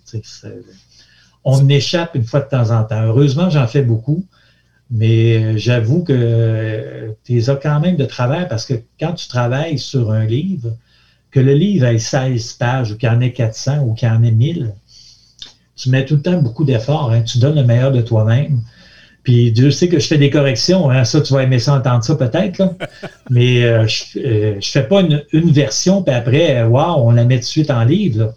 on 1.43 1.67
échappe 1.67 2.15
une 2.15 2.23
fois 2.23 2.39
de 2.39 2.47
temps 2.47 2.71
en 2.71 2.85
temps. 2.85 3.03
Heureusement, 3.03 3.49
j'en 3.49 3.67
fais 3.67 3.81
beaucoup, 3.81 4.25
mais 4.93 5.57
j'avoue 5.57 6.03
que 6.03 7.15
tu 7.25 7.43
as 7.49 7.55
quand 7.55 7.79
même 7.79 7.95
de 7.95 8.05
travail 8.05 8.47
parce 8.47 8.65
que 8.65 8.75
quand 8.99 9.13
tu 9.13 9.27
travailles 9.27 9.79
sur 9.79 10.11
un 10.11 10.25
livre, 10.25 10.77
que 11.31 11.39
le 11.39 11.53
livre 11.53 11.87
ait 11.87 11.97
16 11.97 12.53
pages 12.53 12.91
ou 12.91 12.97
qu'il 12.97 13.09
y 13.09 13.11
en 13.11 13.19
ait 13.19 13.33
400 13.33 13.79
ou 13.79 13.95
qu'il 13.95 14.07
y 14.07 14.11
en 14.11 14.23
ait 14.23 14.31
1000, 14.31 14.71
tu 15.75 15.89
mets 15.89 16.05
tout 16.05 16.15
le 16.15 16.21
temps 16.21 16.39
beaucoup 16.41 16.63
d'efforts, 16.63 17.11
hein. 17.11 17.23
tu 17.23 17.39
donnes 17.39 17.55
le 17.55 17.63
meilleur 17.63 17.91
de 17.91 18.01
toi-même. 18.01 18.61
Puis 19.23 19.51
Dieu 19.51 19.71
sait 19.71 19.87
que 19.87 19.99
je 19.99 20.05
fais 20.05 20.19
des 20.19 20.29
corrections, 20.29 20.91
hein. 20.91 21.05
ça, 21.05 21.21
tu 21.21 21.33
vas 21.33 21.41
aimer 21.41 21.57
ça 21.57 21.73
entendre 21.73 22.03
ça 22.03 22.15
peut-être, 22.15 22.61
mais 23.31 23.63
euh, 23.63 23.87
je 23.87 24.19
ne 24.19 24.25
euh, 24.25 24.61
fais 24.61 24.83
pas 24.83 25.01
une, 25.01 25.23
version, 25.51 26.03
puis 26.03 26.13
après, 26.13 26.57
euh, 26.57 26.67
waouh, 26.67 27.07
on 27.07 27.11
la 27.11 27.25
met 27.25 27.37
tout 27.37 27.41
de 27.41 27.45
suite 27.45 27.71
en 27.71 27.83
livre. 27.83 28.35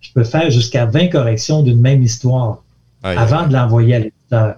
Je 0.00 0.10
peux 0.14 0.24
faire 0.24 0.50
jusqu'à 0.50 0.86
20 0.86 1.08
corrections 1.08 1.62
d'une 1.62 1.80
même 1.80 2.02
histoire 2.02 2.62
avant 3.02 3.46
de 3.46 3.52
l'envoyer 3.52 3.94
à 3.96 3.98
l'éditeur. 3.98 4.56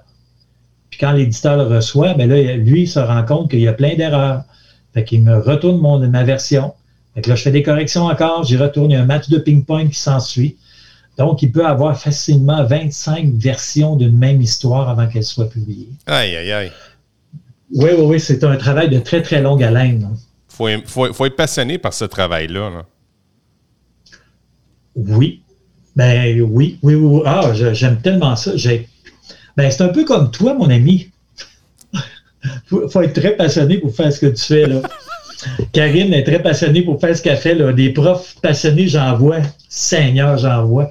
Quand 1.02 1.10
l'éditeur 1.10 1.56
le 1.56 1.64
reçoit, 1.64 2.14
ben 2.14 2.30
là, 2.30 2.54
lui, 2.54 2.82
il 2.82 2.86
se 2.86 3.00
rend 3.00 3.24
compte 3.24 3.50
qu'il 3.50 3.58
y 3.58 3.66
a 3.66 3.72
plein 3.72 3.96
d'erreurs. 3.96 4.44
Fait 4.94 5.02
qu'il 5.02 5.24
me 5.24 5.36
retourne 5.36 5.80
mon, 5.80 5.98
ma 5.98 6.22
version. 6.22 6.74
Fait 7.16 7.22
que 7.22 7.28
là, 7.28 7.34
je 7.34 7.42
fais 7.42 7.50
des 7.50 7.64
corrections 7.64 8.04
encore, 8.04 8.44
j'y 8.44 8.56
retourne, 8.56 8.92
il 8.92 8.94
y 8.94 8.96
a 8.96 9.02
un 9.02 9.06
match 9.06 9.28
de 9.28 9.38
ping-pong 9.38 9.88
qui 9.88 9.98
s'ensuit. 9.98 10.56
Donc, 11.18 11.42
il 11.42 11.50
peut 11.50 11.66
avoir 11.66 11.98
facilement 11.98 12.64
25 12.64 13.32
versions 13.34 13.96
d'une 13.96 14.16
même 14.16 14.40
histoire 14.40 14.88
avant 14.88 15.08
qu'elle 15.08 15.24
soit 15.24 15.50
publiée. 15.50 15.88
Aïe, 16.06 16.36
aïe, 16.36 16.52
aïe. 16.52 16.72
Oui, 17.74 17.90
oui, 17.98 18.04
oui, 18.04 18.20
c'est 18.20 18.44
un 18.44 18.56
travail 18.56 18.88
de 18.88 19.00
très, 19.00 19.22
très 19.22 19.42
longue 19.42 19.64
haleine. 19.64 20.08
Il 20.60 20.82
faut, 20.86 21.26
être 21.26 21.36
passionné 21.36 21.78
par 21.78 21.94
ce 21.94 22.04
travail-là. 22.04 22.84
Oui. 24.94 25.42
Ben 25.96 26.40
oui, 26.42 26.78
oui, 26.80 26.94
oui. 26.94 27.22
Ah, 27.26 27.52
j'aime 27.54 28.00
tellement 28.00 28.36
ça. 28.36 28.52
Ben, 29.56 29.70
c'est 29.70 29.82
un 29.82 29.88
peu 29.88 30.04
comme 30.04 30.30
toi, 30.30 30.54
mon 30.54 30.70
ami. 30.70 31.10
Il 31.94 32.88
faut, 32.90 33.02
être 33.02 33.20
très 33.20 33.36
passionné 33.36 33.78
pour 33.78 33.94
faire 33.94 34.12
ce 34.12 34.20
que 34.20 34.26
tu 34.26 34.42
fais, 34.42 34.66
là. 34.66 34.80
Karine 35.72 36.12
est 36.14 36.24
très 36.24 36.40
passionnée 36.40 36.82
pour 36.82 37.00
faire 37.00 37.16
ce 37.16 37.22
qu'elle 37.22 37.36
fait. 37.36 37.54
Là. 37.54 37.72
Des 37.72 37.90
profs 37.90 38.36
passionnés, 38.40 38.88
j'en 38.88 39.16
vois. 39.16 39.38
Seigneur, 39.68 40.38
j'en 40.38 40.64
vois. 40.64 40.90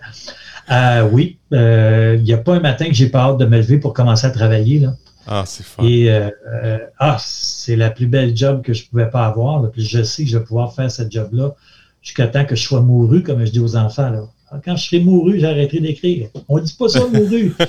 Euh, 0.71 1.08
oui, 1.12 1.38
il 1.52 1.58
euh, 1.58 2.17
n'y 2.17 2.34
a 2.34 2.38
pas 2.38 2.56
un 2.56 2.60
matin 2.60 2.86
que 2.86 2.93
j'ai 2.93 3.10
pas 3.10 3.21
hâte 3.21 3.38
de 3.38 3.45
me 3.45 3.58
lever 3.58 3.78
pour 3.78 3.93
commencer 3.93 4.28
à 4.28 4.30
travailler. 4.30 4.80
Là. 4.80 4.93
Ah, 5.28 5.43
c'est 5.45 5.63
fun. 5.63 5.84
Et 5.84 6.10
euh, 6.10 6.78
ah, 7.00 7.17
c'est 7.19 7.76
la 7.76 7.89
plus 7.89 8.08
belle 8.08 8.36
job 8.36 8.62
que 8.62 8.74
je 8.74 8.84
ne 8.84 8.88
pouvais 8.89 9.10
pas 9.10 9.26
avoir. 9.26 9.69
Puis 9.71 9.86
je 9.86 10.04
sais 10.04 10.24
que 10.24 10.30
je 10.30 10.38
vais 10.38 10.43
pouvoir 10.43 10.74
faire 10.74 10.89
cette 10.89 11.12
job-là 11.12 11.56
jusqu'à 12.02 12.28
temps 12.28 12.45
que 12.45 12.56
je 12.56 12.63
sois 12.63 12.82
mouru, 12.82 13.24
comme 13.24 13.45
je 13.45 13.52
dis 13.52 13.60
aux 13.60 13.76
enfants. 13.76 14.10
Là. 14.10 14.24
Ah, 14.54 14.60
quand 14.64 14.76
je 14.76 14.84
serai 14.84 15.00
mouru, 15.00 15.40
j'arrêterai 15.40 15.80
d'écrire. 15.80 16.28
On 16.50 16.58
ne 16.58 16.64
dit 16.64 16.76
pas 16.78 16.90
ça, 16.90 17.08
mouru. 17.08 17.54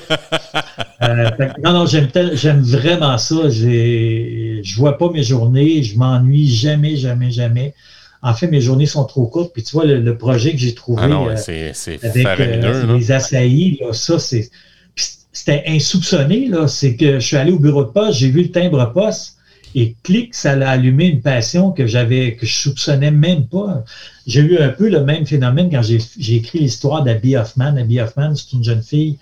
Euh, 1.03 1.31
non, 1.65 1.73
non, 1.73 1.87
j'aime 1.87 2.61
vraiment 2.61 3.19
ça. 3.19 3.51
Je 3.51 4.61
ne 4.61 4.77
vois 4.77 4.97
pas 4.99 5.11
mes 5.11 5.25
journées. 5.25 5.83
Je 5.83 5.99
m'ennuie 5.99 6.47
jamais, 6.47 6.97
jamais, 6.97 7.33
jamais. 7.33 7.75
En 8.23 8.35
fait, 8.35 8.47
mes 8.47 8.61
journées 8.61 8.87
sont 8.87 9.05
trop 9.05 9.27
courtes. 9.27 9.53
Puis 9.53 9.65
tu 9.65 9.73
vois, 9.73 9.85
le, 9.85 10.17
projet 10.17 10.53
que 10.53 10.59
j'ai 10.59 10.75
trouvé 10.75 11.03
ah 11.03 11.09
euh, 11.11 11.73
avec 12.13 12.65
euh, 12.65 12.97
les 12.97 13.11
assaillis, 13.11 13.79
là, 13.81 13.93
ça, 13.93 14.21
c'est. 14.21 14.49
C'était 14.95 15.65
insoupçonné, 15.67 16.47
là. 16.47 16.69
C'est 16.69 16.95
que 16.95 17.19
je 17.19 17.27
suis 17.27 17.37
allé 17.37 17.51
au 17.51 17.59
bureau 17.59 17.83
de 17.83 17.91
poste, 17.91 18.21
j'ai 18.21 18.31
vu 18.31 18.43
le 18.43 18.53
timbre 18.53 18.93
poste 18.93 19.39
et 19.75 19.97
clic, 20.03 20.35
ça 20.35 20.53
a 20.53 20.69
allumé 20.69 21.07
une 21.07 21.21
passion 21.21 21.73
que 21.73 21.87
j'avais, 21.87 22.35
que 22.35 22.47
je 22.47 22.55
soupçonnais 22.55 23.11
même 23.11 23.47
pas. 23.47 23.85
J'ai 24.27 24.41
eu 24.41 24.59
un 24.59 24.69
peu 24.69 24.89
le 24.89 25.05
même 25.05 25.27
phénomène 25.27 25.71
quand 25.71 25.83
j'ai 25.83 26.37
écrit 26.37 26.61
l'histoire 26.61 27.03
d'Abby 27.03 27.37
Hoffman. 27.37 27.77
Abby 27.77 28.01
Hoffman, 28.01 28.35
c'est 28.35 28.53
une 28.53 28.65
jeune 28.65 28.83
fille, 28.83 29.19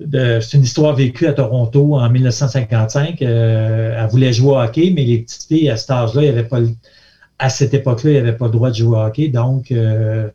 c'est 0.00 0.54
une 0.54 0.62
histoire 0.62 0.94
vécue 0.94 1.26
à 1.26 1.32
Toronto 1.32 1.96
en 1.96 2.08
1955. 2.08 3.22
Euh, 3.22 3.96
elle 3.98 4.10
voulait 4.10 4.32
jouer 4.32 4.52
au 4.52 4.60
hockey, 4.60 4.92
mais 4.94 5.04
les 5.04 5.18
petites 5.18 5.44
filles 5.44 5.70
à 5.70 5.76
cet 5.76 5.90
âge-là, 5.90 6.42
pas, 6.44 6.60
à 7.38 7.48
cette 7.48 7.74
époque-là, 7.74 8.10
il 8.10 8.14
n'y 8.14 8.20
avait 8.20 8.36
pas 8.36 8.46
le 8.46 8.52
droit 8.52 8.70
de 8.70 8.76
jouer 8.76 8.98
au 8.98 9.00
hockey. 9.00 9.28
Donc, 9.28 9.72
euh, 9.72 10.28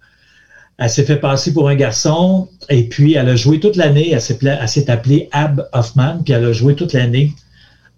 elle 0.77 0.89
s'est 0.89 1.05
fait 1.05 1.17
passer 1.17 1.53
pour 1.53 1.69
un 1.69 1.75
garçon 1.75 2.49
et 2.69 2.83
puis 2.83 3.15
elle 3.15 3.29
a 3.29 3.35
joué 3.35 3.59
toute 3.59 3.77
l'année. 3.77 4.11
Elle 4.11 4.21
s'est 4.21 4.89
appelée 4.91 5.29
Ab 5.31 5.67
Hoffman, 5.73 6.21
puis 6.23 6.33
elle 6.33 6.45
a 6.45 6.53
joué 6.53 6.75
toute 6.75 6.93
l'année 6.93 7.33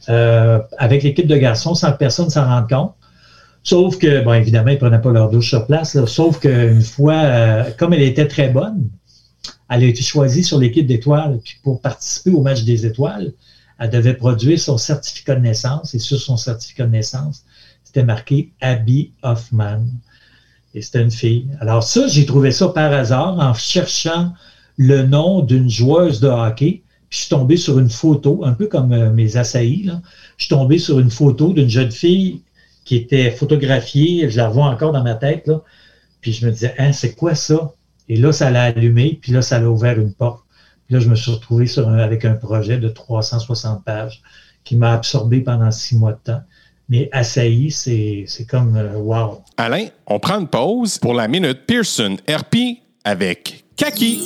euh, 0.07 0.59
avec 0.77 1.03
l'équipe 1.03 1.27
de 1.27 1.35
garçons 1.35 1.75
sans 1.75 1.91
que 1.91 1.97
personne 1.97 2.29
s'en 2.29 2.45
rende 2.45 2.69
compte. 2.69 2.93
Sauf 3.63 3.97
que, 3.97 4.23
bon, 4.23 4.33
évidemment, 4.33 4.69
ils 4.69 4.75
ne 4.75 4.79
prenaient 4.79 5.01
pas 5.01 5.11
leur 5.11 5.29
douche 5.29 5.49
sur 5.49 5.65
place. 5.65 6.03
sauf 6.05 6.39
qu'une 6.39 6.81
fois, 6.81 7.15
euh, 7.15 7.71
comme 7.77 7.93
elle 7.93 8.03
était 8.03 8.27
très 8.27 8.49
bonne, 8.49 8.89
elle 9.69 9.83
a 9.83 9.85
été 9.85 10.01
choisie 10.01 10.43
sur 10.43 10.57
l'équipe 10.57 10.87
d'étoiles. 10.87 11.39
Puis 11.43 11.57
pour 11.61 11.81
participer 11.81 12.31
au 12.31 12.41
match 12.41 12.63
des 12.63 12.85
étoiles, 12.85 13.33
elle 13.77 13.89
devait 13.89 14.13
produire 14.13 14.59
son 14.59 14.77
certificat 14.77 15.35
de 15.35 15.41
naissance. 15.41 15.93
Et 15.93 15.99
sur 15.99 16.19
son 16.19 16.37
certificat 16.37 16.85
de 16.85 16.91
naissance, 16.91 17.43
c'était 17.83 18.03
marqué 18.03 18.51
Abby 18.61 19.11
Hoffman. 19.21 19.83
Et 20.73 20.81
c'était 20.81 21.01
une 21.01 21.11
fille. 21.11 21.47
Alors 21.59 21.83
ça, 21.83 22.07
j'ai 22.07 22.25
trouvé 22.25 22.51
ça 22.51 22.69
par 22.69 22.93
hasard 22.93 23.37
en 23.39 23.53
cherchant 23.53 24.33
le 24.77 25.03
nom 25.03 25.41
d'une 25.41 25.69
joueuse 25.69 26.21
de 26.21 26.27
hockey 26.27 26.83
je 27.09 27.17
suis 27.17 27.29
tombé 27.29 27.57
sur 27.57 27.79
une 27.79 27.89
photo, 27.89 28.43
un 28.45 28.53
peu 28.53 28.67
comme 28.67 28.91
euh, 28.91 29.11
mes 29.11 29.37
assaillis. 29.37 29.83
Là. 29.83 30.01
Je 30.37 30.45
suis 30.45 30.49
tombé 30.55 30.77
sur 30.77 30.99
une 30.99 31.09
photo 31.09 31.53
d'une 31.53 31.69
jeune 31.69 31.91
fille 31.91 32.41
qui 32.85 32.95
était 32.95 33.31
photographiée. 33.31 34.29
Je 34.29 34.37
la 34.37 34.49
vois 34.49 34.65
encore 34.65 34.91
dans 34.91 35.03
ma 35.03 35.15
tête. 35.15 35.47
Là. 35.47 35.61
Puis 36.21 36.33
je 36.33 36.45
me 36.45 36.51
disais, 36.51 36.75
hein, 36.77 36.91
c'est 36.93 37.15
quoi 37.15 37.35
ça? 37.35 37.73
Et 38.07 38.15
là, 38.15 38.31
ça 38.31 38.49
l'a 38.49 38.63
allumé, 38.63 39.19
puis 39.21 39.31
là, 39.31 39.41
ça 39.41 39.59
l'a 39.59 39.69
ouvert 39.69 39.99
une 39.99 40.13
porte. 40.13 40.43
Puis 40.85 40.95
là, 40.95 40.99
je 40.99 41.09
me 41.09 41.15
suis 41.15 41.31
retrouvé 41.31 41.67
sur 41.67 41.87
avec 41.89 42.25
un 42.25 42.33
projet 42.33 42.77
de 42.77 42.89
360 42.89 43.83
pages 43.83 44.21
qui 44.63 44.75
m'a 44.75 44.93
absorbé 44.93 45.41
pendant 45.41 45.71
six 45.71 45.95
mois 45.95 46.13
de 46.13 46.19
temps. 46.23 46.41
Mais 46.89 47.07
assailli, 47.11 47.69
c'est 47.71 48.25
comme 48.49 48.75
euh, 48.75 48.93
wow. 48.95 49.43
Alain, 49.57 49.87
on 50.07 50.19
prend 50.19 50.39
une 50.39 50.47
pause 50.47 50.97
pour 50.97 51.13
la 51.13 51.27
minute 51.27 51.67
Pearson 51.67 52.17
RP 52.27 52.79
avec 53.03 53.65
Kaki. 53.75 54.19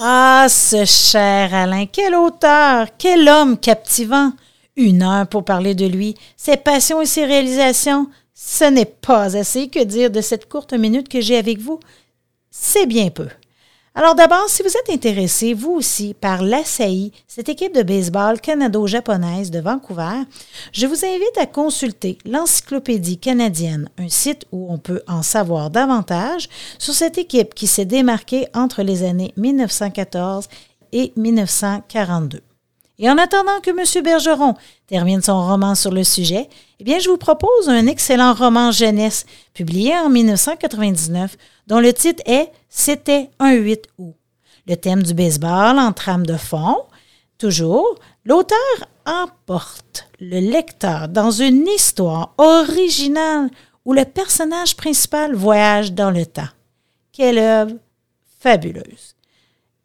Ah, 0.00 0.46
ce 0.48 0.84
cher 0.84 1.54
Alain, 1.54 1.86
quel 1.86 2.14
auteur, 2.14 2.88
quel 2.98 3.28
homme 3.28 3.58
captivant. 3.58 4.32
Une 4.76 5.02
heure 5.02 5.26
pour 5.26 5.44
parler 5.44 5.74
de 5.74 5.86
lui, 5.86 6.16
ses 6.36 6.56
passions 6.56 7.00
et 7.00 7.06
ses 7.06 7.24
réalisations. 7.24 8.08
Ce 8.34 8.64
n'est 8.64 8.84
pas 8.84 9.36
assez 9.36 9.68
que 9.68 9.82
dire 9.82 10.10
de 10.10 10.20
cette 10.20 10.48
courte 10.48 10.72
minute 10.74 11.08
que 11.08 11.20
j'ai 11.20 11.36
avec 11.36 11.58
vous. 11.58 11.78
C'est 12.50 12.86
bien 12.86 13.10
peu. 13.10 13.28
Alors 13.96 14.16
d'abord, 14.16 14.48
si 14.48 14.64
vous 14.64 14.76
êtes 14.76 14.90
intéressé, 14.90 15.54
vous 15.54 15.70
aussi, 15.70 16.14
par 16.14 16.42
l'ASAI, 16.42 17.12
cette 17.28 17.48
équipe 17.48 17.76
de 17.76 17.84
baseball 17.84 18.40
canado-japonaise 18.40 19.52
de 19.52 19.60
Vancouver, 19.60 20.24
je 20.72 20.88
vous 20.88 21.04
invite 21.04 21.38
à 21.38 21.46
consulter 21.46 22.18
l'Encyclopédie 22.24 23.18
canadienne, 23.18 23.88
un 23.98 24.08
site 24.08 24.46
où 24.50 24.66
on 24.68 24.78
peut 24.78 25.02
en 25.06 25.22
savoir 25.22 25.70
davantage 25.70 26.48
sur 26.80 26.92
cette 26.92 27.18
équipe 27.18 27.54
qui 27.54 27.68
s'est 27.68 27.84
démarquée 27.84 28.48
entre 28.52 28.82
les 28.82 29.04
années 29.04 29.32
1914 29.36 30.48
et 30.90 31.12
1942. 31.14 32.40
Et 32.98 33.10
en 33.10 33.18
attendant 33.18 33.60
que 33.60 33.70
M. 33.70 34.04
Bergeron 34.04 34.54
termine 34.86 35.20
son 35.20 35.46
roman 35.46 35.74
sur 35.74 35.90
le 35.90 36.04
sujet, 36.04 36.48
eh 36.78 36.84
bien, 36.84 36.98
je 36.98 37.08
vous 37.08 37.16
propose 37.16 37.68
un 37.68 37.86
excellent 37.86 38.34
roman 38.34 38.70
jeunesse 38.70 39.26
publié 39.52 39.96
en 39.98 40.10
1999 40.10 41.36
dont 41.66 41.80
le 41.80 41.92
titre 41.92 42.22
est 42.26 42.52
C'était 42.68 43.30
un 43.40 43.54
8 43.54 43.88
août. 43.98 44.14
Le 44.66 44.76
thème 44.76 45.02
du 45.02 45.12
baseball 45.12 45.78
en 45.78 45.92
trame 45.92 46.24
de 46.24 46.36
fond, 46.36 46.84
toujours, 47.38 47.98
l'auteur 48.24 48.58
emporte 49.04 50.08
le 50.20 50.38
lecteur 50.38 51.08
dans 51.08 51.30
une 51.30 51.66
histoire 51.66 52.32
originale 52.38 53.50
où 53.84 53.92
le 53.92 54.04
personnage 54.04 54.76
principal 54.76 55.34
voyage 55.34 55.92
dans 55.92 56.10
le 56.10 56.24
temps. 56.24 56.48
Quelle 57.12 57.38
œuvre 57.38 57.74
fabuleuse. 58.40 59.13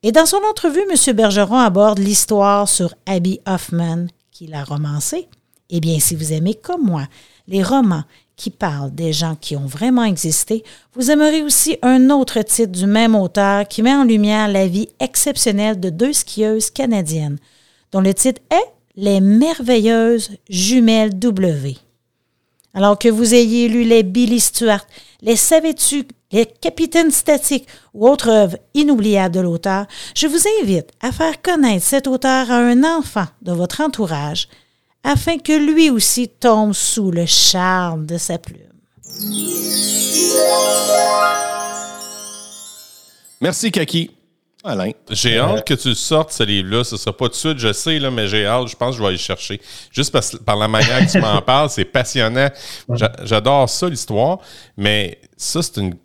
Et 0.01 0.13
dans 0.13 0.25
son 0.25 0.39
entrevue, 0.49 0.85
M. 0.89 1.15
Bergeron 1.15 1.57
aborde 1.57 1.99
l'histoire 1.99 2.69
sur 2.69 2.95
Abby 3.05 3.41
Hoffman, 3.45 4.07
qui 4.31 4.47
l'a 4.47 4.63
romancé. 4.63 5.27
Eh 5.69 5.81
bien, 5.81 5.99
si 5.99 6.15
vous 6.15 6.31
aimez 6.31 6.55
comme 6.55 6.85
moi 6.85 7.03
les 7.47 7.63
romans 7.63 8.03
qui 8.37 8.49
parle 8.49 8.95
des 8.95 9.11
gens 9.11 9.35
qui 9.35 9.57
ont 9.57 9.65
vraiment 9.65 10.05
existé, 10.05 10.63
vous 10.93 11.11
aimerez 11.11 11.43
aussi 11.43 11.77
un 11.81 12.09
autre 12.11 12.41
titre 12.43 12.71
du 12.71 12.85
même 12.85 13.13
auteur 13.13 13.67
qui 13.67 13.81
met 13.81 13.93
en 13.93 14.05
lumière 14.05 14.47
la 14.47 14.67
vie 14.67 14.87
exceptionnelle 15.01 15.79
de 15.79 15.89
deux 15.89 16.13
skieuses 16.13 16.69
canadiennes, 16.69 17.37
dont 17.91 18.01
le 18.01 18.13
titre 18.13 18.41
est 18.51 18.73
Les 18.95 19.19
merveilleuses 19.19 20.31
jumelles 20.49 21.19
W. 21.19 21.75
Alors 22.73 22.97
que 22.97 23.09
vous 23.09 23.33
ayez 23.33 23.67
lu 23.67 23.83
les 23.83 24.03
Billy 24.03 24.39
Stuart, 24.39 24.85
les 25.21 25.35
Savais-tu, 25.35 26.07
les 26.31 26.45
Capitaines 26.45 27.11
Statiques 27.11 27.67
ou 27.93 28.07
autres 28.07 28.29
œuvres 28.29 28.57
inoubliables 28.73 29.33
de 29.33 29.39
l'auteur, 29.39 29.85
je 30.15 30.27
vous 30.27 30.43
invite 30.61 30.91
à 31.01 31.11
faire 31.11 31.41
connaître 31.41 31.85
cet 31.85 32.07
auteur 32.07 32.51
à 32.51 32.57
un 32.57 32.83
enfant 32.83 33.25
de 33.41 33.51
votre 33.51 33.81
entourage 33.81 34.47
afin 35.03 35.37
que 35.37 35.53
lui 35.53 35.89
aussi 35.89 36.27
tombe 36.27 36.73
sous 36.73 37.11
le 37.11 37.25
charme 37.25 38.05
de 38.05 38.17
sa 38.17 38.37
plume. 38.37 38.57
Merci, 43.41 43.71
Kaki. 43.71 44.11
Alain. 44.61 44.91
J'ai 45.09 45.37
euh, 45.37 45.43
hâte 45.43 45.65
que 45.65 45.73
tu 45.73 45.95
sortes 45.95 46.33
ce 46.33 46.43
livre-là. 46.43 46.83
Ce 46.83 46.95
ne 46.95 46.99
sera 46.99 47.15
pas 47.15 47.25
tout 47.27 47.31
de 47.31 47.35
suite, 47.35 47.59
je 47.59 47.71
sais, 47.71 47.97
là, 47.97 48.11
mais 48.11 48.27
j'ai 48.27 48.45
hâte. 48.45 48.67
Je 48.67 48.75
pense 48.75 48.91
que 48.91 48.97
je 48.97 49.01
vais 49.01 49.07
aller 49.07 49.17
chercher. 49.17 49.61
Juste 49.89 50.11
parce, 50.11 50.35
par 50.35 50.57
la 50.57 50.67
manière 50.67 50.99
que 50.99 51.11
tu 51.11 51.19
m'en 51.19 51.41
parles, 51.45 51.69
c'est 51.69 51.85
passionnant. 51.85 52.49
J'adore 53.23 53.69
ça, 53.69 53.87
l'histoire. 53.87 54.39
Mais 54.75 55.17
ça, 55.41 55.61
c'est 55.61 55.77
une. 55.77 55.95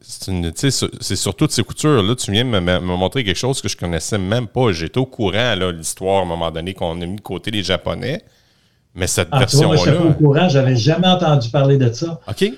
C'est 0.54 1.16
sur 1.16 1.34
toutes 1.34 1.50
ces 1.50 1.64
coutures-là. 1.64 2.14
Tu 2.14 2.30
viens 2.30 2.44
me, 2.44 2.78
montrer 2.78 3.24
quelque 3.24 3.36
chose 3.36 3.60
que 3.60 3.68
je 3.68 3.76
connaissais 3.76 4.16
même 4.16 4.46
pas. 4.46 4.70
J'étais 4.70 4.98
au 4.98 5.06
courant, 5.06 5.56
là, 5.56 5.72
l'histoire, 5.72 6.20
à 6.20 6.22
un 6.22 6.24
moment 6.24 6.52
donné, 6.52 6.72
qu'on 6.72 7.00
a 7.02 7.04
mis 7.06 7.16
de 7.16 7.20
côté 7.20 7.50
les 7.50 7.64
Japonais. 7.64 8.22
Mais 8.94 9.08
cette 9.08 9.28
ah, 9.32 9.40
version-là. 9.40 9.76
Je 9.76 9.90
suis 9.90 9.90
au 9.90 10.12
courant. 10.12 10.48
J'avais 10.48 10.76
jamais 10.76 11.08
entendu 11.08 11.50
parler 11.50 11.78
de 11.78 11.92
ça. 11.92 12.20
OK. 12.28 12.52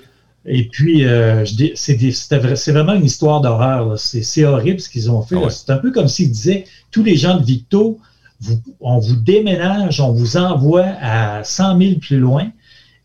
Et 0.45 0.69
puis, 0.69 1.07
euh, 1.07 1.47
c'est 1.75 2.73
vraiment 2.73 2.93
une 2.93 3.07
histoire 3.07 3.41
d'horreur. 3.41 3.99
C'est 3.99 4.45
horrible 4.45 4.79
ce 4.79 4.91
qu'ils 4.91 5.11
ont 5.11 5.23
fait. 5.23 5.37
Ah 5.43 5.49
c'est 5.49 5.71
un 5.71 5.79
peu 5.79 5.91
comme 5.93 6.09
s'ils 6.09 6.31
disaient, 6.31 6.67
tous 6.91 7.03
les 7.03 7.17
gens 7.17 7.39
de 7.39 7.45
Victo, 7.45 7.99
on 8.81 8.99
vous 8.99 9.17
déménage, 9.17 9.99
on 9.99 10.13
vous 10.13 10.37
envoie 10.37 10.85
à 11.01 11.43
100 11.43 11.79
000 11.81 11.95
plus 12.01 12.19
loin, 12.19 12.51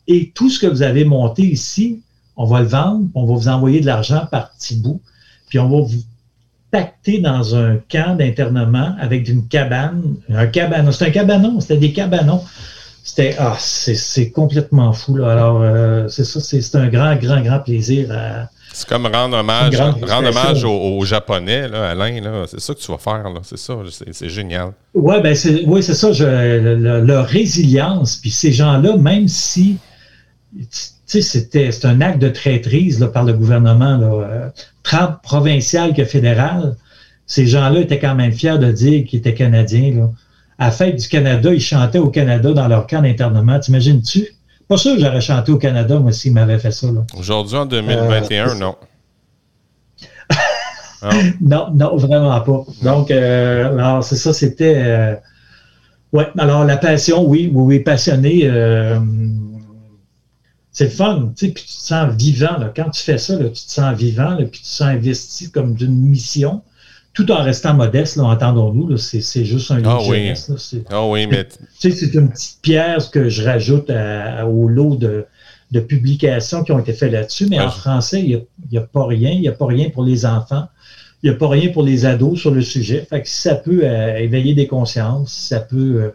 et 0.07 0.31
tout 0.35 0.49
ce 0.49 0.59
que 0.59 0.67
vous 0.67 0.81
avez 0.81 1.05
monté 1.05 1.43
ici, 1.43 2.01
on 2.37 2.45
va 2.45 2.61
le 2.61 2.67
vendre, 2.67 3.07
on 3.15 3.25
va 3.25 3.33
vous 3.33 3.47
envoyer 3.47 3.81
de 3.81 3.85
l'argent 3.85 4.27
par 4.31 4.51
petits 4.51 4.75
bouts, 4.75 5.01
puis 5.49 5.59
on 5.59 5.69
va 5.69 5.81
vous 5.81 6.03
pacter 6.71 7.19
dans 7.19 7.55
un 7.55 7.77
camp 7.89 8.17
d'internement 8.17 8.95
avec 8.99 9.27
une 9.27 9.47
cabane, 9.47 10.15
un 10.29 10.47
cabanon. 10.47 10.91
C'est 10.91 11.05
un 11.05 11.11
cabanon, 11.11 11.59
c'était 11.59 11.77
des 11.77 11.91
cabanons 11.91 12.41
c'était 13.03 13.35
ah, 13.39 13.57
c'est 13.59 14.29
complètement 14.31 14.93
fou. 14.93 15.15
Là. 15.15 15.31
Alors, 15.31 15.61
euh, 15.61 16.07
c'est 16.07 16.23
ça, 16.23 16.39
c'est 16.39 16.75
un 16.75 16.87
grand, 16.87 17.15
grand, 17.15 17.41
grand 17.41 17.59
plaisir 17.59 18.09
C'est 18.73 18.87
comme 18.87 19.07
rendre 19.07 19.37
hommage, 19.37 19.75
rendre 19.75 20.29
hommage 20.29 20.63
aux, 20.63 21.03
Japonais, 21.03 21.67
là, 21.67 21.89
Alain. 21.89 22.45
C'est 22.47 22.59
ça 22.59 22.73
que 22.73 22.79
tu 22.79 22.91
vas 22.91 22.97
faire. 22.97 23.23
C'est 23.43 23.57
ça. 23.57 23.75
C'est 24.11 24.29
génial. 24.29 24.73
Ouais, 24.93 25.19
ben 25.21 25.35
oui, 25.65 25.81
c'est 25.83 25.95
ça. 25.95 26.11
leur 26.11 27.25
résilience. 27.25 28.17
Puis 28.17 28.29
ces 28.29 28.51
gens-là, 28.51 28.97
même 28.97 29.27
si 29.27 29.77
c'était 31.19 31.69
un 31.83 31.99
acte 31.99 32.19
de 32.19 32.29
traîtrise 32.29 32.99
là, 32.99 33.07
par 33.07 33.23
le 33.23 33.33
gouvernement, 33.33 33.97
là, 33.97 34.51
euh, 34.93 35.07
provincial 35.23 35.93
que 35.93 36.05
fédéral, 36.05 36.75
ces 37.25 37.47
gens-là 37.47 37.81
étaient 37.81 37.99
quand 37.99 38.15
même 38.15 38.31
fiers 38.31 38.57
de 38.57 38.71
dire 38.71 39.05
qu'ils 39.05 39.19
étaient 39.19 39.33
Canadiens. 39.33 39.93
Là 39.95 40.09
à 40.61 40.65
la 40.65 40.71
fête 40.71 40.95
du 40.95 41.07
Canada, 41.07 41.51
ils 41.51 41.59
chantaient 41.59 41.97
au 41.97 42.09
Canada 42.11 42.53
dans 42.53 42.67
leur 42.67 42.85
camp 42.85 43.01
d'internement. 43.01 43.59
T'imagines-tu? 43.59 44.27
Pas 44.67 44.77
sûr 44.77 44.93
que 44.93 45.01
j'aurais 45.01 45.19
chanté 45.19 45.51
au 45.51 45.57
Canada, 45.57 45.97
moi, 45.97 46.11
s'ils 46.11 46.33
m'avaient 46.33 46.59
fait 46.59 46.69
ça. 46.69 46.85
Aujourd'hui, 47.17 47.57
en 47.57 47.65
2021, 47.65 48.49
euh, 48.49 48.53
non. 48.59 48.75
non? 51.41 51.67
non, 51.73 51.97
vraiment 51.97 52.39
pas. 52.41 52.63
Donc, 52.83 53.09
euh, 53.09 53.75
alors, 53.75 54.03
c'est 54.03 54.17
ça, 54.17 54.33
c'était. 54.33 54.75
Euh, 54.77 55.15
ouais, 56.13 56.27
alors 56.37 56.63
la 56.63 56.77
passion, 56.77 57.27
oui, 57.27 57.49
oui, 57.51 57.63
oui, 57.63 57.79
passionné. 57.79 58.47
C'est 60.71 60.85
le 60.85 60.89
fun, 60.89 61.31
tu 61.35 61.47
sais, 61.47 61.51
puis 61.51 61.63
tu 61.63 61.75
te 61.75 61.83
sens 61.83 62.15
vivant. 62.15 62.57
Là. 62.57 62.71
Quand 62.75 62.89
tu 62.89 63.01
fais 63.01 63.17
ça, 63.17 63.37
là, 63.37 63.49
tu 63.49 63.65
te 63.65 63.71
sens 63.71 63.95
vivant, 63.97 64.37
puis 64.37 64.59
tu 64.59 64.61
te 64.61 64.67
sens 64.67 64.87
investi 64.87 65.51
comme 65.51 65.75
d'une 65.75 65.97
mission 65.97 66.61
tout 67.13 67.29
en 67.31 67.43
restant 67.43 67.73
modeste, 67.73 68.17
entendons-nous, 68.19 68.97
c'est 68.97 69.43
juste 69.43 69.71
un 69.71 69.81
ah 69.83 69.99
oui. 70.07 70.31
ah 70.89 71.07
oui, 71.07 71.27
mais... 71.27 71.45
c'est 71.77 72.13
une 72.13 72.29
petite 72.29 72.59
pierre 72.61 73.11
que 73.11 73.27
je 73.27 73.43
rajoute 73.43 73.89
au 73.89 74.67
lot 74.67 74.95
de, 74.95 75.25
publications 75.87 76.63
qui 76.63 76.71
ont 76.71 76.79
été 76.79 76.93
faites 76.93 77.11
là-dessus, 77.11 77.47
mais 77.49 77.59
en 77.59 77.69
français, 77.69 78.21
il 78.21 78.45
n'y 78.71 78.77
a, 78.77 78.81
pas 78.81 79.05
rien. 79.05 79.31
Il 79.31 79.41
n'y 79.41 79.49
a 79.49 79.53
pas 79.53 79.65
rien 79.65 79.89
pour 79.89 80.03
les 80.03 80.25
enfants. 80.25 80.67
Il 81.23 81.29
n'y 81.29 81.35
a 81.35 81.37
pas 81.37 81.49
rien 81.49 81.69
pour 81.69 81.83
les 81.83 82.05
ados 82.05 82.39
sur 82.39 82.51
le 82.51 82.61
sujet. 82.61 83.05
Fait 83.07 83.21
que 83.21 83.27
si 83.27 83.41
ça 83.41 83.55
peut 83.55 83.81
euh, 83.83 84.17
éveiller 84.17 84.55
des 84.55 84.67
consciences, 84.67 85.33
si 85.33 85.47
ça 85.47 85.59
peut 85.59 86.01
euh, 86.01 86.09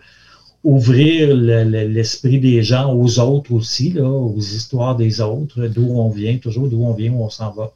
ouvrir 0.67 1.33
l'esprit 1.33 2.41
des 2.41 2.61
gens 2.65 2.93
aux 2.93 3.21
autres 3.21 3.53
aussi, 3.53 3.93
là, 3.93 4.09
aux 4.09 4.41
histoires 4.41 4.97
des 4.97 5.21
autres, 5.21 5.69
d'où 5.69 5.93
on 5.95 6.11
vient, 6.11 6.39
toujours 6.39 6.69
d'où 6.69 6.85
on 6.85 6.93
vient, 6.93 7.13
où 7.13 7.23
on 7.23 7.31
s'en 7.31 7.53
va. 7.53 7.73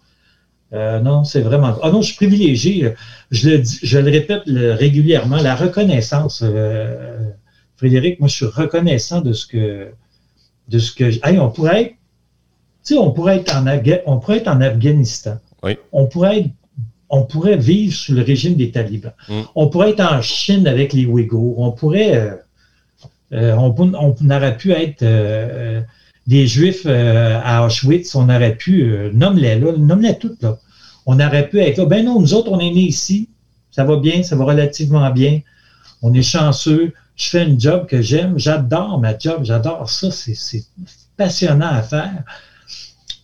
Euh, 0.73 0.99
non, 0.99 1.23
c'est 1.23 1.41
vraiment. 1.41 1.77
Ah 1.83 1.91
non, 1.91 2.03
je 2.03 2.09
suis 2.09 2.17
privilégié. 2.17 2.95
Je 3.31 3.49
le, 3.49 3.63
je 3.65 3.99
le 3.99 4.11
répète 4.11 4.43
régulièrement. 4.47 5.37
La 5.37 5.55
reconnaissance, 5.55 6.43
euh, 6.45 7.31
Frédéric, 7.77 8.19
moi, 8.19 8.29
je 8.29 8.35
suis 8.35 8.47
reconnaissant 8.47 9.21
de 9.21 9.33
ce 9.33 9.47
que. 9.47 9.89
De 10.69 10.79
ce 10.79 10.93
que 10.93 11.05
on 11.39 11.51
pourrait 11.51 11.83
être. 11.83 11.95
Tu 12.85 12.95
sais, 12.95 12.99
on 12.99 13.13
pourrait 13.13 13.37
être 13.37 13.55
en, 13.55 13.65
on 14.07 14.19
pourrait 14.19 14.39
être 14.39 14.49
en 14.49 14.61
Afghanistan. 14.61 15.39
Oui. 15.63 15.77
On 15.93 16.07
pourrait 16.07 16.41
être, 16.41 16.51
on 17.09 17.23
pourrait 17.23 17.57
vivre 17.57 17.95
sous 17.95 18.15
le 18.15 18.23
régime 18.23 18.55
des 18.55 18.71
talibans. 18.71 19.13
Mm. 19.29 19.41
On 19.55 19.69
pourrait 19.69 19.91
être 19.91 20.01
en 20.01 20.23
Chine 20.23 20.67
avec 20.67 20.93
les 20.93 21.07
Ouïghours. 21.07 21.59
On 21.61 21.71
pourrait. 21.71 22.41
Euh, 23.33 23.55
on, 23.55 23.75
on, 23.79 24.31
aurait 24.31 24.57
pu 24.57 24.73
être 24.73 25.05
des 26.31 26.47
Juifs 26.47 26.85
euh, 26.87 27.41
à 27.43 27.67
Auschwitz, 27.67 28.15
on 28.15 28.29
aurait 28.29 28.55
pu, 28.55 28.85
euh, 28.85 29.11
nomme-les 29.13 29.59
là, 29.59 29.73
nomme-les 29.77 30.17
toutes 30.17 30.43
là. 30.43 30.59
On 31.05 31.19
aurait 31.19 31.49
pu 31.49 31.59
être 31.59 31.79
là. 31.79 31.87
Ben 31.87 32.05
non, 32.05 32.21
nous 32.21 32.35
autres, 32.35 32.53
on 32.53 32.61
est 32.61 32.71
nés 32.71 32.87
ici. 32.87 33.29
Ça 33.73 33.85
va 33.85 33.97
bien, 33.97 34.23
ça 34.23 34.37
va 34.37 34.45
relativement 34.45 35.11
bien. 35.11 35.41
On 36.03 36.15
est 36.15 36.23
chanceux. 36.23 36.93
Je 37.17 37.31
fais 37.31 37.41
un 37.41 37.59
job 37.59 37.87
que 37.87 38.01
j'aime. 38.01 38.39
J'adore 38.39 39.01
ma 39.01 39.19
job. 39.19 39.41
J'adore 39.43 39.91
ça. 39.91 40.11
C'est 40.13 40.65
passionnant 41.17 41.67
à 41.67 41.83
faire. 41.83 42.23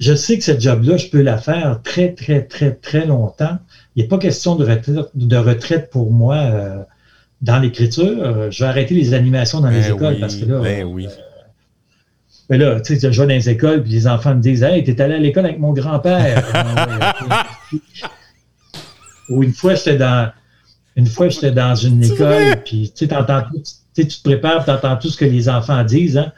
Je 0.00 0.14
sais 0.14 0.36
que 0.36 0.44
cette 0.44 0.60
job-là, 0.60 0.96
je 0.96 1.06
peux 1.06 1.22
la 1.22 1.38
faire 1.38 1.80
très, 1.84 2.12
très, 2.12 2.42
très, 2.42 2.72
très 2.72 3.06
longtemps. 3.06 3.58
Il 3.94 4.02
n'est 4.02 4.08
pas 4.08 4.18
question 4.18 4.56
de 4.56 5.36
retraite, 5.36 5.90
pour 5.90 6.10
moi 6.10 6.36
euh, 6.36 6.82
dans 7.46 7.58
l'écriture. 7.58 8.50
Je 8.50 8.64
vais 8.64 8.68
arrêter 8.68 8.94
les 8.94 9.14
animations 9.14 9.60
dans 9.60 9.70
les 9.70 9.80
ben 9.80 9.94
écoles 9.94 10.20
parce 10.20 10.36
que 10.36 10.44
là, 10.44 10.60
ben 10.60 10.84
oui. 10.84 11.06
Mais 12.48 12.58
là, 12.58 12.80
tu 12.80 12.96
sais, 12.96 13.12
je 13.12 13.20
vais 13.20 13.26
dans 13.26 13.34
les 13.34 13.48
écoles, 13.48 13.82
puis 13.82 13.92
les 13.92 14.06
enfants 14.06 14.34
me 14.34 14.40
disent 14.40 14.62
Hey, 14.62 14.84
t'es 14.84 15.00
allé 15.00 15.14
à 15.14 15.18
l'école 15.18 15.46
avec 15.46 15.58
mon 15.58 15.72
grand-père. 15.72 16.44
Ou 19.28 19.42
une 19.42 19.52
fois, 19.52 19.74
j'étais 19.74 19.96
dans. 19.96 20.30
Une 20.94 21.06
fois, 21.06 21.28
j'étais 21.28 21.50
dans 21.50 21.74
une 21.74 22.02
école, 22.02 22.62
puis 22.64 22.92
tu 22.94 23.06
sais, 23.06 23.14
tout, 23.14 23.24
tu 23.94 24.06
te 24.06 24.22
prépares, 24.22 24.64
tu 24.64 24.70
entends 24.70 24.96
tout 24.96 25.08
ce 25.08 25.16
que 25.16 25.24
les 25.24 25.48
enfants 25.48 25.82
disent. 25.84 26.18
Hein? 26.18 26.32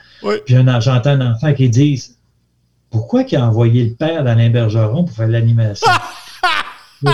Puis 0.46 0.54
j'entends 0.80 1.10
un 1.10 1.32
enfant 1.32 1.52
qui 1.52 1.68
dit 1.68 2.02
Pourquoi 2.90 3.22
il 3.22 3.36
a 3.36 3.46
envoyé 3.46 3.84
le 3.84 3.94
père 3.94 4.24
dans 4.24 4.34
l'imbergeron 4.34 5.04
pour 5.04 5.14
faire 5.14 5.28
l'animation 5.28 5.86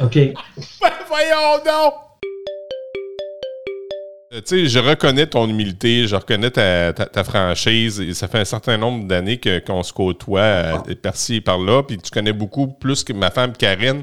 OK. 0.00 0.14
Ben, 0.14 0.34
voyons 1.08 1.58
donc 1.64 1.94
euh, 1.94 2.03
tu 4.40 4.42
sais, 4.46 4.66
je 4.66 4.78
reconnais 4.78 5.26
ton 5.26 5.48
humilité, 5.48 6.06
je 6.06 6.16
reconnais 6.16 6.50
ta, 6.50 7.24
franchise. 7.24 8.00
Et 8.00 8.14
ça 8.14 8.28
fait 8.28 8.40
un 8.40 8.44
certain 8.44 8.76
nombre 8.76 9.06
d'années 9.06 9.40
qu'on 9.66 9.82
se 9.82 9.92
côtoie 9.92 10.40
euh, 10.40 10.78
par-ci 11.00 11.36
et 11.36 11.40
par-là. 11.40 11.82
Puis 11.82 11.98
tu 11.98 12.10
connais 12.10 12.32
beaucoup 12.32 12.66
plus 12.66 13.04
que 13.04 13.12
ma 13.12 13.30
femme 13.30 13.52
Karine. 13.52 14.02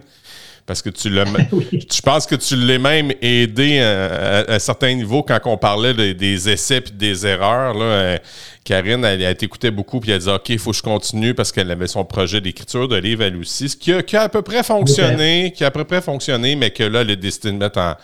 Parce 0.68 0.82
que 0.82 0.90
tu 0.90 1.10
l'as. 1.10 1.26
Je 1.72 2.02
pense 2.02 2.28
que 2.28 2.36
tu 2.36 2.56
l'as 2.56 2.78
même 2.78 3.12
aidé 3.22 3.80
à, 3.80 4.46
un 4.48 4.60
certain 4.60 4.94
niveau 4.94 5.24
quand 5.24 5.40
on 5.46 5.58
parlait 5.58 6.14
des 6.14 6.50
essais 6.50 6.78
et 6.78 6.92
des 6.92 7.26
erreurs. 7.26 7.74
Là. 7.74 7.84
Euh, 7.84 8.18
Karine, 8.64 9.04
elle, 9.04 9.26
a 9.26 9.34
t'écoutait 9.34 9.72
beaucoup 9.72 10.00
puis 10.00 10.12
elle 10.12 10.20
dit 10.20 10.30
OK, 10.30 10.50
il 10.50 10.60
faut 10.60 10.72
que 10.72 10.78
je 10.78 10.84
continue 10.84 11.34
parce 11.34 11.52
qu'elle 11.52 11.72
avait 11.72 11.88
son 11.88 12.06
projet 12.06 12.40
d'écriture 12.42 12.88
de 12.88 12.96
livre 12.96 13.24
elle 13.24 13.36
aussi. 13.38 13.70
Ce 13.70 13.76
qui 13.76 13.92
a, 13.92 14.22
à 14.22 14.30
peu 14.30 14.44
près 14.44 14.64
fonctionné, 14.64 15.52
qui 15.54 15.64
a 15.64 15.68
à 15.68 15.72
peu 15.72 15.84
près 15.84 16.02
fonctionné, 16.02 16.56
mais 16.56 16.70
que 16.70 16.84
là, 16.84 17.02
elle 17.02 17.10
est 17.10 17.16
décidé 17.16 17.52
de 17.52 17.58
mettre, 17.58 17.80
en, 17.80 17.96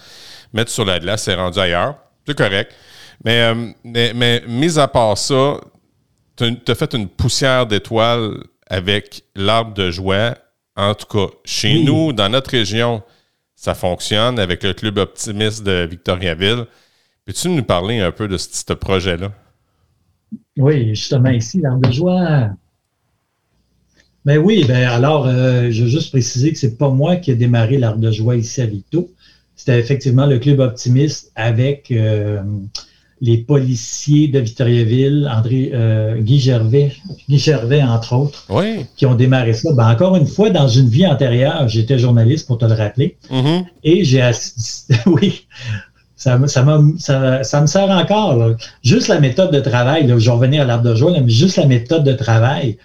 mettre 0.52 0.72
sur 0.72 0.84
la 0.84 1.00
glace, 1.00 1.24
c'est 1.24 1.36
rendu 1.36 1.60
ailleurs. 1.60 1.96
C'est 2.28 2.38
correct. 2.38 2.74
Mais, 3.24 3.42
euh, 3.42 3.72
mais, 3.84 4.14
mais, 4.14 4.44
mis 4.48 4.78
à 4.78 4.88
part 4.88 5.18
ça, 5.18 5.60
tu 6.36 6.46
as 6.68 6.76
fait 6.76 6.94
une 6.94 7.08
poussière 7.08 7.66
d'étoiles 7.66 8.44
avec 8.68 9.24
l'arbre 9.36 9.74
de 9.74 9.90
joie. 9.90 10.38
En 10.76 10.94
tout 10.94 11.08
cas, 11.08 11.34
chez 11.46 11.84
nous, 11.84 12.14
dans 12.14 12.30
notre 12.30 12.52
région, 12.52 13.02
ça 13.56 13.74
fonctionne 13.74 14.38
avec 14.38 14.64
le 14.64 14.74
club 14.74 14.98
optimiste 14.98 15.64
de 15.64 15.88
Victoriaville. 15.90 16.66
Peux-tu 17.26 17.50
nous 17.50 17.64
parler 17.64 18.00
un 18.00 18.12
peu 18.12 18.28
de 18.28 18.38
ce, 18.38 18.74
projet-là? 18.74 19.32
Oui, 20.58 20.90
justement 20.90 21.30
ici, 21.30 21.62
l'arbre 21.62 21.88
de 21.88 21.94
joie. 21.94 22.50
Mais 24.26 24.38
ben 24.38 24.44
oui, 24.44 24.66
ben 24.68 24.88
alors, 24.88 25.26
euh, 25.26 25.72
je 25.72 25.84
veux 25.84 25.90
juste 25.90 26.12
préciser 26.12 26.52
que 26.52 26.60
c'est 26.60 26.78
pas 26.78 26.90
moi 26.90 27.16
qui 27.16 27.32
ai 27.32 27.36
démarré 27.36 27.78
l'arbre 27.78 28.00
de 28.00 28.12
joie 28.12 28.36
ici 28.36 28.62
à 28.62 28.66
Victo 28.66 29.10
c'était 29.58 29.80
effectivement 29.80 30.28
le 30.28 30.38
club 30.38 30.60
optimiste 30.60 31.32
avec 31.36 31.92
euh, 31.92 32.42
les 33.20 33.40
policiers 33.40 34.28
de 34.28 34.40
Victoriaville, 34.40 35.30
André, 35.34 35.72
euh, 35.74 36.22
Guy 36.22 36.40
Gervais, 36.40 36.94
Guy 37.30 37.40
Gervais, 37.40 37.84
entre 37.84 38.14
autres, 38.14 38.46
qui 38.96 39.06
ont 39.06 39.16
démarré 39.16 39.54
ça. 39.54 39.74
Ben, 39.74 39.90
encore 39.90 40.16
une 40.16 40.28
fois, 40.28 40.52
dans 40.52 40.68
une 40.68 40.88
vie 40.88 41.08
antérieure, 41.08 41.68
j'étais 41.68 41.98
journaliste, 41.98 42.48
pour 42.48 42.60
te 42.60 42.66
le 42.66 42.74
rappeler, 42.74 43.18
mm-hmm. 43.32 43.66
et 43.84 44.04
j'ai 44.04 44.22
assisté, 44.22 44.96
oui, 45.08 45.48
ça, 46.16 46.40
ça, 46.48 47.44
ça, 47.44 47.62
me 47.62 47.68
sert 47.68 47.90
encore. 47.90 48.56
Juste 48.84 49.08
la 49.08 49.20
méthode 49.20 49.52
de 49.52 49.60
travail, 49.60 50.06
là, 50.06 50.20
je 50.20 50.26
vais 50.26 50.32
revenir 50.32 50.62
à 50.62 50.66
l'arbre 50.66 50.88
de 50.88 50.96
joie, 50.96 51.12
mais 51.12 51.30
juste 51.30 51.58
la 51.58 51.66
méthode 51.66 52.04
de 52.04 52.14
travail. 52.14 52.78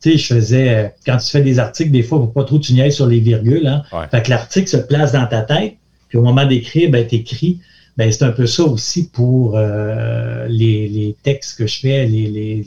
Tu 0.00 0.12
sais, 0.12 0.18
je 0.18 0.34
faisais, 0.34 0.68
euh, 0.68 0.88
quand 1.06 1.16
tu 1.18 1.30
fais 1.30 1.40
des 1.40 1.58
articles, 1.58 1.90
des 1.90 2.02
fois, 2.02 2.18
il 2.18 2.22
ne 2.22 2.26
faut 2.26 2.32
pas 2.32 2.44
trop 2.44 2.58
tu 2.58 2.90
sur 2.90 3.06
les 3.06 3.20
virgules. 3.20 3.66
Hein. 3.66 3.82
Fait 4.10 4.22
que 4.22 4.30
l'article 4.30 4.68
se 4.68 4.76
place 4.76 5.12
dans 5.12 5.26
ta 5.26 5.42
tête, 5.42 5.76
puis 6.14 6.20
au 6.20 6.22
moment 6.22 6.46
d'écrire, 6.46 6.92
ben, 6.92 7.04
tu 7.04 7.16
écris. 7.16 7.58
Ben, 7.96 8.12
c'est 8.12 8.22
un 8.22 8.30
peu 8.30 8.46
ça 8.46 8.62
aussi 8.62 9.08
pour 9.08 9.56
euh, 9.56 10.46
les, 10.48 10.86
les, 10.86 11.16
textes 11.24 11.58
que 11.58 11.66
je 11.66 11.80
fais, 11.80 12.06
les, 12.06 12.28
les, 12.28 12.64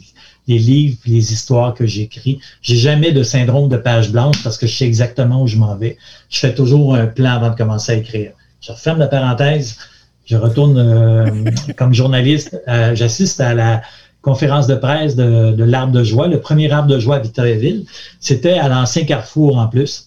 les 0.50 0.60
livres, 0.60 0.98
les 1.06 1.32
histoires 1.32 1.74
que 1.74 1.86
j'écris. 1.86 2.42
J'ai 2.62 2.76
jamais 2.76 3.14
de 3.14 3.24
syndrome 3.24 3.70
de 3.70 3.78
page 3.78 4.12
blanche 4.12 4.44
parce 4.44 4.58
que 4.58 4.68
je 4.68 4.76
sais 4.76 4.86
exactement 4.86 5.44
où 5.44 5.48
je 5.48 5.56
m'en 5.56 5.78
vais. 5.78 5.98
Je 6.30 6.40
fais 6.40 6.54
toujours 6.54 6.96
un 6.96 7.08
plan 7.08 7.36
avant 7.36 7.52
de 7.52 7.56
commencer 7.56 7.94
à 7.94 7.96
écrire. 7.96 8.32
Je 8.60 8.74
referme 8.74 9.00
la 9.00 9.08
parenthèse, 9.08 9.78
je 10.26 10.36
retourne 10.36 10.78
euh, 10.78 11.50
comme 11.78 11.94
journaliste, 11.94 12.62
euh, 12.68 12.96
j'assiste 12.96 13.40
à 13.40 13.54
la 13.54 13.82
conférence 14.22 14.68
de 14.68 14.76
presse 14.76 15.16
de, 15.16 15.54
de 15.54 15.64
l'Arbre 15.64 15.94
de 15.94 16.04
joie, 16.04 16.28
le 16.28 16.42
premier 16.42 16.70
Arbre 16.70 16.90
de 16.90 17.00
joie 17.00 17.16
à 17.16 17.20
Victoriaville. 17.20 17.86
C'était 18.20 18.58
à 18.58 18.68
l'ancien 18.68 19.06
Carrefour 19.06 19.58
en 19.58 19.68
plus. 19.68 20.07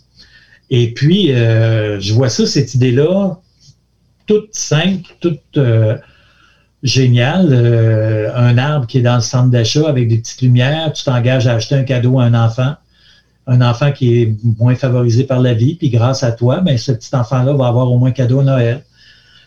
Et 0.71 0.95
puis, 0.95 1.33
euh, 1.33 2.01
je 2.01 2.15
vois 2.15 2.29
ça, 2.29 2.47
cette 2.47 2.75
idée-là, 2.75 3.41
toute 4.27 4.55
simple, 4.55 5.17
toute 5.21 5.59
géniale. 6.83 7.53
un 8.35 8.57
arbre 8.57 8.87
qui 8.87 8.99
est 8.99 9.03
dans 9.03 9.17
le 9.17 9.21
centre 9.21 9.51
d'achat 9.51 9.89
avec 9.89 10.09
des 10.09 10.19
petites 10.19 10.41
lumières, 10.43 10.93
tu 10.93 11.05
t'engages 11.05 11.47
à 11.47 11.55
acheter 11.55 11.75
un 11.75 11.83
cadeau 11.83 12.21
à 12.21 12.25
un 12.25 12.35
enfant 12.35 12.77
un 13.51 13.61
enfant 13.63 13.91
qui 13.91 14.23
est 14.23 14.37
moins 14.59 14.77
favorisé 14.77 15.25
par 15.25 15.41
la 15.41 15.55
vie, 15.55 15.75
puis 15.75 15.91
grâce 15.91 16.23
à 16.23 16.31
toi, 16.31 16.61
ben, 16.61 16.79
ce 16.79 16.93
petit 16.93 17.15
enfant-là 17.15 17.53
va 17.53 17.67
avoir 17.67 17.91
au 17.91 17.99
moins 17.99 18.13
cadeau 18.13 18.41
à 18.41 18.45
Noël. 18.45 18.85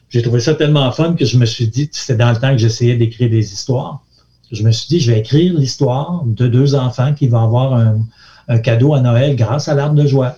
J'ai 0.09 0.21
trouvé 0.21 0.41
ça 0.41 0.53
tellement 0.53 0.91
fun 0.91 1.13
que 1.13 1.23
je 1.23 1.38
me 1.38 1.45
suis 1.45 1.67
dit, 1.67 1.89
c'était 1.91 2.17
dans 2.17 2.31
le 2.31 2.38
temps 2.38 2.51
que 2.51 2.57
j'essayais 2.57 2.97
d'écrire 2.97 3.29
des 3.29 3.53
histoires. 3.53 4.03
Je 4.51 4.62
me 4.63 4.71
suis 4.71 4.88
dit, 4.89 4.99
je 4.99 5.12
vais 5.12 5.19
écrire 5.19 5.53
l'histoire 5.53 6.23
de 6.25 6.47
deux 6.47 6.75
enfants 6.75 7.13
qui 7.13 7.29
vont 7.29 7.43
avoir 7.43 7.73
un, 7.73 8.57
cadeau 8.59 8.93
à 8.93 8.99
Noël 8.99 9.38
grâce 9.38 9.69
à 9.69 9.73
l'arbre 9.73 9.95
de 9.95 10.05
joie. 10.05 10.38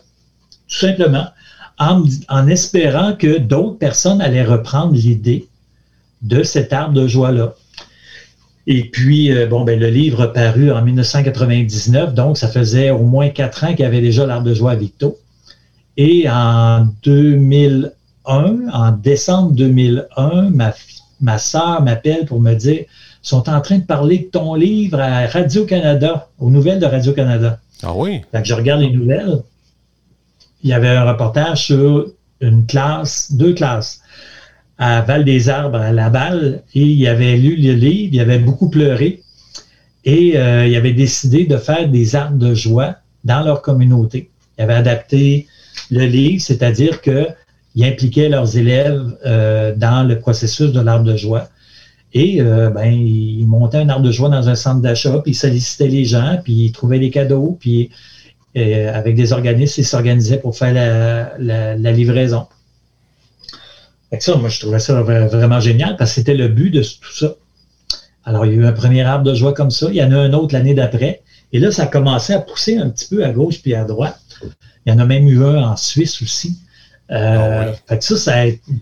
Tout 0.68 0.78
simplement, 0.78 1.28
en, 1.78 2.48
espérant 2.48 3.14
que 3.14 3.38
d'autres 3.38 3.78
personnes 3.78 4.22
allaient 4.22 4.44
reprendre 4.44 4.94
l'idée 4.94 5.48
de 6.22 6.44
cet 6.44 6.74
arbre 6.74 6.94
de 6.94 7.08
joie-là. 7.08 7.54
Et 8.68 8.86
puis, 8.90 9.32
euh, 9.32 9.46
bon, 9.46 9.64
ben, 9.64 9.80
le 9.80 9.90
livre 9.90 10.24
a 10.24 10.34
paru 10.34 10.72
en 10.72 10.82
1999, 10.82 12.16
donc 12.16 12.38
ça 12.38 12.48
faisait 12.48 12.90
au 12.90 13.04
moins 13.04 13.30
quatre 13.30 13.64
ans 13.64 13.72
qu'il 13.72 13.82
y 13.82 13.84
avait 13.84 14.02
déjà 14.02 14.26
l'arbre 14.26 14.48
de 14.48 14.54
joie 14.54 14.72
à 14.72 14.76
Victo. 14.76 15.18
Et 15.98 16.28
en 16.30 16.88
2000, 17.04 17.94
en 18.24 18.92
décembre 18.92 19.52
2001, 19.52 20.50
ma, 20.50 20.74
ma 21.22 21.38
soeur 21.38 21.82
m'appelle 21.84 22.26
pour 22.26 22.40
me 22.40 22.56
dire 22.56 22.86
sont 23.26 23.50
en 23.50 23.60
train 23.60 23.80
de 23.80 23.84
parler 23.84 24.20
de 24.20 24.26
ton 24.26 24.54
livre 24.54 25.00
à 25.00 25.26
Radio-Canada, 25.26 26.30
aux 26.38 26.52
nouvelles 26.52 26.80
de 26.80 26.86
Radio-Canada. 26.86 27.60
Ah 27.82 27.94
oui? 27.96 28.22
Fait 28.32 28.42
que 28.44 28.48
je 28.48 28.54
regarde 28.54 28.82
les 28.82 28.92
nouvelles. 28.92 29.40
Il 30.66 30.70
y 30.70 30.74
avait 30.74 30.90
un 30.90 31.04
reportage 31.04 31.66
sur 31.66 32.08
une 32.42 32.66
classe, 32.66 33.32
deux 33.32 33.54
classes, 33.54 34.02
à 34.80 35.02
Val-des-Arbres, 35.02 35.78
à 35.78 35.92
Laval, 35.92 36.64
et 36.74 36.82
il 36.82 37.08
avait 37.08 37.38
lu 37.38 37.56
le 37.56 37.74
livre, 37.74 38.10
il 38.14 38.20
avait 38.20 38.40
beaucoup 38.40 38.68
pleuré, 38.72 39.22
et 40.06 40.40
euh, 40.40 40.66
il 40.66 40.76
avait 40.76 40.94
décidé 40.94 41.46
de 41.46 41.58
faire 41.58 41.88
des 41.88 42.16
arbres 42.16 42.40
de 42.40 42.56
joie 42.56 42.96
dans 43.24 43.44
leur 43.44 43.62
communauté. 43.62 44.32
Il 44.58 44.64
avait 44.64 44.74
adapté 44.74 45.46
le 45.92 46.08
livre, 46.08 46.42
c'est-à-dire 46.42 47.00
que 47.02 47.28
ils 47.76 47.86
impliquaient 47.86 48.30
leurs 48.30 48.58
élèves 48.58 49.16
euh, 49.24 49.76
dans 49.76 50.04
le 50.04 50.18
processus 50.18 50.72
de 50.72 50.82
l'arbre 50.82 51.06
de 51.06 51.16
joie. 51.16 51.48
Et 52.12 52.42
euh, 52.42 52.72
ben, 52.72 52.92
ils 52.92 53.46
montaient 53.46 53.78
un 53.78 53.90
arbre 53.90 54.06
de 54.06 54.12
joie 54.12 54.30
dans 54.30 54.50
un 54.50 54.56
centre 54.56 54.82
d'achat, 54.82 55.20
puis 55.20 55.34
ils 55.34 55.36
sollicitaient 55.36 55.90
les 55.90 56.06
gens, 56.06 56.40
puis 56.44 56.54
ils 56.54 56.72
trouvaient 56.72 56.98
des 56.98 57.12
cadeaux, 57.12 57.56
puis 57.60 57.92
euh, 58.58 58.94
avec 58.94 59.16
des 59.16 59.34
organismes, 59.34 59.82
ils 59.82 59.86
s'organisaient 59.86 60.40
pour 60.40 60.58
faire 60.58 60.74
la, 61.38 61.92
livraison. 61.92 62.48
Fait 64.10 64.22
ça, 64.22 64.36
moi, 64.36 64.50
je 64.50 64.60
trouvais 64.60 64.80
ça 64.80 65.02
vraiment 65.02 65.60
génial 65.60 65.98
parce 65.98 66.12
que 66.12 66.16
c'était 66.16 66.36
le 66.36 66.48
but 66.48 66.72
de 66.72 66.82
tout 66.82 67.14
ça. 67.14 67.36
Alors, 68.24 68.46
il 68.46 68.54
y 68.54 68.56
a 68.56 68.62
eu 68.62 68.66
un 68.66 68.72
premier 68.72 69.04
arbre 69.04 69.24
de 69.24 69.36
joie 69.36 69.54
comme 69.54 69.72
ça. 69.72 69.88
Il 69.90 69.96
y 69.96 70.04
en 70.04 70.12
a 70.12 70.18
un 70.18 70.34
autre 70.34 70.54
l'année 70.54 70.74
d'après. 70.74 71.22
Et 71.54 71.60
là, 71.60 71.72
ça 71.72 71.84
a 71.84 71.88
commencé 71.88 72.34
à 72.34 72.40
pousser 72.40 72.78
un 72.78 72.90
petit 72.90 73.08
peu 73.08 73.24
à 73.24 73.32
gauche 73.32 73.62
puis 73.62 73.76
à 73.76 73.84
droite. 73.84 74.20
Il 74.86 74.94
y 74.94 74.96
en 74.96 75.00
a 75.00 75.06
même 75.06 75.28
eu 75.28 75.44
un 75.44 75.64
en 75.64 75.76
Suisse 75.76 76.22
aussi. 76.22 76.58
Euh, 77.12 77.72
ah 77.88 78.02
ça, 78.02 78.18
ça 78.18 78.34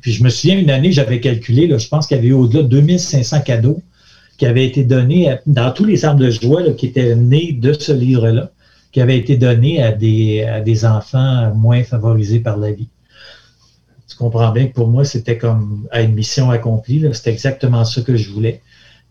puis 0.02 0.14
je 0.14 0.24
me 0.24 0.30
souviens 0.30 0.58
une 0.58 0.70
année, 0.70 0.94
j'avais 0.94 1.20
calculé, 1.20 1.68
là, 1.68 1.78
je 1.78 1.90
pense 1.90 2.08
qu'il 2.08 2.16
y 2.16 2.20
avait 2.20 2.30
eu 2.30 2.34
au-delà 2.34 2.64
de 2.64 2.70
2500 2.70 3.42
cadeaux 3.42 3.82
qui 4.38 4.46
avaient 4.46 4.66
été 4.66 4.86
donnés 4.86 5.36
dans 5.46 5.72
tous 5.72 5.84
les 5.84 6.06
arbres 6.06 6.22
de 6.22 6.30
joie 6.30 6.62
qui 6.74 6.86
étaient 6.86 7.16
nés 7.16 7.52
de 7.52 7.74
ce 7.74 7.92
livre-là, 7.92 8.50
qui 8.94 9.02
avaient 9.02 9.18
été 9.18 9.36
donnés 9.36 9.82
à 9.82 9.92
des, 9.92 10.44
à 10.44 10.98
enfants 10.98 11.52
moins 11.56 11.84
favorisés 11.84 12.40
par 12.40 12.58
la 12.58 12.72
vie. 12.72 12.90
Tu 14.08 14.16
comprends 14.16 14.52
bien 14.52 14.68
que 14.68 14.74
pour 14.74 14.88
moi, 14.88 15.04
c'était 15.04 15.38
comme 15.38 15.88
à 15.92 16.02
une 16.02 16.14
mission 16.14 16.52
accomplie. 16.52 17.04
C'était 17.14 17.32
exactement 17.32 17.84
ça 17.84 18.02
que 18.02 18.16
je 18.16 18.30
voulais. 18.30 18.62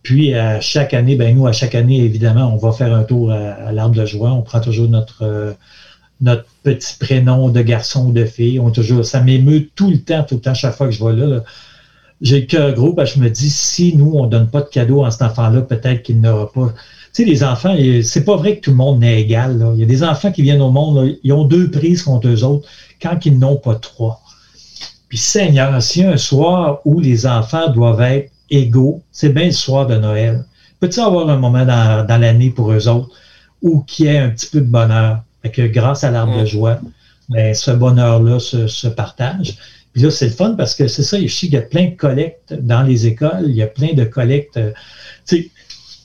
Puis 0.04 0.34
à 0.34 0.60
chaque 0.60 0.94
année, 0.94 1.16
ben 1.16 1.34
nous, 1.34 1.48
à 1.48 1.52
chaque 1.52 1.74
année, 1.74 2.00
évidemment, 2.00 2.54
on 2.54 2.56
va 2.56 2.70
faire 2.70 2.94
un 2.94 3.02
tour 3.02 3.32
à, 3.32 3.72
l'arbre 3.72 3.96
de 3.96 4.06
joie. 4.06 4.32
On 4.32 4.42
prend 4.42 4.60
toujours 4.60 4.88
notre, 4.88 5.22
euh, 5.22 5.52
petit 6.62 6.96
prénom 7.00 7.48
de 7.48 7.60
garçon 7.60 8.06
ou 8.06 8.12
de 8.12 8.24
fille. 8.24 8.60
On 8.60 8.70
toujours, 8.70 9.04
ça 9.04 9.20
m'émeut 9.20 9.68
tout 9.74 9.90
le 9.90 9.98
temps, 9.98 10.22
tout 10.22 10.36
le 10.36 10.40
temps, 10.40 10.54
chaque 10.54 10.76
fois 10.76 10.86
que 10.86 10.92
je 10.92 11.00
vois 11.00 11.12
là. 11.12 11.42
J'ai 12.20 12.40
le 12.40 12.46
cœur 12.46 12.72
gros 12.72 12.92
parce 12.92 13.14
je 13.14 13.18
me 13.18 13.28
dis, 13.28 13.50
si 13.50 13.96
nous, 13.96 14.12
on 14.14 14.26
ne 14.26 14.30
donne 14.30 14.48
pas 14.48 14.60
de 14.60 14.68
cadeau 14.68 15.04
à 15.04 15.10
cet 15.10 15.22
enfant-là, 15.22 15.62
peut-être 15.62 16.04
qu'il 16.04 16.20
n'aura 16.20 16.52
pas. 16.52 16.72
Tu 17.12 17.22
sais, 17.22 17.28
les 17.28 17.44
enfants, 17.44 17.76
c'est 18.02 18.24
pas 18.24 18.36
vrai 18.36 18.56
que 18.56 18.62
tout 18.62 18.70
le 18.70 18.76
monde 18.76 19.00
n'est 19.00 19.20
égal. 19.20 19.62
Il 19.74 19.80
y 19.80 19.82
a 19.82 19.86
des 19.86 20.02
enfants 20.02 20.32
qui 20.32 20.42
viennent 20.42 20.62
au 20.62 20.70
monde, 20.70 21.18
ils 21.22 21.32
ont 21.32 21.44
deux 21.44 21.70
prises 21.70 22.02
contre 22.02 22.28
eux 22.28 22.42
autres 22.42 22.66
quand 23.02 23.26
ils 23.26 23.38
n'ont 23.38 23.56
pas 23.56 23.74
trois. 23.74 24.22
Puis 25.08 25.18
Seigneur, 25.18 25.82
si 25.82 26.02
un 26.02 26.16
soir 26.16 26.80
où 26.86 27.00
les 27.00 27.26
enfants 27.26 27.70
doivent 27.70 28.00
être 28.00 28.30
égaux, 28.48 29.02
c'est 29.12 29.28
bien 29.28 29.46
le 29.46 29.50
soir 29.50 29.86
de 29.86 29.96
Noël. 29.96 30.44
Peut-il 30.80 31.00
avoir 31.00 31.28
un 31.28 31.36
moment 31.36 31.66
dans, 31.66 32.06
dans 32.06 32.16
l'année 32.18 32.50
pour 32.50 32.72
eux 32.72 32.88
autres 32.88 33.10
où 33.60 33.82
qu'il 33.82 34.06
y 34.06 34.08
ait 34.08 34.18
un 34.18 34.30
petit 34.30 34.46
peu 34.46 34.60
de 34.60 34.66
bonheur? 34.66 35.22
que 35.50 35.62
grâce 35.62 36.04
à 36.04 36.10
l'arbre 36.10 36.40
de 36.40 36.46
joie, 36.46 36.78
ben, 37.28 37.54
ce 37.54 37.70
bonheur-là 37.70 38.38
se, 38.38 38.88
partage? 38.88 39.56
Puis 39.92 40.02
là, 40.02 40.10
c'est 40.10 40.26
le 40.26 40.32
fun 40.32 40.54
parce 40.56 40.74
que 40.74 40.88
c'est 40.88 41.02
ça, 41.02 41.18
il 41.18 41.28
y 41.50 41.56
a 41.56 41.62
plein 41.62 41.86
de 41.86 41.96
collectes 41.96 42.54
dans 42.54 42.82
les 42.82 43.06
écoles, 43.06 43.46
il 43.48 43.54
y 43.54 43.62
a 43.62 43.66
plein 43.66 43.92
de 43.92 44.04
collectes. 44.04 44.56
Euh, 44.56 44.72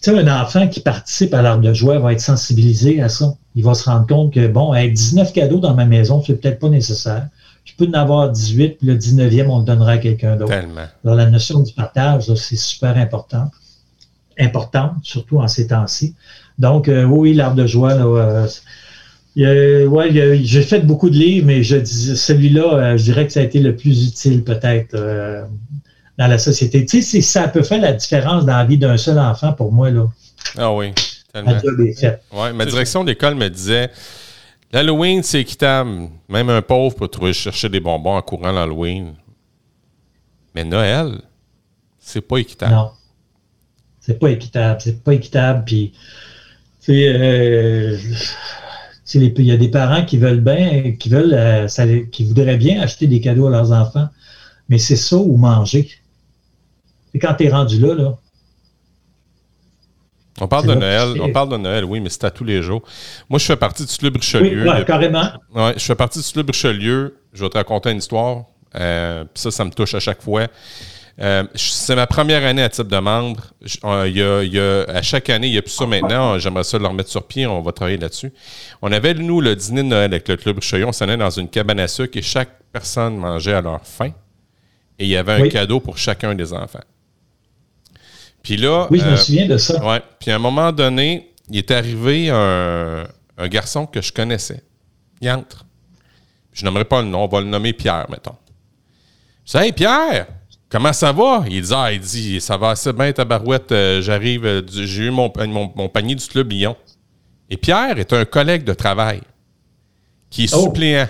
tu 0.07 0.13
sais, 0.13 0.19
un 0.19 0.41
enfant 0.41 0.67
qui 0.69 0.79
participe 0.79 1.33
à 1.33 1.41
l'arbre 1.41 1.63
de 1.63 1.73
joie 1.73 1.99
va 1.99 2.13
être 2.13 2.21
sensibilisé 2.21 3.01
à 3.01 3.09
ça. 3.09 3.33
Il 3.55 3.63
va 3.65 3.73
se 3.73 3.89
rendre 3.89 4.07
compte 4.07 4.33
que, 4.33 4.47
bon, 4.47 4.71
avec 4.71 4.93
19 4.93 5.33
cadeaux 5.33 5.59
dans 5.59 5.73
ma 5.73 5.85
maison, 5.85 6.23
c'est 6.25 6.39
peut-être 6.39 6.59
pas 6.59 6.69
nécessaire. 6.69 7.27
Je 7.65 7.73
peux 7.75 7.87
en 7.87 7.93
avoir 7.93 8.31
18, 8.31 8.77
puis 8.77 8.87
le 8.87 8.95
19e, 8.95 9.47
on 9.49 9.59
le 9.59 9.65
donnera 9.65 9.93
à 9.93 9.97
quelqu'un 9.97 10.37
d'autre. 10.37 10.53
Alors, 11.03 11.15
la 11.17 11.29
notion 11.29 11.59
du 11.59 11.73
partage, 11.73 12.33
c'est 12.35 12.55
super 12.55 12.95
important. 12.97 13.51
Importante, 14.39 14.93
surtout 15.03 15.41
en 15.41 15.49
ces 15.49 15.67
temps-ci. 15.67 16.15
Donc, 16.57 16.87
euh, 16.87 17.03
oui, 17.03 17.33
l'arbre 17.33 17.57
de 17.57 17.67
joie, 17.67 17.93
là, 17.93 18.47
euh, 19.37 19.85
ouais, 19.87 20.41
j'ai 20.43 20.61
fait 20.61 20.79
beaucoup 20.79 21.09
de 21.09 21.17
livres, 21.17 21.47
mais 21.47 21.63
je 21.63 21.75
dis 21.75 22.15
celui-là, 22.15 22.73
euh, 22.73 22.97
je 22.97 23.03
dirais 23.03 23.27
que 23.27 23.33
ça 23.33 23.41
a 23.41 23.43
été 23.43 23.59
le 23.59 23.75
plus 23.75 24.07
utile 24.07 24.45
peut-être 24.45 24.95
dans 26.17 26.27
la 26.27 26.37
société. 26.37 26.85
Tu 26.85 27.01
sais, 27.01 27.21
ça 27.21 27.47
peut 27.47 27.63
faire 27.63 27.81
la 27.81 27.93
différence 27.93 28.45
dans 28.45 28.57
la 28.57 28.65
vie 28.65 28.77
d'un 28.77 28.97
seul 28.97 29.19
enfant 29.19 29.53
pour 29.53 29.71
moi. 29.71 29.89
Là. 29.89 30.07
Ah 30.57 30.73
oui, 30.73 30.93
tellement. 31.31 31.57
Ouais, 32.33 32.53
ma 32.53 32.65
direction 32.65 33.03
d'école 33.03 33.35
me 33.35 33.49
disait 33.49 33.91
l'Halloween, 34.71 35.21
c'est 35.23 35.41
équitable. 35.41 36.09
Même 36.27 36.49
un 36.49 36.61
pauvre 36.61 36.95
peut 36.95 37.07
trouver 37.07 37.33
chercher 37.33 37.69
des 37.69 37.79
bonbons 37.79 38.15
en 38.15 38.21
courant 38.21 38.51
l'Halloween. 38.51 39.13
Mais 40.55 40.63
Noël, 40.63 41.21
c'est 41.99 42.21
pas 42.21 42.37
équitable. 42.37 42.73
Non. 42.73 42.91
C'est 43.99 44.19
pas 44.19 44.31
équitable. 44.31 44.81
C'est 44.81 45.03
pas 45.03 45.13
équitable. 45.13 45.63
Puis, 45.65 45.93
tu 46.81 46.93
sais, 46.93 47.09
euh, 47.09 47.97
il 49.13 49.45
y 49.45 49.51
a 49.51 49.57
des 49.57 49.69
parents 49.69 50.03
qui 50.03 50.17
veulent 50.17 50.41
bien, 50.41 50.93
qui 50.93 51.09
veulent, 51.09 51.33
euh, 51.33 51.67
qui 52.11 52.23
voudraient 52.23 52.57
bien 52.57 52.81
acheter 52.81 53.05
des 53.05 53.21
cadeaux 53.21 53.47
à 53.47 53.51
leurs 53.51 53.71
enfants, 53.71 54.07
mais 54.69 54.77
c'est 54.77 54.95
ça 54.95 55.17
ou 55.17 55.37
manger. 55.37 55.89
Et 57.17 57.19
quand 57.19 57.33
tu 57.33 57.45
es 57.45 57.49
rendu 57.49 57.79
là, 57.79 57.95
là. 57.95 58.15
On 60.39 60.47
parle 60.47 60.67
de 60.67 60.75
Noël, 60.75 61.19
on 61.19 61.31
parle 61.31 61.49
de 61.49 61.57
Noël, 61.57 61.83
oui, 61.83 61.99
mais 61.99 62.09
c'est 62.09 62.25
à 62.25 62.29
tous 62.29 62.43
les 62.43 62.61
jours. 62.61 62.83
Moi, 63.27 63.39
je 63.39 63.45
fais 63.45 63.55
partie 63.55 63.83
du 63.83 63.97
Club 63.97 64.17
Richelieu. 64.17 64.69
Oui, 64.69 64.85
carrément. 64.85 65.25
Ouais, 65.55 65.73
je 65.77 65.83
fais 65.83 65.95
partie 65.95 66.19
du 66.19 66.31
Club 66.31 66.51
Richelieu. 66.51 67.17
Je 67.33 67.43
vais 67.43 67.49
te 67.49 67.57
raconter 67.57 67.89
une 67.89 67.97
histoire. 67.97 68.43
Euh, 68.75 69.25
ça, 69.33 69.49
ça 69.49 69.65
me 69.65 69.71
touche 69.71 69.95
à 69.95 69.99
chaque 69.99 70.21
fois. 70.21 70.45
Euh, 71.19 71.43
c'est 71.55 71.95
ma 71.95 72.05
première 72.05 72.45
année 72.45 72.61
à 72.61 72.69
type 72.69 72.87
de 72.87 72.99
membre. 72.99 73.45
Il 73.63 74.15
y 74.15 74.59
a, 74.59 74.83
à 74.83 75.01
chaque 75.01 75.31
année, 75.31 75.47
il 75.47 75.53
n'y 75.53 75.57
a 75.57 75.63
plus 75.63 75.71
ça 75.71 75.87
maintenant. 75.87 76.37
J'aimerais 76.37 76.65
ça 76.65 76.77
le 76.77 76.85
remettre 76.85 77.09
sur 77.09 77.25
pied. 77.25 77.47
On 77.47 77.63
va 77.63 77.71
travailler 77.71 77.97
là-dessus. 77.97 78.31
On 78.83 78.91
avait, 78.91 79.15
nous, 79.15 79.41
le 79.41 79.55
dîner 79.55 79.81
de 79.81 79.87
Noël 79.87 80.13
avec 80.13 80.27
le 80.27 80.37
Club 80.37 80.59
Richelieu. 80.59 80.85
On 80.85 80.91
s'en 80.91 81.05
allait 81.05 81.17
dans 81.17 81.31
une 81.31 81.49
cabane 81.49 81.79
à 81.79 81.87
sucre 81.87 82.15
et 82.15 82.21
chaque 82.21 82.51
personne 82.71 83.17
mangeait 83.17 83.53
à 83.53 83.61
leur 83.61 83.83
faim. 83.83 84.11
et 84.99 85.05
il 85.05 85.09
y 85.09 85.17
avait 85.17 85.33
un 85.33 85.49
cadeau 85.49 85.79
pour 85.79 85.97
chacun 85.97 86.35
des 86.35 86.53
enfants. 86.53 86.83
Puis 88.47 88.55
là. 88.55 88.87
Oui, 88.89 88.99
je 89.01 89.05
me 89.05 89.11
euh, 89.11 89.17
souviens 89.17 89.45
de 89.45 89.57
ça. 89.57 89.85
Ouais. 89.85 90.01
Puis 90.21 90.31
à 90.31 90.35
un 90.35 90.39
moment 90.39 90.71
donné, 90.71 91.33
il 91.49 91.57
est 91.57 91.69
arrivé 91.69 92.29
un, 92.29 93.05
garçon 93.49 93.85
que 93.85 94.01
je 94.01 94.13
connaissais. 94.13 94.63
Il 95.19 95.29
entre. 95.29 95.65
Je 96.53 96.63
n'aimerais 96.63 96.85
pas 96.85 97.01
le 97.01 97.09
nom, 97.09 97.25
on 97.25 97.27
va 97.27 97.41
le 97.41 97.47
nommer 97.47 97.73
Pierre, 97.73 98.05
mettons. 98.09 98.37
Je 99.45 99.51
dis 99.51 99.65
Hey 99.65 99.73
Pierre, 99.73 100.27
comment 100.69 100.93
ça 100.93 101.11
va? 101.11 101.43
Il 101.49 101.61
dit 101.61 101.73
Ah, 101.75 101.91
il 101.91 101.99
dit, 101.99 102.39
ça 102.39 102.55
va 102.55 102.69
assez 102.69 102.93
bien 102.93 103.11
ta 103.11 103.25
barouette, 103.25 103.73
euh, 103.73 104.01
j'arrive, 104.01 104.45
euh, 104.45 104.61
j'ai 104.65 105.03
eu 105.03 105.11
mon, 105.11 105.29
mon, 105.75 105.89
panier 105.89 106.15
du 106.15 106.25
Club 106.25 106.49
Lyon. 106.49 106.77
Et 107.49 107.57
Pierre 107.57 107.99
est 107.99 108.13
un 108.13 108.23
collègue 108.23 108.63
de 108.63 108.73
travail 108.73 109.19
qui 110.29 110.45
est 110.45 110.53
oh. 110.53 110.63
suppléant. 110.63 111.09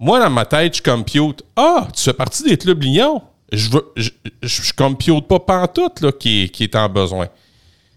Moi, 0.00 0.18
dans 0.18 0.30
ma 0.30 0.46
tête, 0.46 0.78
je 0.78 0.82
compute. 0.82 1.44
Ah, 1.54 1.86
tu 1.94 2.02
fais 2.02 2.12
partie 2.12 2.42
des 2.42 2.56
clubs 2.56 2.82
Lyon? 2.82 3.22
Je 3.52 3.70
veux, 3.70 3.92
je, 3.96 4.10
je, 4.42 4.72
compute 4.72 5.28
pas 5.28 5.38
pantoute 5.38 6.00
là, 6.00 6.10
qui, 6.10 6.48
qui 6.50 6.64
est 6.64 6.74
en 6.74 6.88
besoin. 6.88 7.28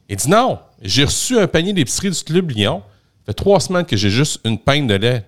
Il 0.10 0.18
dit 0.18 0.30
non, 0.30 0.60
j'ai 0.82 1.06
reçu 1.06 1.38
un 1.40 1.48
panier 1.48 1.74
d'épicerie 1.74 2.12
du 2.12 2.24
Club 2.24 2.52
Lyon. 2.52 2.84
Ça 3.20 3.28
fait 3.28 3.34
trois 3.34 3.60
semaines 3.60 3.86
que 3.86 3.96
j'ai 3.96 4.10
juste 4.10 4.42
une 4.44 4.60
peigne 4.60 4.86
de 4.86 4.96
lait 4.96 5.26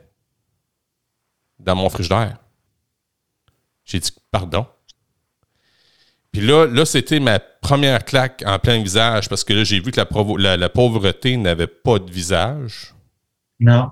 dans 1.59 1.75
mon 1.75 1.89
frigidaire. 1.89 2.37
J'ai 3.85 3.99
dit 3.99 4.11
pardon. 4.29 4.67
Puis 6.31 6.41
là, 6.41 6.67
là 6.67 6.85
c'était 6.85 7.19
ma 7.19 7.39
première 7.39 8.03
claque 8.03 8.43
en 8.45 8.59
plein 8.59 8.83
visage 8.83 9.29
parce 9.29 9.43
que 9.43 9.53
là, 9.53 9.63
j'ai 9.63 9.79
vu 9.79 9.91
que 9.91 10.01
la, 10.39 10.57
la 10.57 10.69
pauvreté 10.69 11.37
n'avait 11.37 11.67
pas 11.67 11.99
de 11.99 12.11
visage. 12.11 12.93
Non. 13.59 13.91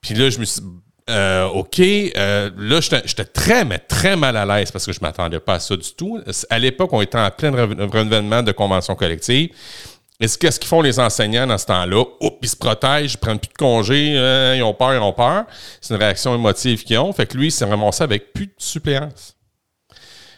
Puis 0.00 0.14
là, 0.14 0.30
je 0.30 0.38
me 0.38 0.44
suis 0.44 0.62
euh, 1.10 1.46
OK, 1.48 1.80
euh, 1.80 2.50
là, 2.56 2.80
j'étais 2.80 3.24
très, 3.24 3.64
mais 3.64 3.78
très 3.78 4.16
mal 4.16 4.36
à 4.36 4.46
l'aise 4.46 4.70
parce 4.70 4.86
que 4.86 4.92
je 4.92 5.00
ne 5.00 5.06
m'attendais 5.06 5.40
pas 5.40 5.54
à 5.54 5.60
ça 5.60 5.76
du 5.76 5.92
tout. 5.94 6.20
À 6.48 6.58
l'époque, 6.58 6.92
on 6.92 7.00
était 7.00 7.18
en 7.18 7.30
plein 7.30 7.50
renouvellement 7.50 8.42
de 8.42 8.52
convention 8.52 8.94
collective. 8.94 9.50
Est-ce 10.20 10.38
qu'est-ce 10.38 10.60
qu'ils 10.60 10.68
font 10.68 10.82
les 10.82 11.00
enseignants 11.00 11.48
dans 11.48 11.58
ce 11.58 11.66
temps-là? 11.66 12.04
Oups, 12.20 12.38
ils 12.42 12.48
se 12.48 12.56
protègent, 12.56 13.14
ils 13.14 13.18
prennent 13.18 13.40
plus 13.40 13.48
de 13.48 13.58
congés, 13.58 14.16
hein, 14.16 14.54
ils 14.54 14.62
ont 14.62 14.74
peur, 14.74 14.94
ils 14.94 15.00
ont 15.00 15.12
peur. 15.12 15.44
C'est 15.80 15.94
une 15.94 16.00
réaction 16.00 16.34
émotive 16.34 16.84
qu'ils 16.84 16.98
ont. 16.98 17.12
Fait 17.12 17.26
que 17.26 17.36
lui, 17.36 17.48
il 17.48 17.50
s'est 17.50 17.64
ramassé 17.64 18.04
avec 18.04 18.32
plus 18.32 18.46
de 18.46 18.54
suppléance. 18.56 19.36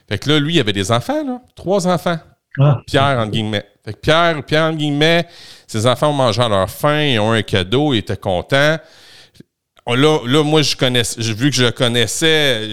Fait 0.08 0.18
que 0.18 0.30
là, 0.30 0.38
lui, 0.38 0.54
il 0.54 0.60
avait 0.60 0.72
des 0.72 0.90
enfants, 0.90 1.22
là. 1.24 1.40
Trois 1.54 1.86
enfants. 1.86 2.18
Ah. 2.58 2.80
Pierre, 2.86 3.18
entre 3.18 3.32
guillemets. 3.32 3.66
Fait 3.84 3.92
que 3.92 3.98
Pierre, 3.98 4.42
Pierre, 4.44 4.64
entre 4.64 4.78
guillemets, 4.78 5.26
ses 5.66 5.86
enfants 5.86 6.08
ont 6.08 6.14
mangé 6.14 6.40
à 6.40 6.48
leur 6.48 6.70
faim, 6.70 7.02
ils 7.02 7.18
ont 7.18 7.32
un 7.32 7.42
cadeau, 7.42 7.92
ils 7.92 7.98
étaient 7.98 8.16
contents. 8.16 8.78
Là, 9.86 10.20
là, 10.24 10.42
moi, 10.42 10.62
je 10.62 10.74
connaissais, 10.76 11.20
vu 11.20 11.50
que 11.50 11.56
je 11.56 11.64
le 11.64 11.70
connaissais, 11.70 12.68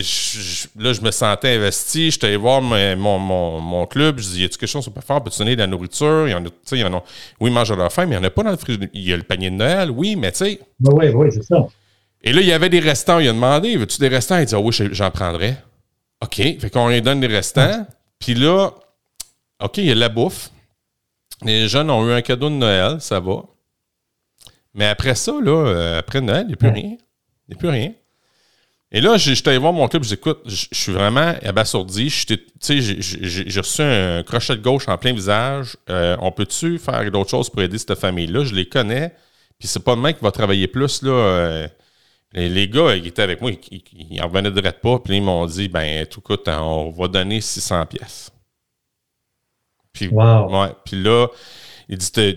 là, 0.77 0.93
je 0.93 1.01
me 1.01 1.11
sentais 1.11 1.55
investi. 1.55 2.05
Je 2.05 2.17
suis 2.17 2.25
allé 2.25 2.37
voir 2.37 2.61
mon, 2.61 3.19
mon, 3.19 3.59
mon, 3.59 3.85
club. 3.85 4.19
Je 4.19 4.29
dis, 4.29 4.41
y 4.41 4.45
a-tu 4.45 4.57
quelque 4.57 4.69
chose 4.69 4.85
qu'on 4.85 4.91
peut 4.91 5.01
faire? 5.01 5.21
Peux-tu 5.21 5.39
donner 5.39 5.57
de 5.57 5.61
la 5.61 5.67
nourriture? 5.67 6.27
Il 6.27 6.31
y 6.31 6.33
en 6.33 6.45
a, 6.45 6.47
tu 6.47 6.55
sais, 6.63 6.77
il 6.77 6.81
y 6.81 6.85
en 6.85 6.93
a, 6.93 7.03
oui, 7.41 7.49
ils 7.49 7.53
mangent 7.53 7.71
à 7.71 7.75
leur 7.75 7.91
faim, 7.91 8.05
mais 8.05 8.15
il 8.15 8.19
n'y 8.19 8.25
en 8.25 8.27
a 8.27 8.29
pas 8.29 8.43
dans 8.43 8.51
le 8.51 8.57
frigo. 8.57 8.85
Il 8.93 9.01
y 9.01 9.11
a 9.11 9.17
le 9.17 9.23
panier 9.23 9.49
de 9.49 9.55
Noël, 9.55 9.91
oui, 9.91 10.15
mais 10.15 10.31
tu 10.31 10.37
sais. 10.37 10.59
Ben 10.79 10.93
oui, 10.95 11.09
oui, 11.09 11.27
c'est 11.31 11.43
ça. 11.43 11.67
Et 12.23 12.31
là, 12.31 12.39
il 12.39 12.47
y 12.47 12.53
avait 12.53 12.69
des 12.69 12.79
restants. 12.79 13.19
Il 13.19 13.27
a 13.27 13.33
demandé, 13.33 13.75
veux-tu 13.75 13.99
des 13.99 14.07
restants? 14.07 14.37
Il 14.37 14.45
dit, 14.45 14.55
ah 14.55 14.59
oui, 14.59 14.73
j'en 14.91 15.11
prendrais. 15.11 15.57
OK. 16.23 16.35
Fait 16.35 16.69
qu'on 16.71 16.87
lui 16.87 17.01
donne 17.01 17.19
des 17.19 17.27
restants. 17.27 17.85
Puis 18.19 18.35
là, 18.35 18.71
OK, 19.61 19.79
il 19.79 19.85
y 19.85 19.91
a 19.91 19.95
la 19.95 20.09
bouffe. 20.09 20.49
Les 21.43 21.67
jeunes 21.67 21.89
ont 21.89 22.07
eu 22.07 22.13
un 22.13 22.21
cadeau 22.21 22.49
de 22.49 22.55
Noël, 22.55 23.01
ça 23.01 23.19
va. 23.19 23.43
Mais 24.73 24.85
après 24.85 25.15
ça, 25.15 25.33
là, 25.41 25.67
euh, 25.67 25.99
après 25.99 26.21
Noël, 26.21 26.43
il 26.43 26.47
n'y 26.47 26.53
a 26.53 26.57
plus 26.57 26.69
rien. 26.69 26.97
Il 27.47 27.49
n'y 27.49 27.55
a 27.55 27.57
plus 27.57 27.69
rien. 27.69 27.93
Et 28.93 28.99
là, 28.99 29.15
j'étais 29.17 29.49
allé 29.49 29.57
voir 29.57 29.71
mon 29.71 29.87
club, 29.87 30.03
je 30.03 30.09
dis, 30.09 30.13
écoute, 30.15 30.41
je 30.45 30.67
suis 30.73 30.91
vraiment 30.91 31.33
abasourdi. 31.43 32.09
J'ai 32.09 33.59
reçu 33.59 33.81
un 33.81 34.21
crochet 34.23 34.57
de 34.57 34.61
gauche 34.61 34.87
en 34.89 34.97
plein 34.97 35.13
visage. 35.13 35.77
Euh, 35.89 36.17
on 36.19 36.31
peut-tu 36.31 36.77
faire 36.77 37.09
d'autres 37.09 37.29
choses 37.29 37.49
pour 37.49 37.61
aider 37.61 37.77
cette 37.77 37.95
famille-là? 37.95 38.43
Je 38.43 38.53
les 38.53 38.67
connais. 38.67 39.15
Puis 39.57 39.69
c'est 39.69 39.83
pas 39.83 39.95
le 39.95 40.01
mec 40.01 40.17
qui 40.17 40.23
va 40.23 40.31
travailler 40.31 40.67
plus. 40.67 41.03
Là, 41.03 41.11
euh, 41.11 41.67
les, 42.33 42.67
gars 42.67 42.99
qui 42.99 43.07
étaient 43.07 43.21
avec 43.21 43.39
moi, 43.39 43.51
ils, 43.71 44.21
en 44.21 44.27
revenaient 44.27 44.51
de 44.51 44.61
pas. 44.61 44.99
Puis 44.99 45.17
ils 45.17 45.23
m'ont 45.23 45.45
dit, 45.45 45.69
ben, 45.69 46.05
tout 46.07 46.19
écoute, 46.19 46.49
on 46.49 46.89
va 46.89 47.07
donner 47.07 47.39
600 47.39 47.85
pièces. 47.85 48.29
Puis, 49.93 50.09
wow. 50.09 50.51
ouais, 50.51 50.73
puis 50.83 51.01
là, 51.01 51.27
il 51.87 51.97
dit, 51.97 52.11
tu 52.11 52.33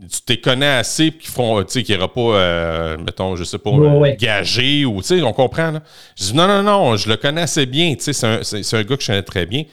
tu 0.00 0.20
t'es 0.26 0.40
connais 0.40 0.66
assez 0.66 1.12
qu'ils 1.12 1.30
font, 1.30 1.62
tu 1.62 1.72
sais, 1.72 1.82
qu'il 1.82 1.96
n'y 1.96 2.02
aura 2.02 2.12
pas, 2.12 2.20
euh, 2.20 2.96
mettons, 2.98 3.36
je 3.36 3.44
sais 3.44 3.58
pas, 3.58 3.70
gagé 4.18 4.84
ou, 4.84 5.00
tu 5.00 5.08
sais, 5.08 5.22
on 5.22 5.32
comprend, 5.32 5.70
là. 5.70 5.82
Je 6.16 6.24
dis, 6.24 6.34
non, 6.34 6.48
non, 6.48 6.62
non, 6.62 6.96
je 6.96 7.08
le 7.08 7.16
connais 7.16 7.42
assez 7.42 7.66
bien, 7.66 7.94
tu 7.94 8.12
sais, 8.12 8.12
c'est 8.12 8.76
un, 8.76 8.82
gars 8.82 8.96
que 8.96 9.02
je 9.02 9.06
connais 9.06 9.22
très 9.22 9.46
bien. 9.46 9.64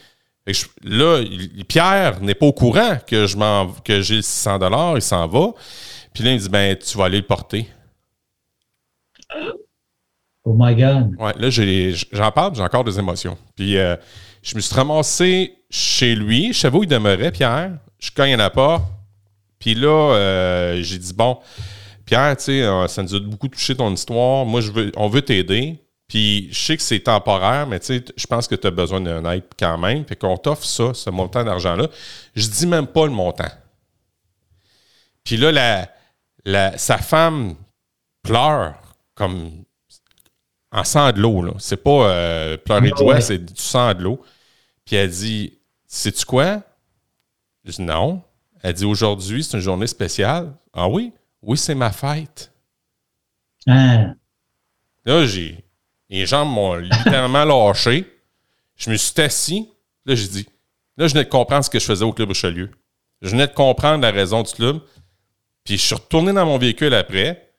là, 0.84 1.24
Pierre 1.66 2.20
n'est 2.20 2.34
pas 2.34 2.46
au 2.46 2.52
courant 2.52 2.98
que 3.04 3.26
je 3.26 3.36
que 3.82 4.00
j'ai 4.00 4.16
le 4.16 4.22
600 4.22 4.58
dollars, 4.60 4.96
il 4.96 5.02
s'en 5.02 5.26
va. 5.26 5.48
Puis 6.14 6.22
là, 6.22 6.30
il 6.30 6.34
me 6.34 6.40
dit, 6.40 6.48
ben, 6.48 6.76
tu 6.76 6.96
vas 6.96 7.06
aller 7.06 7.18
le 7.18 7.26
porter. 7.26 7.66
Oh 10.44 10.54
my 10.56 10.74
God. 10.74 11.14
Ouais, 11.18 11.32
là, 11.36 11.94
j'en 12.12 12.32
parle, 12.32 12.54
j'ai 12.54 12.62
encore 12.62 12.84
des 12.84 12.98
émotions. 12.98 13.38
Puis 13.56 13.76
euh, 13.76 13.96
je 14.42 14.56
me 14.56 14.60
suis 14.60 14.74
ramassé 14.74 15.54
chez 15.70 16.14
lui, 16.14 16.52
je 16.52 16.58
savais 16.58 16.78
où 16.78 16.82
il 16.82 16.88
demeurait, 16.88 17.30
Pierre. 17.30 17.78
Je 17.98 18.10
cogne 18.10 18.34
à 18.34 18.36
la 18.36 18.50
porte. 18.50 18.84
Puis 19.62 19.76
là, 19.76 20.14
euh, 20.16 20.82
j'ai 20.82 20.98
dit, 20.98 21.14
bon, 21.14 21.38
Pierre, 22.04 22.36
tu 22.36 22.44
sais, 22.46 22.62
euh, 22.62 22.88
ça 22.88 23.00
nous 23.00 23.14
a 23.14 23.20
beaucoup 23.20 23.46
touché 23.46 23.76
ton 23.76 23.94
histoire. 23.94 24.44
Moi, 24.44 24.60
je 24.60 24.72
veux, 24.72 24.90
on 24.96 25.06
veut 25.06 25.22
t'aider. 25.22 25.78
Puis 26.08 26.48
je 26.50 26.60
sais 26.60 26.76
que 26.76 26.82
c'est 26.82 26.98
temporaire, 26.98 27.68
mais 27.68 27.78
tu 27.78 27.86
sais, 27.86 28.04
je 28.16 28.26
pense 28.26 28.48
que 28.48 28.56
tu 28.56 28.66
as 28.66 28.72
besoin 28.72 29.00
d'un 29.00 29.24
aide 29.30 29.44
quand 29.56 29.78
même. 29.78 30.04
Fait 30.04 30.16
qu'on 30.16 30.36
t'offre 30.36 30.64
ça, 30.64 30.92
ce 30.94 31.10
montant 31.10 31.44
d'argent-là. 31.44 31.86
Je 32.34 32.48
dis 32.48 32.66
même 32.66 32.88
pas 32.88 33.06
le 33.06 33.12
montant. 33.12 33.52
Puis 35.22 35.36
là, 35.36 35.52
la, 35.52 35.88
la, 36.44 36.76
sa 36.76 36.98
femme 36.98 37.54
pleure 38.24 38.74
comme 39.14 39.62
en 40.72 40.82
sang 40.82 41.12
de 41.12 41.20
l'eau. 41.20 41.54
C'est 41.60 41.76
pas 41.76 42.08
euh, 42.10 42.56
pleurer 42.56 42.90
de 42.90 42.96
joie, 42.96 43.20
c'est 43.20 43.38
du 43.38 43.62
sang 43.62 43.94
de 43.94 44.02
l'eau. 44.02 44.20
Puis 44.84 44.96
elle 44.96 45.08
dit 45.08 45.56
Sais-tu 45.86 46.24
quoi? 46.24 46.62
Je 47.64 47.70
dis 47.70 47.82
Non. 47.82 48.24
Elle 48.62 48.74
dit 48.74 48.84
aujourd'hui, 48.84 49.42
c'est 49.42 49.56
une 49.56 49.62
journée 49.62 49.86
spéciale. 49.86 50.52
Ah 50.72 50.88
oui? 50.88 51.12
Oui, 51.42 51.58
c'est 51.58 51.74
ma 51.74 51.90
fête. 51.90 52.52
Hein? 53.66 54.14
Là, 55.04 55.26
j'ai. 55.26 55.64
Les 56.08 56.26
jambes 56.26 56.50
m'ont 56.50 56.74
littéralement 56.76 57.44
lâché. 57.68 58.06
Je 58.76 58.90
me 58.90 58.96
suis 58.96 59.20
assis. 59.20 59.68
Là, 60.06 60.14
j'ai 60.14 60.28
dit. 60.28 60.48
Là, 60.96 61.08
je 61.08 61.12
venais 61.14 61.24
de 61.24 61.30
comprendre 61.30 61.64
ce 61.64 61.70
que 61.70 61.80
je 61.80 61.84
faisais 61.84 62.04
au 62.04 62.12
Club 62.12 62.28
Richelieu. 62.28 62.70
Je 63.20 63.30
venais 63.30 63.46
de 63.46 63.52
comprendre 63.52 64.02
la 64.02 64.10
raison 64.10 64.42
du 64.42 64.52
club. 64.52 64.80
Puis 65.64 65.76
je 65.76 65.82
suis 65.82 65.94
retourné 65.94 66.32
dans 66.32 66.46
mon 66.46 66.58
véhicule 66.58 66.94
après. 66.94 67.54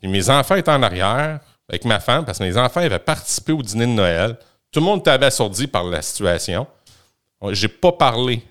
Puis 0.00 0.08
mes 0.08 0.28
enfants 0.30 0.56
étaient 0.56 0.70
en 0.70 0.82
arrière 0.82 1.40
avec 1.68 1.84
ma 1.84 2.00
femme 2.00 2.24
parce 2.24 2.38
que 2.38 2.44
mes 2.44 2.56
enfants 2.56 2.80
avaient 2.80 2.98
participé 2.98 3.52
au 3.52 3.62
dîner 3.62 3.86
de 3.86 3.92
Noël. 3.92 4.38
Tout 4.70 4.80
le 4.80 4.86
monde 4.86 5.00
était 5.00 5.10
abasourdi 5.10 5.66
par 5.66 5.84
la 5.84 6.02
situation. 6.02 6.66
J'ai 7.50 7.68
pas 7.68 7.92
parlé 7.92 8.42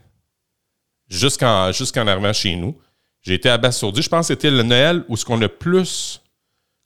jusqu'en 1.11 1.71
jusqu'en 1.71 2.07
arrivant 2.07 2.33
chez 2.33 2.55
nous. 2.55 2.75
J'ai 3.21 3.35
été 3.35 3.49
abasourdi. 3.49 4.01
Je 4.01 4.09
pense 4.09 4.27
que 4.27 4.33
c'était 4.33 4.49
le 4.49 4.63
Noël 4.63 5.03
où 5.07 5.15
ce 5.15 5.23
qu'on 5.23 5.39
a 5.41 5.49
plus 5.49 6.21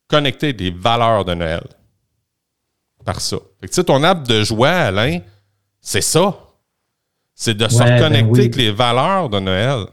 connecté 0.07 0.51
des 0.51 0.71
valeurs 0.71 1.23
de 1.23 1.33
Noël. 1.33 1.63
Par 3.05 3.21
ça. 3.21 3.37
Fait 3.61 3.67
que, 3.67 3.81
ton 3.81 4.03
arbre 4.03 4.27
de 4.27 4.43
joie, 4.43 4.69
Alain, 4.69 5.19
c'est 5.79 6.01
ça. 6.01 6.37
C'est 7.33 7.53
de 7.53 7.67
se 7.67 7.77
ben 7.77 7.95
reconnecter 7.95 8.39
avec 8.41 8.55
les 8.55 8.71
valeurs 8.71 9.29
de 9.29 9.39
Noël. 9.39 9.85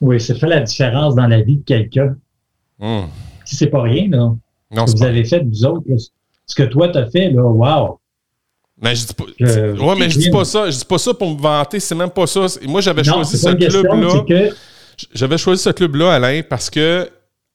Oui, 0.00 0.20
ça 0.20 0.34
fait 0.34 0.46
la 0.46 0.60
différence 0.60 1.14
dans 1.14 1.26
la 1.26 1.40
vie 1.40 1.56
de 1.56 1.64
quelqu'un. 1.64 2.16
Hmm. 2.78 3.06
Si 3.44 3.56
c'est 3.56 3.68
pas 3.68 3.82
rien, 3.82 4.08
là. 4.08 4.34
Non, 4.70 4.86
ce 4.86 4.92
que 4.92 4.98
vous 4.98 5.04
avez 5.04 5.24
fait, 5.24 5.40
vous 5.40 5.64
autres, 5.64 5.84
ce 6.46 6.54
que 6.54 6.62
toi 6.62 6.88
t'as 6.88 7.10
fait, 7.10 7.30
là, 7.30 7.42
wow. 7.42 7.99
Mais 8.80 8.94
je 8.94 9.06
dis 9.06 9.14
pas. 9.14 9.24
ouais, 9.24 9.96
mais 9.98 10.08
je 10.08 10.18
dis 10.18 10.30
pas 10.30 10.44
ça. 10.44 10.70
Je 10.70 10.78
dis 10.78 10.84
pas 10.84 10.98
ça 10.98 11.12
pour 11.12 11.34
me 11.34 11.40
vanter. 11.40 11.80
C'est 11.80 11.94
même 11.94 12.10
pas 12.10 12.26
ça. 12.26 12.46
Moi, 12.66 12.80
j'avais 12.80 13.04
choisi 13.04 13.38
ce 13.38 13.50
club-là. 13.50 14.50
J'avais 15.14 15.38
choisi 15.38 15.62
ce 15.62 15.70
club-là, 15.70 16.14
Alain, 16.14 16.42
parce 16.48 16.68
que 16.68 17.08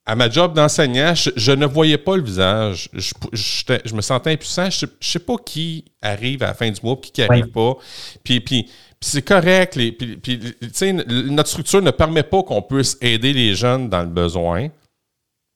à 0.08 0.16
ma 0.16 0.30
job 0.30 0.54
d'enseignant, 0.54 1.14
je, 1.16 1.52
ne 1.52 1.66
voyais 1.66 1.98
pas 1.98 2.16
le 2.16 2.22
visage. 2.24 2.90
Je, 2.94 3.14
je 3.34 3.96
me 3.96 4.02
sentais 4.02 4.32
impuissant. 4.32 4.70
Je, 4.70 4.86
ne 4.86 4.92
sais 5.02 5.20
pas 5.20 5.36
qui 5.44 5.86
arrive 6.00 6.44
à 6.44 6.48
la 6.48 6.54
fin 6.54 6.70
du 6.70 6.80
mois, 6.84 6.96
qui 7.02 7.12
qui 7.12 7.24
arrive 7.24 7.48
pas. 7.48 7.76
Puis, 8.24 8.40
puis, 8.40 8.70
c'est 9.02 9.24
correct. 9.24 9.76
Les, 9.76 9.92
puis, 9.92 10.18
puis 10.18 10.94
notre 10.94 11.50
structure 11.50 11.82
ne 11.82 11.90
permet 11.90 12.24
pas 12.24 12.44
qu'on 12.44 12.62
puisse 12.62 12.98
aider 13.02 13.34
les 13.34 13.56
jeunes 13.56 13.90
dans 13.90 14.02
le 14.02 14.10
besoin. 14.10 14.70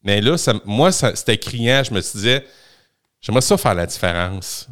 Mais 0.03 0.19
là, 0.19 0.35
ça, 0.37 0.53
moi, 0.65 0.91
c'était 0.91 1.37
criant. 1.37 1.83
Je 1.83 1.93
me 1.93 2.01
disais, 2.01 2.43
j'aimerais 3.21 3.41
ça 3.41 3.55
faire 3.55 3.75
la 3.75 3.85
différence. 3.85 4.67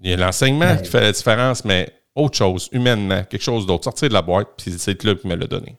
Il 0.00 0.10
y 0.10 0.12
a 0.12 0.16
l'enseignement 0.16 0.76
qui 0.76 0.88
fait 0.88 1.00
la 1.00 1.12
différence, 1.12 1.64
mais 1.64 1.92
autre 2.14 2.36
chose, 2.36 2.68
humainement, 2.72 3.22
quelque 3.24 3.42
chose 3.42 3.66
d'autre. 3.66 3.84
Sortir 3.84 4.08
de 4.08 4.14
la 4.14 4.22
boîte, 4.22 4.48
puis 4.56 4.72
c'est 4.72 4.92
le 4.92 4.96
club 4.96 5.18
qui 5.20 5.28
me 5.28 5.34
l'a 5.34 5.46
donné. 5.46 5.76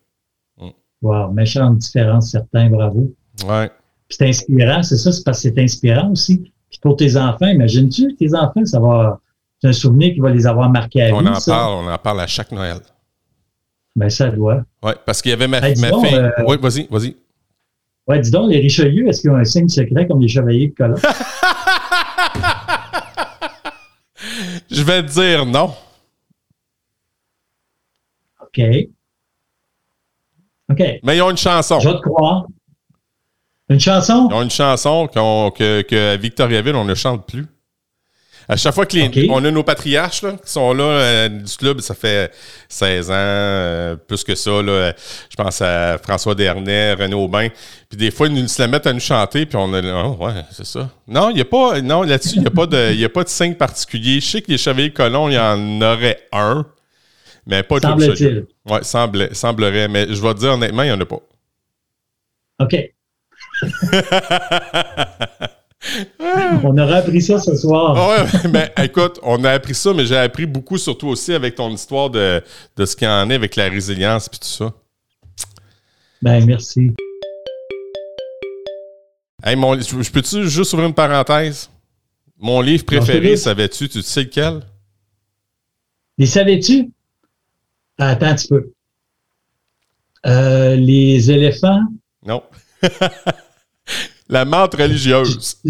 Mm. 0.58 0.70
Wow, 1.02 1.32
méchante 1.32 1.78
différence, 1.78 2.32
certains, 2.32 2.70
bravo. 2.70 3.14
Ouais. 3.48 3.70
Puis 4.08 4.18
c'est 4.18 4.28
inspirant, 4.28 4.84
c'est 4.84 4.98
ça, 4.98 5.12
c'est 5.12 5.24
parce 5.24 5.42
que 5.42 5.50
c'est 5.50 5.62
inspirant 5.62 6.12
aussi. 6.12 6.52
Puis 6.70 6.80
pour 6.82 6.96
tes 6.96 7.16
enfants, 7.18 7.48
imagines-tu, 7.48 8.16
tes 8.16 8.36
enfants, 8.36 8.66
ça 8.66 8.80
va, 8.80 9.20
c'est 9.62 9.68
un 9.68 9.74
souvenir 9.74 10.14
qui 10.14 10.20
va 10.20 10.32
les 10.32 10.48
avoir 10.48 10.70
marqués 10.70 11.04
à 11.04 11.16
on 11.16 11.22
vie. 11.22 11.28
En 11.28 11.40
parle, 11.46 11.86
on 11.86 11.92
en 11.92 11.98
parle 11.98 12.22
à 12.22 12.28
chaque 12.28 12.52
Noël. 12.52 12.78
Ben, 13.96 14.10
ça 14.10 14.30
doit. 14.30 14.64
Oui, 14.84 14.92
parce 15.06 15.22
qu'il 15.22 15.32
y 15.32 15.34
avait 15.34 15.48
ma, 15.48 15.62
ma 15.62 15.68
fille. 15.76 15.86
Euh, 16.14 16.30
oui, 16.48 16.58
vas-y, 16.62 16.88
vas-y. 16.90 17.16
Ouais, 18.08 18.20
dis 18.20 18.32
donc, 18.32 18.50
les 18.50 18.60
Richelieu, 18.60 19.08
est-ce 19.08 19.22
qu'ils 19.22 19.30
ont 19.30 19.36
un 19.36 19.44
signe 19.44 19.68
secret 19.68 20.08
comme 20.08 20.22
les 20.22 20.28
chevaliers 20.28 20.70
de 20.70 20.74
Colomb? 20.74 20.96
Je 24.70 24.84
vais 24.84 25.04
te 25.04 25.12
dire 25.12 25.46
non. 25.46 25.74
OK. 28.42 28.62
OK. 30.70 30.84
Mais 31.04 31.18
ils 31.18 31.22
ont 31.22 31.32
une 31.32 31.38
chanson. 31.38 31.80
Je 31.80 31.90
te 31.90 32.02
croire. 32.02 32.46
Une 33.70 33.80
chanson? 33.80 34.28
Ils 34.30 34.34
ont 34.34 34.42
une 34.42 34.50
chanson 34.50 35.08
qu'à 35.08 35.22
que, 35.56 35.82
que 35.84 36.18
Victoriaville, 36.18 36.76
on 36.76 36.86
ne 36.86 36.96
chante 36.96 37.28
plus. 37.28 37.46
À 38.52 38.58
chaque 38.58 38.74
fois 38.74 38.88
qu'on 38.88 39.46
a 39.46 39.52
nos 39.52 39.62
patriarches 39.62 40.24
là, 40.24 40.32
qui 40.32 40.52
sont 40.52 40.74
là 40.74 40.84
euh, 40.84 41.30
du 41.30 41.56
club, 41.56 41.82
ça 41.82 41.94
fait 41.94 42.34
16 42.68 43.12
ans, 43.12 43.14
euh, 43.14 43.96
plus 43.96 44.24
que 44.24 44.34
ça. 44.34 44.64
Là, 44.64 44.94
je 45.30 45.36
pense 45.36 45.62
à 45.62 46.00
François 46.00 46.34
Dernay, 46.34 46.94
René 46.94 47.14
Aubin. 47.14 47.50
Puis 47.88 47.98
des 47.98 48.10
fois, 48.10 48.26
ils 48.26 48.34
nous 48.34 48.48
se 48.48 48.60
la 48.60 48.68
mettent 48.68 48.88
à 48.88 48.94
nous 48.94 49.00
chanter, 49.00 49.46
puis 49.46 49.56
on 49.56 49.72
a 49.72 49.82
oh, 50.04 50.18
ouais, 50.20 50.34
c'est 50.52 50.66
ça. 50.66 50.90
Non, 51.08 51.30
il 51.30 51.38
y 51.38 51.42
a 51.42 51.46
pas. 51.46 51.80
Non, 51.82 52.02
là-dessus, 52.02 52.38
il 52.38 52.42
n'y 52.42 52.48
a 52.48 52.52
pas 52.52 52.66
de. 52.66 52.92
Il 52.92 53.06
a 53.06 53.10
pas 53.10 53.24
de 53.24 53.30
signe 53.30 53.54
particulier. 53.54 54.20
Je 54.20 54.26
sais 54.26 54.42
que 54.42 54.50
les 54.50 54.58
Chevaliers 54.58 54.94
Colons, 54.94 55.30
il 55.30 55.36
y 55.36 55.40
en 55.40 55.80
aurait 55.84 56.20
un. 56.32 56.66
Mais 57.46 57.62
pas 57.62 57.80
de 57.80 57.88
il 58.20 58.48
Oui, 58.66 58.80
semble, 58.82 59.36
semblerait. 59.36 59.88
Mais 59.88 60.08
je 60.10 60.20
vais 60.20 60.34
te 60.34 60.40
dire 60.40 60.54
honnêtement, 60.54 60.82
il 60.82 60.88
n'y 60.88 60.94
en 60.94 61.00
a 61.00 61.06
pas. 61.06 61.20
OK. 62.62 62.76
on 66.20 66.78
aura 66.78 66.98
appris 66.98 67.22
ça 67.22 67.40
ce 67.40 67.56
soir. 67.56 67.96
Ah 67.96 68.24
ouais, 68.24 68.50
ben, 68.50 68.70
écoute, 68.84 69.20
on 69.24 69.44
a 69.44 69.52
appris 69.52 69.76
ça, 69.76 69.94
mais 69.94 70.06
j'ai 70.06 70.18
appris 70.18 70.46
beaucoup, 70.46 70.78
surtout 70.78 71.08
aussi 71.08 71.34
avec 71.34 71.56
ton 71.56 71.70
histoire 71.70 72.10
de, 72.10 72.44
de 72.76 72.86
ce 72.86 72.96
qu'il 72.96 73.08
en 73.08 73.30
est 73.30 73.36
avec 73.36 73.56
la 73.56 73.70
résilience 73.70 74.28
et 74.28 74.38
tout 74.38 74.38
ça. 74.42 74.74
Ben, 76.22 76.46
merci. 76.46 76.92
Hey, 79.44 79.56
mon, 79.56 79.80
je 79.80 80.12
peux-tu 80.12 80.50
juste 80.50 80.74
ouvrir 80.74 80.90
une 80.90 80.94
parenthèse? 80.94 81.70
Mon 82.38 82.60
livre 82.62 82.86
préféré, 82.86 83.38
savais-tu? 83.38 83.88
Tu 83.88 84.02
sais 84.02 84.24
lequel? 84.24 84.62
Les 86.18 86.26
savais-tu? 86.26 86.90
Attends 87.98 88.28
un 88.28 88.36
petit 88.36 88.48
peu. 88.48 88.72
Euh, 90.26 90.76
les 90.76 91.32
éléphants? 91.32 91.84
Non. 92.26 92.44
La 94.30 94.46
menthe 94.46 94.76
religieuse. 94.76 95.62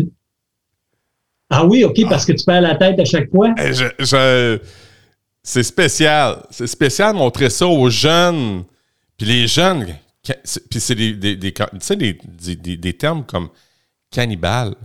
Ah 1.50 1.66
oui, 1.66 1.84
OK, 1.84 1.98
parce 2.08 2.26
que 2.26 2.34
tu 2.34 2.46
perds 2.46 2.62
la 2.62 2.76
tête 2.76 3.00
à 3.00 3.06
chaque 3.06 3.32
fois? 3.32 3.56
Eh, 3.58 3.72
c'est 5.42 5.64
spécial. 5.64 6.46
C'est 6.52 6.68
spécial 6.68 7.14
de 7.14 7.18
montrer 7.18 7.50
ça 7.50 7.66
aux 7.68 7.90
jeunes. 7.90 8.66
Puis 9.18 9.26
les 9.28 9.48
jeunes, 9.48 9.88
puis 10.24 10.80
c'est 10.80 10.96
des, 10.96 11.14
des, 11.14 11.36
des, 11.36 12.78
des, 12.78 12.94
termes 12.94 13.26
comme 13.26 13.50
cannibale. 14.12 14.76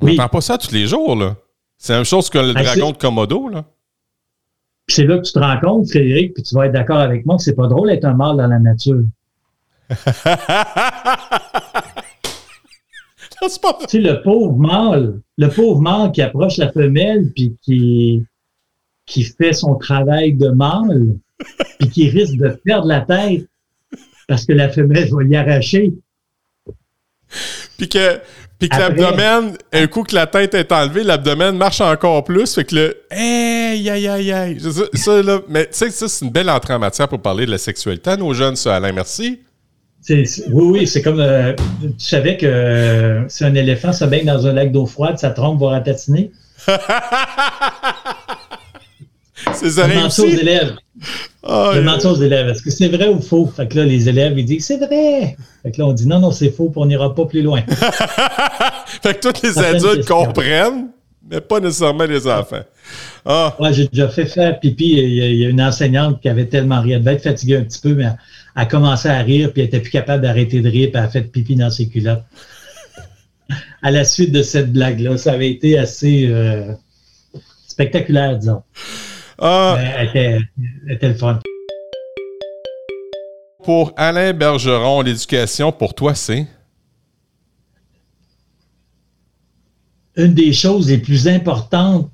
On 0.00 0.06
n'entend 0.06 0.28
pas 0.28 0.40
ça 0.40 0.58
tous 0.58 0.72
les 0.72 0.86
jours, 0.86 1.16
là. 1.16 1.36
C'est 1.76 1.92
la 1.92 1.98
même 1.98 2.06
chose 2.06 2.30
que 2.30 2.38
le 2.38 2.54
ah, 2.56 2.62
dragon 2.62 2.92
de 2.92 2.96
Komodo, 2.96 3.48
là. 3.48 3.64
c'est 4.88 5.04
là 5.04 5.18
que 5.18 5.24
tu 5.24 5.32
te 5.32 5.38
rends 5.38 5.58
compte, 5.60 5.88
Frédéric, 5.90 6.34
puis 6.34 6.42
tu 6.42 6.54
vas 6.54 6.66
être 6.66 6.72
d'accord 6.72 6.98
avec 6.98 7.26
moi 7.26 7.36
que 7.36 7.42
c'est 7.42 7.54
pas 7.54 7.66
drôle 7.66 7.88
d'être 7.88 8.04
un 8.04 8.14
mâle 8.14 8.36
dans 8.36 8.46
la 8.46 8.58
nature. 8.58 9.02
tu 13.80 13.86
sais, 13.88 13.98
le 13.98 14.22
pauvre 14.22 14.56
mâle, 14.56 15.20
le 15.36 15.48
pauvre 15.48 15.80
mâle 15.80 16.12
qui 16.12 16.22
approche 16.22 16.56
la 16.56 16.70
femelle 16.72 17.32
puis 17.34 17.56
qui, 17.62 18.22
qui 19.06 19.24
fait 19.24 19.52
son 19.52 19.74
travail 19.76 20.34
de 20.34 20.48
mâle, 20.48 21.16
puis 21.78 21.88
qui 21.90 22.10
risque 22.10 22.36
de 22.36 22.48
perdre 22.64 22.86
la 22.86 23.00
tête 23.00 23.46
parce 24.28 24.46
que 24.46 24.52
la 24.52 24.68
femelle 24.70 25.08
va 25.10 25.22
y 25.24 25.36
arracher. 25.36 25.92
Puis 27.76 27.88
que, 27.88 28.20
puis 28.58 28.68
que 28.68 28.76
l'abdomen, 28.76 29.56
un 29.72 29.86
coup 29.86 30.04
que 30.04 30.14
la 30.14 30.26
tête 30.26 30.54
est 30.54 30.72
enlevée, 30.72 31.02
l'abdomen 31.02 31.56
marche 31.56 31.80
encore 31.80 32.24
plus. 32.24 32.54
Fait 32.54 32.64
que 32.64 32.74
le 32.74 32.96
hey, 33.10 33.90
aïe, 33.90 34.08
aïe, 34.08 34.32
aïe. 34.32 34.58
Ça, 34.94 35.22
là, 35.22 35.40
mais 35.48 35.66
tu 35.66 35.72
sais, 35.72 35.90
ça, 35.90 36.08
c'est 36.08 36.24
une 36.24 36.30
belle 36.30 36.48
entrée 36.48 36.74
en 36.74 36.78
matière 36.78 37.08
pour 37.08 37.20
parler 37.20 37.44
de 37.44 37.50
la 37.50 37.58
sexualité 37.58 38.10
à 38.10 38.16
nos 38.16 38.32
jeunes, 38.32 38.56
ça, 38.56 38.76
Alain. 38.76 38.92
Merci 38.92 39.40
oui, 40.08 40.44
oui, 40.52 40.86
c'est 40.86 41.02
comme. 41.02 41.20
Euh, 41.20 41.54
tu 41.82 41.92
savais 41.98 42.36
que 42.36 42.46
euh, 42.46 43.28
si 43.28 43.44
un 43.44 43.54
éléphant 43.54 43.92
se 43.92 44.04
baigne 44.04 44.26
dans 44.26 44.46
un 44.46 44.52
lac 44.52 44.72
d'eau 44.72 44.86
froide, 44.86 45.18
sa 45.18 45.30
trompe 45.30 45.60
va 45.60 45.70
ratatiner? 45.70 46.30
c'est 49.52 49.78
oreilles 49.78 50.04
aux 50.04 50.26
élèves. 50.26 50.74
Oh, 51.46 51.70
je 51.74 51.80
demande 51.80 52.04
aux 52.06 52.14
élèves, 52.14 52.48
est-ce 52.48 52.62
que 52.62 52.70
c'est 52.70 52.88
vrai 52.88 53.08
ou 53.08 53.20
faux? 53.20 53.46
Fait 53.54 53.68
que 53.68 53.76
là, 53.76 53.84
les 53.84 54.08
élèves, 54.08 54.38
ils 54.38 54.46
disent, 54.46 54.64
c'est 54.66 54.78
vrai. 54.78 55.36
Fait 55.62 55.72
que 55.72 55.78
là, 55.78 55.86
on 55.86 55.92
dit, 55.92 56.06
non, 56.06 56.18
non, 56.18 56.30
c'est 56.30 56.50
faux, 56.50 56.70
puis 56.70 56.80
on 56.80 56.86
n'ira 56.86 57.14
pas 57.14 57.26
plus 57.26 57.42
loin. 57.42 57.62
fait 59.02 59.20
que 59.20 59.28
tous 59.28 59.42
les 59.42 59.58
adultes 59.58 60.08
comprennent, 60.08 60.88
mais 61.30 61.40
pas 61.40 61.60
nécessairement 61.60 62.04
les 62.04 62.26
enfants. 62.26 62.62
Ah. 63.24 63.56
Ouais, 63.58 63.72
j'ai 63.72 63.88
déjà 63.88 64.08
fait 64.08 64.26
faire 64.26 64.60
pipi. 64.60 64.92
Il 64.92 65.36
y, 65.36 65.44
a, 65.44 65.48
une 65.48 65.62
enseignante 65.62 66.20
qui 66.20 66.28
avait 66.28 66.46
tellement 66.46 66.80
ri. 66.80 66.92
Elle 66.92 67.00
devait 67.00 67.14
être 67.14 67.22
fatiguée 67.22 67.56
un 67.56 67.64
petit 67.64 67.80
peu, 67.80 67.94
mais 67.94 68.06
a 68.54 68.66
commencé 68.66 69.08
à 69.08 69.18
rire, 69.20 69.52
puis 69.52 69.62
elle 69.62 69.68
était 69.68 69.80
plus 69.80 69.90
capable 69.90 70.22
d'arrêter 70.22 70.60
de 70.60 70.68
rire, 70.68 70.90
puis 70.92 70.98
elle 70.98 71.06
a 71.06 71.08
fait 71.08 71.22
pipi 71.22 71.56
dans 71.56 71.70
ses 71.70 71.88
culottes. 71.88 72.24
à 73.82 73.90
la 73.90 74.04
suite 74.04 74.32
de 74.32 74.42
cette 74.42 74.72
blague-là, 74.72 75.16
ça 75.16 75.32
avait 75.32 75.50
été 75.50 75.78
assez 75.78 76.26
euh, 76.28 76.72
spectaculaire, 77.66 78.38
disons. 78.38 78.62
Ah. 79.38 79.78
Elle 79.98 80.08
était, 80.08 80.38
était 80.88 81.08
le 81.08 81.14
fun. 81.14 81.40
Pour 83.64 83.92
Alain 83.96 84.34
Bergeron, 84.34 85.00
l'éducation, 85.00 85.72
pour 85.72 85.94
toi, 85.94 86.14
c'est? 86.14 86.46
Une 90.16 90.34
des 90.34 90.52
choses 90.52 90.88
les 90.88 90.98
plus 90.98 91.28
importantes 91.28 92.10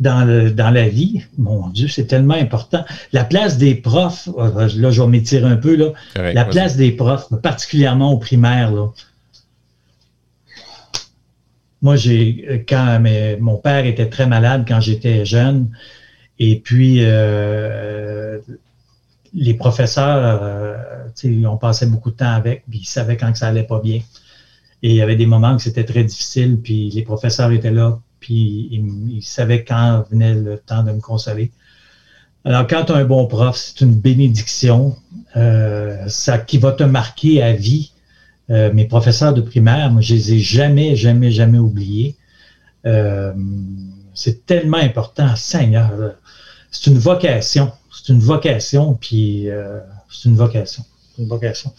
dans, 0.00 0.52
dans 0.54 0.70
la 0.70 0.88
vie. 0.88 1.22
Mon 1.38 1.68
Dieu, 1.68 1.88
c'est 1.88 2.06
tellement 2.06 2.34
important. 2.34 2.84
La 3.12 3.24
place 3.24 3.58
des 3.58 3.74
profs, 3.74 4.28
euh, 4.36 4.68
là, 4.76 4.90
je 4.90 5.02
vais 5.02 5.08
m'étirer 5.08 5.46
un 5.46 5.56
peu, 5.56 5.76
là. 5.76 5.92
la 6.14 6.44
place 6.44 6.76
des 6.76 6.92
profs, 6.92 7.28
particulièrement 7.42 8.12
au 8.12 8.18
primaire, 8.18 8.72
là. 8.72 8.88
Moi, 11.82 11.96
j'ai 11.96 12.64
quand 12.66 12.98
mon 13.40 13.56
père 13.56 13.84
était 13.84 14.08
très 14.08 14.26
malade 14.26 14.64
quand 14.66 14.80
j'étais 14.80 15.26
jeune, 15.26 15.68
et 16.38 16.58
puis 16.58 17.00
euh, 17.00 18.38
les 19.34 19.52
professeurs, 19.52 20.40
euh, 20.42 20.76
on 21.44 21.58
passait 21.58 21.84
beaucoup 21.84 22.10
de 22.10 22.16
temps 22.16 22.32
avec, 22.32 22.64
puis 22.70 22.80
ils 22.80 22.88
savaient 22.88 23.18
quand 23.18 23.36
ça 23.36 23.48
allait 23.48 23.64
pas 23.64 23.80
bien. 23.80 24.00
Et 24.84 24.90
il 24.90 24.96
y 24.96 25.02
avait 25.02 25.16
des 25.16 25.26
moments 25.26 25.54
où 25.54 25.58
c'était 25.58 25.84
très 25.84 26.04
difficile, 26.04 26.60
puis 26.62 26.90
les 26.90 27.02
professeurs 27.02 27.50
étaient 27.50 27.72
là 27.72 27.98
puis 28.24 28.70
il, 28.70 29.22
savait 29.22 29.64
quand 29.64 30.02
venait 30.10 30.32
le 30.32 30.56
temps 30.56 30.82
de 30.82 30.92
me 30.92 31.00
consoler. 31.00 31.52
Alors, 32.46 32.66
quand 32.66 32.86
tu 32.86 32.92
as 32.92 32.96
un 32.96 33.04
bon 33.04 33.26
prof, 33.26 33.54
c'est 33.54 33.82
une 33.82 33.94
bénédiction, 33.94 34.96
euh, 35.36 36.08
ça 36.08 36.38
qui 36.38 36.56
va 36.56 36.72
te 36.72 36.84
marquer 36.84 37.42
à 37.42 37.52
vie. 37.52 37.92
Euh, 38.48 38.72
mes 38.72 38.86
professeurs 38.86 39.34
de 39.34 39.42
primaire, 39.42 39.90
moi, 39.90 40.00
je 40.00 40.14
les 40.14 40.32
ai 40.32 40.38
jamais, 40.38 40.96
jamais, 40.96 41.30
jamais 41.30 41.58
oubliés. 41.58 42.16
Euh, 42.86 43.34
c'est 44.14 44.46
tellement 44.46 44.78
important, 44.78 45.36
Seigneur. 45.36 45.90
C'est 46.70 46.90
une 46.90 46.98
vocation. 46.98 47.72
C'est 47.92 48.10
une 48.10 48.20
vocation, 48.20 48.94
puis 48.94 49.48
c'est 50.10 50.30
une 50.30 50.36
vocation. 50.36 50.82
Une 51.18 51.28
vocation. 51.28 51.74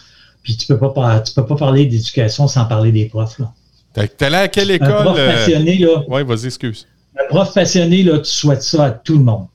Puis 0.45 0.55
tu 0.55 0.67
peux 0.67 0.77
pas, 0.77 1.19
tu 1.21 1.33
peux 1.33 1.45
pas 1.45 1.55
parler 1.55 1.87
d'éducation 1.87 2.47
sans 2.47 2.65
parler 2.65 2.91
des 2.91 3.05
profs. 3.07 3.39
Là. 3.39 3.51
T'es 3.93 4.25
allé 4.25 4.35
à 4.35 4.47
quelle 4.47 4.69
école? 4.69 4.91
Un 4.91 5.03
prof 5.03 5.17
euh? 5.17 5.33
passionné, 5.33 5.79
là. 5.79 6.03
Oui, 6.07 6.23
vas-y, 6.23 6.45
excuse. 6.45 6.87
Un 7.19 7.27
prof 7.29 7.51
passionné, 7.51 8.03
là, 8.03 8.19
tu 8.19 8.29
souhaites 8.29 8.61
ça 8.61 8.85
à 8.85 8.91
tout 8.91 9.17
le 9.17 9.23
monde. 9.23 9.47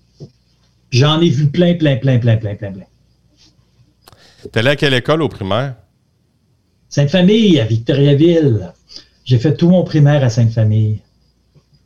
J'en 0.90 1.20
ai 1.20 1.28
vu 1.28 1.46
plein, 1.46 1.74
plein, 1.74 1.96
plein, 1.96 2.18
plein, 2.18 2.36
plein, 2.36 2.56
plein, 2.56 2.72
plein. 2.72 2.86
T'es 4.50 4.58
allé 4.58 4.70
à 4.70 4.76
quelle 4.76 4.94
école 4.94 5.22
au 5.22 5.28
primaire? 5.28 5.76
Sainte-Famille, 6.88 7.60
à 7.60 7.66
Victoriaville. 7.66 8.72
J'ai 9.24 9.38
fait 9.38 9.54
tout 9.54 9.68
mon 9.68 9.84
primaire 9.84 10.24
à 10.24 10.28
Sainte-Famille. 10.28 10.98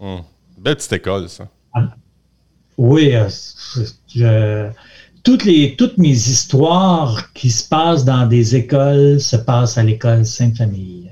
Hum. 0.00 0.22
Belle 0.57 0.76
petite 0.76 0.94
école, 0.94 1.28
ça. 1.28 1.46
Ah. 1.74 1.94
Oui, 2.78 3.14
euh, 3.14 4.70
toutes, 5.25 5.45
les, 5.45 5.75
toutes 5.77 5.99
mes 5.99 6.11
histoires 6.11 7.33
qui 7.33 7.51
se 7.51 7.66
passent 7.66 8.05
dans 8.05 8.27
des 8.27 8.55
écoles 8.55 9.18
se 9.20 9.37
passent 9.37 9.79
à 9.79 9.83
l'école 9.83 10.25
Sainte-Famille. 10.25 11.11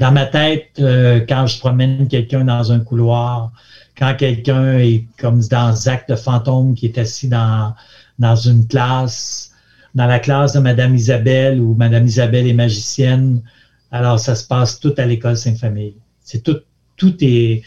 Dans 0.00 0.12
ma 0.12 0.26
tête, 0.26 0.68
euh, 0.80 1.24
quand 1.26 1.46
je 1.46 1.58
promène 1.58 2.06
quelqu'un 2.08 2.44
dans 2.44 2.72
un 2.72 2.80
couloir, 2.80 3.52
quand 3.96 4.14
quelqu'un 4.18 4.78
est 4.78 5.06
comme 5.18 5.40
dans 5.40 5.74
Zach 5.74 6.06
de 6.08 6.16
fantôme 6.16 6.74
qui 6.74 6.86
est 6.86 6.98
assis 6.98 7.28
dans, 7.28 7.74
dans 8.18 8.36
une 8.36 8.66
classe, 8.66 9.52
dans 9.94 10.06
la 10.06 10.18
classe 10.18 10.52
de 10.52 10.58
Madame 10.58 10.94
Isabelle 10.94 11.60
où 11.60 11.74
Madame 11.74 12.06
Isabelle 12.06 12.46
est 12.46 12.54
magicienne, 12.54 13.40
alors 13.92 14.18
ça 14.18 14.34
se 14.34 14.46
passe 14.46 14.78
tout 14.78 14.94
à 14.98 15.06
l'école 15.06 15.38
Sainte-Famille. 15.38 15.94
C'est 16.22 16.42
tout, 16.42 16.58
tout 16.96 17.14
est. 17.22 17.62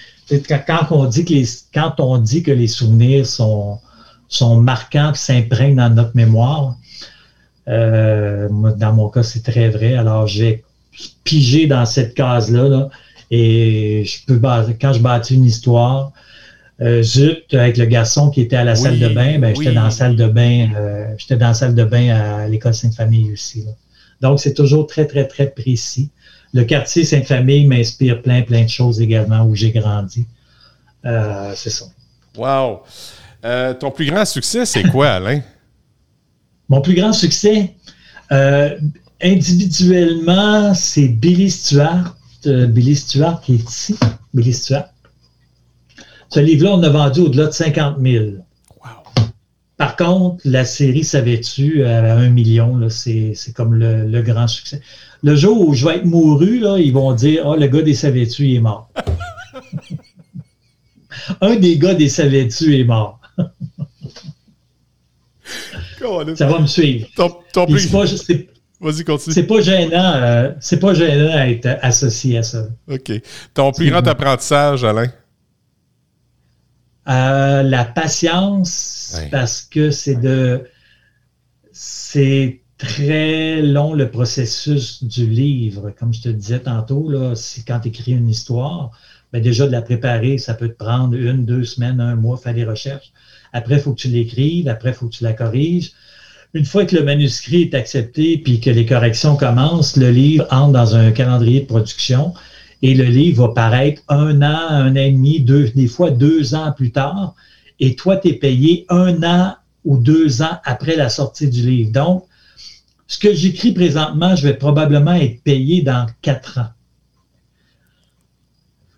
Quand 0.67 0.87
on 0.91 1.05
dit 1.05 1.25
que 1.25 1.33
les, 1.33 1.47
quand 1.73 1.99
on 1.99 2.17
dit 2.17 2.43
que 2.43 2.51
les 2.51 2.67
souvenirs 2.67 3.25
sont, 3.25 3.79
sont 4.27 4.57
marquants, 4.57 5.13
s'imprègnent 5.13 5.75
dans 5.75 5.89
notre 5.89 6.15
mémoire, 6.15 6.75
euh, 7.67 8.47
dans 8.77 8.93
mon 8.93 9.09
cas, 9.09 9.23
c'est 9.23 9.43
très 9.43 9.69
vrai. 9.69 9.95
Alors, 9.95 10.27
j'ai 10.27 10.63
pigé 11.23 11.67
dans 11.67 11.85
cette 11.85 12.13
case-là, 12.13 12.89
et 13.31 14.03
je 14.05 14.25
peux 14.25 14.39
quand 14.39 14.93
je 14.93 14.99
bâtis 14.99 15.35
une 15.35 15.45
histoire, 15.45 16.11
euh, 16.81 17.01
Zut, 17.01 17.53
avec 17.53 17.77
le 17.77 17.85
garçon 17.85 18.29
qui 18.29 18.41
était 18.41 18.57
à 18.57 18.63
la 18.63 18.75
salle 18.75 18.99
de 18.99 19.07
bain, 19.07 19.39
ben, 19.39 19.55
j'étais 19.55 19.73
dans 19.73 19.85
la 19.85 19.91
salle 19.91 20.15
de 20.15 20.27
bain, 20.27 20.69
euh, 20.75 21.07
j'étais 21.17 21.37
dans 21.37 21.47
la 21.47 21.53
salle 21.53 21.73
de 21.73 21.83
bain 21.85 22.09
à 22.09 22.47
l'école 22.47 22.73
Sainte-Famille 22.73 23.31
aussi. 23.31 23.65
Donc, 24.21 24.39
c'est 24.39 24.53
toujours 24.53 24.85
très, 24.85 25.05
très, 25.05 25.25
très 25.25 25.47
précis. 25.47 26.09
Le 26.53 26.63
quartier 26.63 27.03
Sainte-Famille 27.03 27.65
m'inspire 27.65 28.21
plein, 28.21 28.41
plein 28.41 28.63
de 28.63 28.69
choses 28.69 29.01
également 29.01 29.43
où 29.43 29.55
j'ai 29.55 29.71
grandi. 29.71 30.25
Euh, 31.05 31.53
c'est 31.55 31.69
ça. 31.69 31.85
Wow! 32.37 32.81
Ton 33.79 33.91
plus 33.91 34.05
grand 34.05 34.25
succès, 34.25 34.65
c'est 34.65 34.83
quoi, 34.83 35.09
Alain? 35.09 35.41
Mon 36.69 36.81
plus 36.81 36.95
grand 36.95 37.13
succès, 37.13 37.75
individuellement, 39.21 40.73
c'est 40.73 41.07
Billy 41.07 41.49
Stewart. 41.51 42.15
Billy 42.45 42.95
Stewart 42.95 43.41
qui 43.41 43.55
est 43.55 43.69
ici. 43.69 43.95
Billy 44.33 44.53
Stewart. 44.53 44.89
Ce 46.29 46.39
livre-là, 46.39 46.71
on 46.73 46.83
a 46.83 46.89
vendu 46.89 47.21
au-delà 47.21 47.47
de 47.47 47.51
50 47.51 47.97
000. 48.01 48.25
Par 49.77 49.97
contre, 49.97 50.41
la 50.45 50.63
série 50.63 51.03
Savais-tu 51.03 51.83
à 51.83 52.15
un 52.15 52.29
million, 52.29 52.89
c'est 52.89 53.35
comme 53.53 53.73
le, 53.75 54.21
grand 54.21 54.47
succès. 54.47 54.81
Le 55.21 55.35
jour 55.35 55.67
où 55.67 55.73
je 55.73 55.85
vais 55.85 55.97
être 55.97 56.05
mouru, 56.05 56.59
là, 56.59 56.77
ils 56.77 56.93
vont 56.93 57.13
dire 57.13 57.43
Ah, 57.45 57.49
oh, 57.51 57.55
le 57.55 57.67
gars 57.67 57.81
des 57.81 57.93
Savais-tu 57.93 58.53
est 58.53 58.59
mort. 58.59 58.89
un 61.41 61.55
des 61.55 61.77
gars 61.77 61.93
des 61.93 62.07
Savais-tu 62.07 62.79
est 62.79 62.85
mort. 62.85 63.19
Ça 66.35 66.47
va 66.47 66.59
me 66.59 66.67
suivre. 66.67 67.07
Vas-y, 68.81 69.03
continue. 69.03 69.33
C'est 69.33 69.47
pas 69.47 69.61
gênant, 69.61 70.13
euh, 70.15 70.51
c'est 70.59 70.79
pas 70.79 70.93
gênant 70.93 71.33
à 71.33 71.47
être 71.47 71.77
associé 71.81 72.37
à 72.37 72.43
ça. 72.43 72.67
OK. 72.89 73.11
Ton 73.53 73.71
plus 73.71 73.89
grand 73.89 74.05
apprentissage, 74.05 74.83
Alain? 74.83 75.07
Euh, 77.07 77.63
la 77.63 77.85
patience, 77.85 79.19
parce 79.31 79.61
que 79.61 79.91
c'est 79.91 80.15
de. 80.15 80.67
C'est 81.71 82.61
très 82.77 83.61
long 83.61 83.93
le 83.93 84.11
processus 84.11 85.03
du 85.03 85.25
livre. 85.27 85.91
Comme 85.91 86.13
je 86.13 86.21
te 86.21 86.29
disais 86.29 86.59
tantôt, 86.59 87.09
là, 87.09 87.35
c'est 87.35 87.65
quand 87.65 87.79
tu 87.79 87.89
écris 87.89 88.11
une 88.11 88.29
histoire, 88.29 88.91
déjà 89.39 89.67
de 89.67 89.71
la 89.71 89.81
préparer, 89.81 90.37
ça 90.37 90.53
peut 90.53 90.69
te 90.69 90.77
prendre 90.77 91.15
une, 91.15 91.45
deux 91.45 91.63
semaines, 91.63 91.99
un 91.99 92.15
mois, 92.15 92.37
faire 92.37 92.53
des 92.53 92.65
recherches. 92.65 93.11
Après, 93.53 93.75
il 93.75 93.81
faut 93.81 93.93
que 93.93 94.01
tu 94.01 94.07
l'écrives, 94.09 94.67
après, 94.67 94.89
il 94.89 94.93
faut 94.93 95.07
que 95.07 95.15
tu 95.15 95.23
la 95.23 95.33
corriges. 95.33 95.91
Une 96.53 96.65
fois 96.65 96.85
que 96.85 96.95
le 96.95 97.03
manuscrit 97.03 97.63
est 97.63 97.73
accepté 97.73 98.37
puis 98.37 98.59
que 98.59 98.69
les 98.69 98.85
corrections 98.85 99.35
commencent, 99.35 99.97
le 99.97 100.09
livre 100.09 100.45
entre 100.51 100.71
dans 100.71 100.95
un 100.95 101.11
calendrier 101.11 101.61
de 101.61 101.65
production 101.65 102.33
et 102.81 102.93
le 102.93 103.05
livre 103.05 103.47
va 103.47 103.53
paraître 103.53 104.01
un 104.09 104.41
an, 104.41 104.67
un 104.69 104.91
an 104.91 104.95
et 104.95 105.11
demi, 105.11 105.41
deux, 105.41 105.69
des 105.69 105.87
fois 105.87 106.11
deux 106.11 106.55
ans 106.55 106.71
plus 106.71 106.91
tard, 106.91 107.33
et 107.79 107.95
toi, 107.95 108.17
tu 108.17 108.29
es 108.29 108.33
payé 108.33 108.85
un 108.89 109.21
an 109.23 109.55
ou 109.83 109.97
deux 109.97 110.41
ans 110.41 110.57
après 110.63 110.95
la 110.95 111.09
sortie 111.09 111.49
du 111.49 111.61
livre. 111.61 111.91
Donc, 111.91 112.25
ce 113.07 113.17
que 113.17 113.33
j'écris 113.33 113.71
présentement, 113.71 114.35
je 114.35 114.47
vais 114.47 114.53
probablement 114.53 115.13
être 115.13 115.41
payé 115.43 115.81
dans 115.81 116.05
quatre 116.21 116.59
ans. 116.59 116.74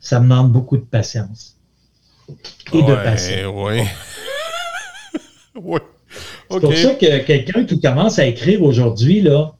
Ça 0.07 0.21
me 0.21 0.29
demande 0.29 0.53
beaucoup 0.53 0.77
de 0.77 0.85
patience. 0.85 1.57
Et 2.71 2.81
de 2.81 2.95
patience. 2.95 3.53
Oui. 3.53 3.81
oui. 5.61 5.79
C'est 6.49 6.59
pour 6.61 6.73
ça 6.73 6.93
que 6.93 7.17
quelqu'un 7.25 7.65
qui 7.65 7.81
commence 7.81 8.17
à 8.17 8.25
écrire 8.25 8.63
aujourd'hui, 8.63 9.19
là, 9.19 9.53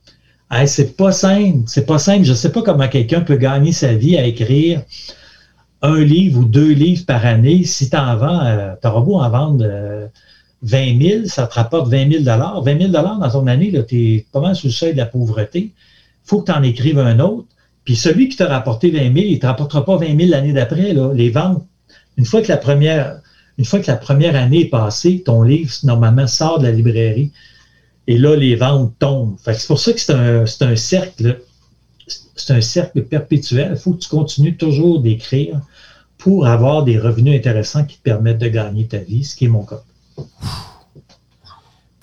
c'est 0.66 0.96
pas 0.96 1.12
simple, 1.12 1.64
c'est 1.68 1.86
pas 1.86 2.00
simple. 2.00 2.24
Je 2.24 2.34
sais 2.34 2.54
pas 2.54 2.62
comment 2.62 2.88
quelqu'un 2.88 3.20
peut 3.20 3.36
gagner 3.36 3.74
sa 3.74 3.94
vie 3.94 4.18
à 4.18 4.24
écrire 4.24 4.84
un 5.82 6.00
livre 6.00 6.40
ou 6.40 6.46
deux 6.46 6.72
livres 6.72 7.06
par 7.06 7.26
année. 7.26 7.66
Si 7.66 7.90
tu 7.90 7.98
en 7.98 8.16
vends, 8.16 8.46
euh, 8.46 8.74
tu 8.82 8.88
auras 8.88 9.02
beau 9.02 9.20
en 9.20 9.30
vendre 9.30 9.66
20 10.62 10.78
euh, 10.78 11.00
000, 11.02 11.26
ça 11.26 11.46
te 11.48 11.56
rapporte 11.56 11.90
20 11.90 12.24
000 12.24 12.24
20 12.24 12.80
000 12.80 12.90
dans 12.90 13.30
ton 13.30 13.48
année, 13.48 13.74
tu 13.86 14.16
es 14.16 14.26
pas 14.32 14.40
mal 14.40 14.56
sous 14.56 14.68
le 14.68 14.72
seuil 14.72 14.94
de 14.94 14.98
la 15.00 15.08
pauvreté. 15.08 15.60
Il 15.60 15.74
faut 16.24 16.40
que 16.40 16.50
tu 16.50 16.58
en 16.58 16.64
écrives 16.64 17.00
un 17.00 17.20
autre. 17.20 17.48
Puis 17.88 17.96
celui 17.96 18.28
qui 18.28 18.36
t'a 18.36 18.50
rapporté 18.50 18.92
20 18.92 18.98
000, 19.00 19.16
il 19.16 19.34
ne 19.36 19.40
te 19.40 19.46
rapportera 19.46 19.86
pas 19.86 19.96
20 19.96 20.18
000 20.18 20.30
l'année 20.30 20.52
d'après. 20.52 20.94
Les 21.14 21.30
ventes, 21.30 21.66
une 22.18 22.26
fois 22.26 22.42
que 22.42 22.50
la 22.50 22.58
première, 22.58 23.22
une 23.58 23.64
fois 23.64 23.80
que 23.80 23.88
la 23.88 23.96
première 23.96 24.36
année 24.36 24.64
est 24.64 24.70
passée, 24.70 25.24
ton 25.26 25.42
livre, 25.42 25.74
normalement, 25.84 26.28
sort 26.28 26.60
de 26.60 26.66
la 26.66 26.74
librairie. 26.74 27.32
Et 28.08 28.18
là, 28.18 28.36
les 28.36 28.58
ventes 28.58 28.94
tombent. 29.00 29.38
C'est 29.46 29.68
pour 29.68 29.80
ça 29.80 29.94
que 29.94 30.02
c'est 30.02 30.12
un, 30.64 30.76
cercle. 30.76 31.40
C'est 32.36 32.54
un 32.54 32.60
cercle 32.60 33.04
perpétuel. 33.04 33.72
Il 33.72 33.78
faut 33.78 33.94
que 33.94 34.00
tu 34.00 34.10
continues 34.10 34.58
toujours 34.58 35.02
d'écrire 35.02 35.62
pour 36.18 36.46
avoir 36.46 36.84
des 36.84 37.00
revenus 37.00 37.40
intéressants 37.40 37.86
qui 37.86 38.00
te 38.00 38.04
permettent 38.04 38.40
de 38.40 38.50
gagner 38.50 38.86
ta 38.88 38.98
vie, 38.98 39.24
ce 39.24 39.34
qui 39.34 39.46
est 39.46 39.48
mon 39.48 39.64
cas. 39.64 39.82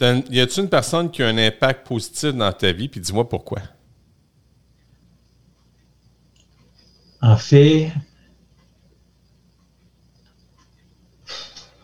Y 0.00 0.40
a-t-il 0.40 0.62
une 0.62 0.70
personne 0.70 1.10
qui 1.10 1.22
a 1.22 1.26
un 1.26 1.36
impact 1.36 1.86
positif 1.86 2.32
dans 2.32 2.52
ta 2.52 2.72
vie? 2.72 2.88
Puis 2.88 3.02
dis-moi 3.02 3.28
pourquoi. 3.28 3.58
En 7.24 7.38
fait, 7.38 7.90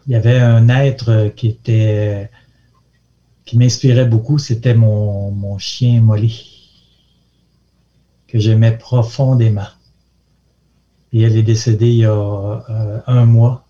il 0.07 0.13
y 0.13 0.15
avait 0.15 0.39
un 0.39 0.69
être 0.69 1.33
qui 1.35 1.49
était 1.49 2.31
qui 3.47 3.57
m'inspirait 3.57 4.05
beaucoup, 4.05 4.37
c'était 4.37 4.75
mon, 4.75 5.57
chien 5.57 6.03
Molly, 6.03 6.69
que 8.29 8.39
j'aimais 8.39 8.73
profondément. 8.73 9.71
Et 11.15 11.23
elle 11.23 11.39
est 11.39 11.43
décédée 11.43 11.89
il 11.89 12.01
y 12.01 12.05
a 12.05 12.13
euh, 12.13 13.01
un 13.07 13.25
mois. 13.25 13.67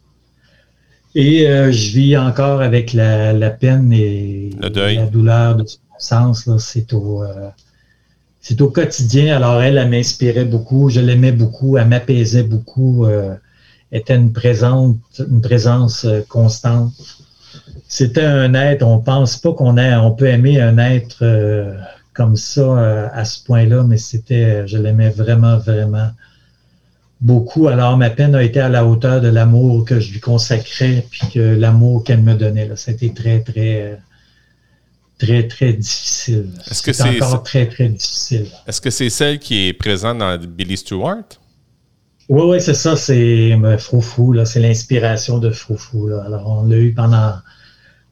Et 1.14 1.48
euh, 1.48 1.70
je 1.70 1.92
vis 1.92 2.16
encore 2.16 2.62
avec 2.62 2.94
la, 2.94 3.50
peine 3.50 3.92
et 3.92 4.50
la 4.60 5.06
douleur 5.06 5.54
de 5.54 5.64
son 5.64 5.78
sens. 5.98 6.50
C'est 6.58 6.92
au, 6.94 7.22
euh, 7.22 7.48
c'est 8.40 8.60
au 8.60 8.68
quotidien. 8.68 9.36
Alors 9.36 9.60
elle, 9.60 9.78
elle 9.78 9.90
m'inspirait 9.90 10.44
beaucoup. 10.44 10.88
Je 10.90 11.00
l'aimais 11.00 11.32
beaucoup. 11.32 11.76
Elle 11.76 11.88
m'apaisait 11.88 12.42
beaucoup. 12.42 13.06
était 13.92 14.16
une 14.16 14.32
présente, 14.32 14.96
une 15.18 15.40
présence 15.40 16.06
constante 16.28 16.92
c'était 17.88 18.22
un 18.22 18.54
être, 18.54 18.82
on 18.82 18.98
pense 18.98 19.36
pas 19.36 19.52
qu'on 19.52 19.76
on 19.76 20.10
peut 20.12 20.26
aimer 20.26 20.60
un 20.60 20.78
être 20.78 21.18
euh, 21.22 21.74
comme 22.12 22.36
ça 22.36 22.60
euh, 22.60 23.08
à 23.12 23.24
ce 23.24 23.42
point-là, 23.44 23.82
mais 23.82 23.96
c'était, 23.96 24.66
je 24.66 24.78
l'aimais 24.78 25.10
vraiment, 25.10 25.58
vraiment 25.58 26.10
beaucoup. 27.20 27.68
Alors 27.68 27.96
ma 27.96 28.10
peine 28.10 28.34
a 28.34 28.42
été 28.42 28.60
à 28.60 28.68
la 28.68 28.86
hauteur 28.86 29.20
de 29.20 29.28
l'amour 29.28 29.84
que 29.84 30.00
je 30.00 30.12
lui 30.12 30.20
consacrais, 30.20 31.04
puis 31.10 31.22
que 31.34 31.40
l'amour 31.40 32.04
qu'elle 32.04 32.22
me 32.22 32.34
donnait. 32.34 32.68
Là, 32.68 32.76
c'était 32.76 33.12
très, 33.12 33.40
très, 33.40 33.98
très, 35.20 35.46
très 35.46 35.72
difficile. 35.72 36.50
Est-ce 36.70 36.82
que 36.82 36.92
c'est 36.92 37.22
encore 37.22 37.42
très, 37.42 37.66
très 37.66 37.88
difficile. 37.88 38.46
Est-ce 38.66 38.80
que 38.80 38.90
c'est 38.90 39.10
celle 39.10 39.38
qui 39.38 39.68
est 39.68 39.72
présente 39.72 40.18
dans 40.18 40.38
Billy 40.38 40.76
Stewart? 40.76 41.24
Oui, 42.28 42.42
oui, 42.44 42.60
c'est 42.60 42.74
ça, 42.74 42.96
c'est 42.96 43.56
Froufou, 43.78 44.32
là, 44.32 44.44
c'est 44.44 44.60
l'inspiration 44.60 45.38
de 45.38 45.50
Froufou. 45.50 46.08
Là. 46.08 46.22
Alors, 46.24 46.48
on 46.48 46.68
l'a 46.68 46.76
eu 46.76 46.92
pendant 46.92 47.34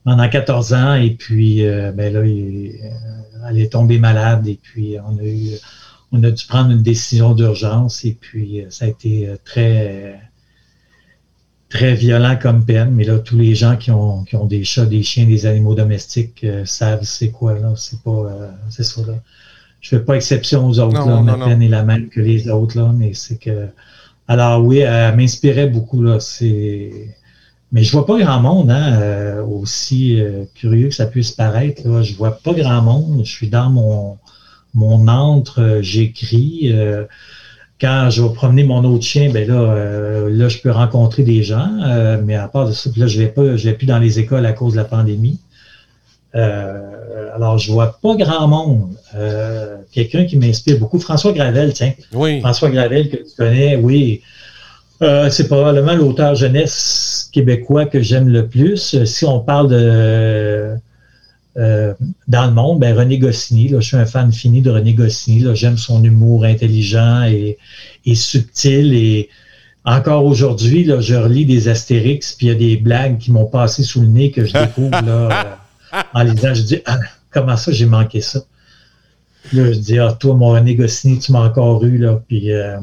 pendant 0.09 0.29
14 0.29 0.73
ans. 0.73 0.95
Et 0.95 1.11
puis, 1.11 1.67
euh, 1.67 1.93
ben 1.93 2.13
là, 2.13 2.21
euh, 2.21 3.49
elle 3.49 3.59
est 3.59 3.73
tombée 3.73 3.99
malade. 3.99 4.47
Et 4.47 4.59
puis, 4.61 4.97
on 5.07 5.19
a 5.19 5.23
eu, 5.23 5.51
on 6.13 6.23
a 6.25 6.31
dû 6.31 6.47
prendre 6.47 6.71
une 6.71 6.83
décision 6.83 7.35
d'urgence. 7.35 8.05
Et 8.05 8.17
puis, 8.19 8.63
euh, 8.63 8.71
ça 8.71 8.87
a 8.87 8.89
été 8.89 9.29
très, 9.45 10.19
très 11.69 11.95
violent 11.95 12.37
comme 12.41 12.65
peine. 12.65 12.91
Mais 12.93 13.05
là, 13.05 13.19
tous 13.19 13.37
les 13.37 13.55
gens 13.55 13.77
qui 13.77 13.91
ont, 13.91 14.25
qui 14.25 14.37
ont 14.37 14.47
des 14.47 14.65
chats, 14.65 14.87
des 14.87 15.03
chiens, 15.03 15.27
des 15.27 15.47
animaux 15.47 15.75
domestiques 15.75 16.47
savent 16.65 17.03
c'est 17.03 17.31
quoi, 17.31 17.55
là. 17.59 17.73
C'est 17.77 18.01
pas, 18.03 18.31
c'est 18.71 18.85
ça, 18.85 19.03
là. 19.07 19.15
Je 19.81 19.91
fais 19.91 20.01
pas 20.01 20.15
exception 20.15 20.67
aux 20.67 20.79
autres, 20.79 21.07
là. 21.07 21.21
Ma 21.23 21.47
peine 21.47 21.63
est 21.63 21.69
la 21.69 21.85
même 21.85 22.09
que 22.09 22.21
les 22.21 22.49
autres, 22.49 22.77
là. 22.79 22.93
Mais 22.97 23.15
c'est 23.15 23.37
que, 23.37 23.69
alors 24.27 24.65
oui, 24.65 24.79
elle 24.79 25.17
m'inspirait 25.17 25.69
beaucoup, 25.69 26.03
là. 26.03 26.21
C'est, 26.21 26.91
mais 27.71 27.83
je 27.85 27.93
vois 27.93 28.07
pas 28.07 28.19
grand 28.19 28.41
monde, 28.41 28.71
hein, 28.71 28.99
euh, 29.01 29.45
aussi 29.45 30.21
euh, 30.21 30.45
curieux 30.55 30.89
que 30.89 30.95
ça 30.95 31.07
puisse 31.07 31.33
paraître. 31.33 31.87
Là. 31.87 32.03
Je 32.03 32.15
vois 32.15 32.39
pas 32.39 32.55
grand 32.55 32.81
monde. 32.81 33.23
Je 33.25 33.31
suis 33.31 33.49
dans 33.49 33.69
mon, 33.69 34.17
mon 34.75 35.07
antre, 35.09 35.61
euh, 35.61 35.83
j'écris. 35.83 36.73
Quand 37.81 38.11
je 38.11 38.23
vais 38.23 38.33
promener 38.33 38.65
mon 38.65 38.85
autre 38.85 39.05
chien, 39.05 39.31
ben 39.31 39.49
là, 39.49 40.29
là, 40.29 40.49
je 40.49 40.59
peux 40.59 40.71
rencontrer 40.71 41.23
des 41.23 41.43
gens. 41.43 41.69
mais 42.25 42.35
à 42.35 42.49
part 42.49 42.67
de 42.67 42.73
ça, 42.73 42.91
là, 42.97 43.07
je 43.07 43.19
vais 43.19 43.29
pas, 43.29 43.57
je 43.57 43.69
vais 43.69 43.75
plus 43.75 43.87
dans 43.87 43.99
les 43.99 44.19
écoles 44.19 44.47
à 44.47 44.53
cause 44.53 44.73
de 44.73 44.79
la 44.79 44.85
pandémie. 44.85 45.39
alors, 46.33 47.59
je 47.59 47.71
vois 47.71 47.99
pas 48.03 48.17
grand 48.17 48.49
monde. 48.49 48.97
Quelqu'un 49.93 50.25
qui 50.25 50.37
m'inspire 50.37 50.79
beaucoup, 50.79 50.99
François 50.99 51.33
Gravel, 51.33 51.73
tiens. 51.73 51.93
Oui. 52.13 52.41
François 52.41 52.71
Gravel 52.71 53.11
que 53.11 53.17
tu 53.17 53.37
connais, 53.37 53.77
oui 53.77 54.23
Euh, 55.01 55.31
c'est 55.31 55.47
probablement 55.47 55.95
l'auteur 55.95 56.35
jeunesse 56.35 57.31
québécois 57.33 57.87
que 57.87 58.01
j'aime 58.01 58.29
le 58.29 58.49
plus. 58.49 59.05
Si 59.05 59.25
on 59.25 59.39
parle 59.41 59.69
de 59.69 60.75
euh, 61.57 61.95
dans 62.29 62.47
le 62.47 62.53
monde, 62.53 62.81
ben 62.81 62.97
René 62.97 63.19
Goscinny, 63.19 63.69
je 63.71 63.81
suis 63.81 63.97
un 63.97 64.07
fan 64.07 64.33
fini 64.33 64.63
de 64.63 64.71
René 64.71 64.95
Goscinny. 64.95 65.45
J'aime 65.55 65.77
son 65.77 66.05
humour 66.05 66.45
intelligent 66.45 67.25
et, 67.25 67.59
subtil. 68.15 68.95
Et 68.95 69.29
encore 69.85 70.25
aujourd'hui, 70.25 70.89
je 71.01 71.15
relis 71.15 71.47
des 71.47 71.69
Astérix, 71.69 72.35
puis 72.35 72.47
il 72.47 72.51
y 72.51 72.53
a 72.53 72.55
des 72.55 72.77
blagues 72.77 73.19
qui 73.19 73.33
m'ont 73.33 73.47
passé 73.47 73.83
sous 73.83 74.01
le 74.01 74.07
nez 74.07 74.31
que 74.31 74.45
je 74.45 74.53
découvre 74.53 74.91
là, 74.91 75.59
euh, 75.95 76.03
en 76.15 76.23
lisant. 76.23 76.55
Je 76.55 76.63
dis 76.63 76.83
ah, 76.87 76.99
comment 77.31 77.57
ça, 77.57 77.73
j'ai 77.73 77.87
manqué 77.87 78.21
ça? 78.21 78.41
Là, 79.53 79.73
je 79.73 79.79
dis, 79.79 79.99
ah, 79.99 80.13
toi, 80.19 80.35
mon 80.35 80.51
René 80.51 80.75
Goscinny, 80.75 81.19
tu 81.19 81.33
m'as 81.33 81.41
encore 81.41 81.83
eu, 81.85 81.97
là. 81.97 82.21
Puis, 82.29 82.53
euh, 82.53 82.77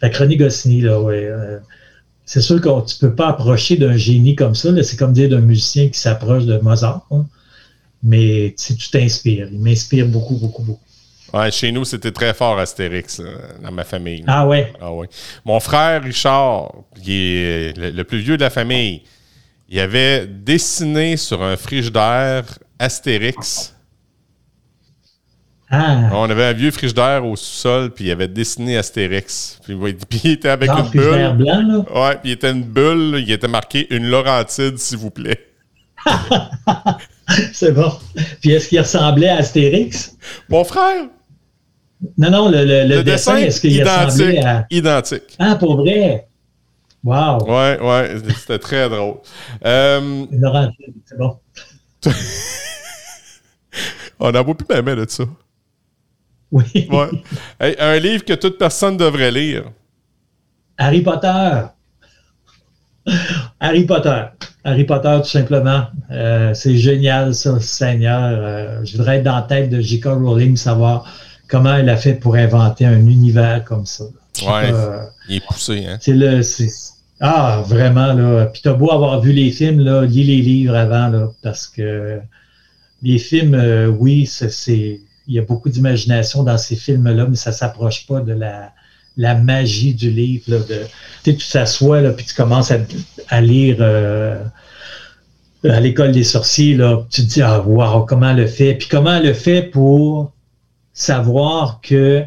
fait 0.00 0.10
que 0.10 0.18
René 0.18 0.36
Goscinny, 0.36 0.82
là, 0.82 1.00
ouais. 1.00 1.30
c'est 2.26 2.42
sûr 2.42 2.60
que 2.60 2.86
tu 2.86 2.98
peux 2.98 3.14
pas 3.14 3.28
approcher 3.28 3.76
d'un 3.76 3.96
génie 3.96 4.36
comme 4.36 4.54
ça. 4.54 4.70
C'est 4.82 4.96
comme 4.96 5.14
dire 5.14 5.30
d'un 5.30 5.40
musicien 5.40 5.88
qui 5.88 5.98
s'approche 5.98 6.44
de 6.44 6.58
Mozart. 6.58 7.06
Hein 7.10 7.24
mais 8.02 8.54
tu 8.58 8.76
t'inspires. 8.90 9.48
Il 9.52 9.60
m'inspire 9.60 10.06
beaucoup, 10.06 10.36
beaucoup, 10.36 10.62
beaucoup. 10.62 10.80
Ouais, 11.32 11.50
chez 11.50 11.70
nous, 11.70 11.84
c'était 11.84 12.10
très 12.10 12.34
fort 12.34 12.58
Astérix, 12.58 13.20
dans 13.62 13.70
ma 13.70 13.84
famille. 13.84 14.24
Ah 14.26 14.46
ouais? 14.46 14.72
Ah 14.80 14.92
ouais. 14.92 15.08
Mon 15.44 15.60
frère 15.60 16.02
Richard, 16.02 16.72
qui 17.02 17.36
est 17.36 17.76
le, 17.76 18.02
plus 18.02 18.18
vieux 18.18 18.36
de 18.36 18.42
la 18.42 18.50
famille, 18.50 19.02
il 19.68 19.78
avait 19.78 20.26
dessiné 20.26 21.16
sur 21.16 21.42
un 21.42 21.56
frigidaire 21.56 22.44
Astérix. 22.78 23.76
Ah. 25.70 26.10
On 26.12 26.28
avait 26.28 26.46
un 26.46 26.52
vieux 26.52 26.72
frigidaire 26.72 27.24
au 27.24 27.36
sous-sol, 27.36 27.90
puis 27.90 28.06
il 28.06 28.10
avait 28.10 28.26
dessiné 28.26 28.76
Astérix. 28.76 29.60
Puis, 29.62 29.76
il 30.24 30.30
était 30.32 30.48
avec 30.48 30.68
une 30.68 30.90
bulle. 30.90 31.36
blanc, 31.36 31.62
là? 31.62 32.08
Ouais, 32.08 32.16
puis 32.16 32.30
il 32.30 32.32
était 32.32 32.50
une 32.50 32.64
bulle, 32.64 33.22
il 33.24 33.30
était 33.30 33.46
marqué 33.46 33.86
une 33.94 34.08
Laurentide, 34.08 34.78
s'il 34.78 34.98
vous 34.98 35.10
plaît. 35.10 35.46
C'est 37.52 37.72
bon. 37.72 37.92
Puis 38.40 38.52
est-ce 38.52 38.68
qu'il 38.68 38.80
ressemblait 38.80 39.28
à 39.28 39.36
Astérix? 39.36 40.16
Mon 40.48 40.64
frère? 40.64 41.06
Non, 42.16 42.30
non, 42.30 42.48
le, 42.50 43.02
dessin, 43.02 43.36
est-ce 43.36 43.60
qu'il 43.60 43.82
ressemblait 43.82 44.44
à. 44.44 44.66
Identique. 44.70 45.36
Ah, 45.38 45.56
pour 45.56 45.76
vrai? 45.76 46.26
Wow. 47.04 47.44
Ouais, 47.46 47.78
ouais, 47.80 48.16
c'était 48.36 48.58
très 48.58 48.88
drôle. 48.88 49.16
Euh... 49.64 50.26
c'est 51.06 51.18
bon. 51.18 51.38
On 54.20 54.30
n'a 54.30 54.42
beaucoup 54.42 54.64
plus 54.64 54.82
de 54.82 55.06
ça. 55.08 55.24
Oui. 56.52 56.88
Ouais. 56.90 57.76
un 57.78 57.98
livre 57.98 58.24
que 58.24 58.34
toute 58.34 58.58
personne 58.58 58.96
devrait 58.96 59.30
lire. 59.30 59.70
Harry 60.76 61.00
Potter. 61.00 61.62
Harry 63.60 63.84
Potter. 63.84 64.24
Harry 64.64 64.84
Potter, 64.84 65.18
tout 65.22 65.28
simplement. 65.28 65.86
Euh, 66.10 66.52
c'est 66.54 66.76
génial, 66.76 67.34
ça, 67.34 67.58
Seigneur. 67.60 68.32
Euh, 68.32 68.84
je 68.84 68.96
voudrais 68.96 69.18
être 69.18 69.24
dans 69.24 69.36
la 69.36 69.42
tête 69.42 69.70
de 69.70 69.80
J.K. 69.80 70.06
Rowling, 70.06 70.56
savoir 70.56 71.06
comment 71.48 71.74
elle 71.74 71.88
a 71.88 71.96
fait 71.96 72.14
pour 72.14 72.36
inventer 72.36 72.84
un 72.84 73.06
univers 73.06 73.64
comme 73.64 73.86
ça. 73.86 74.04
Ouais, 74.46 74.72
il 75.28 75.36
est 75.36 75.46
poussé, 75.46 75.86
hein? 75.86 75.98
C'est 76.00 76.14
le. 76.14 76.40
Ah, 77.20 77.62
vraiment, 77.66 78.14
là. 78.14 78.46
Puis 78.46 78.62
t'as 78.62 78.72
beau 78.72 78.90
avoir 78.90 79.20
vu 79.20 79.32
les 79.32 79.50
films, 79.50 79.80
là, 79.80 80.04
lis 80.04 80.24
les 80.24 80.40
livres 80.40 80.74
avant, 80.74 81.08
là, 81.08 81.28
parce 81.42 81.66
que 81.66 82.18
les 83.02 83.18
films, 83.18 83.54
euh, 83.54 83.88
oui, 83.88 84.26
c'est. 84.26 85.00
Il 85.26 85.34
y 85.34 85.38
a 85.38 85.42
beaucoup 85.42 85.68
d'imagination 85.68 86.42
dans 86.42 86.58
ces 86.58 86.76
films-là, 86.76 87.26
mais 87.28 87.36
ça 87.36 87.50
ne 87.50 87.54
s'approche 87.54 88.06
pas 88.06 88.20
de 88.20 88.32
la, 88.32 88.72
la 89.20 89.34
magie 89.34 89.94
du 89.94 90.10
livre. 90.10 90.64
De, 90.66 90.86
tu 91.22 91.36
t'assois, 91.36 92.00
puis 92.12 92.24
tu 92.24 92.34
commences 92.34 92.72
à, 93.28 93.40
lire 93.42 93.76
euh, 93.80 94.42
à 95.62 95.78
l'école 95.78 96.12
des 96.12 96.24
sorciers, 96.24 96.74
là, 96.74 97.04
tu 97.10 97.22
te 97.22 97.26
dis, 97.26 97.42
ah, 97.42 97.60
wow, 97.60 98.06
comment 98.06 98.30
elle 98.30 98.38
le 98.38 98.46
fait? 98.46 98.74
Puis 98.74 98.88
comment 98.88 99.16
elle 99.16 99.26
le 99.26 99.34
fait 99.34 99.62
pour 99.62 100.32
savoir 100.94 101.80
que 101.82 102.24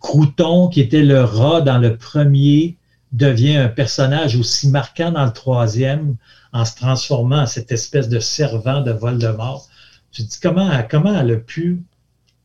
Crouton, 0.00 0.68
qui 0.68 0.80
était 0.80 1.02
le 1.02 1.22
rat 1.22 1.60
dans 1.60 1.78
le 1.78 1.96
premier, 1.96 2.76
devient 3.12 3.56
un 3.56 3.68
personnage 3.68 4.34
aussi 4.36 4.68
marquant 4.68 5.12
dans 5.12 5.24
le 5.24 5.32
troisième 5.32 6.16
en 6.52 6.64
se 6.64 6.74
transformant 6.74 7.42
en 7.42 7.46
cette 7.46 7.70
espèce 7.70 8.08
de 8.08 8.18
servant 8.18 8.80
de 8.80 8.90
Voldemort. 8.90 9.68
Tu 10.10 10.24
te 10.24 10.28
dis 10.28 10.40
comment, 10.42 10.70
comment 10.90 11.20
elle 11.20 11.32
a 11.32 11.36
pu 11.36 11.82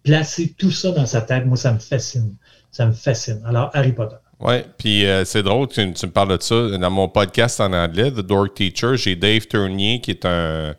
placer 0.03 0.53
tout 0.55 0.71
ça 0.71 0.91
dans 0.91 1.07
sa 1.07 1.21
tête? 1.21 1.47
Moi, 1.47 1.57
ça 1.57 1.73
me 1.73 1.79
fascine. 1.79 2.35
Ça 2.75 2.85
me 2.85 2.91
fascine. 2.91 3.41
Alors, 3.45 3.69
Harry 3.73 3.93
Potter. 3.93 4.17
Oui, 4.41 4.55
puis 4.77 5.05
euh, 5.05 5.23
c'est 5.23 5.41
drôle 5.41 5.69
que 5.69 5.75
tu, 5.75 6.05
me 6.05 6.11
parles 6.11 6.37
de 6.37 6.43
ça. 6.43 6.77
Dans 6.77 6.91
mon 6.91 7.07
podcast 7.07 7.61
en 7.61 7.71
anglais, 7.71 8.11
The 8.11 8.19
Dork 8.19 8.53
Teacher, 8.53 8.97
j'ai 8.97 9.15
Dave 9.15 9.47
Tournier 9.47 10.01
qui 10.01 10.11
est 10.11 10.25
un, 10.25 10.75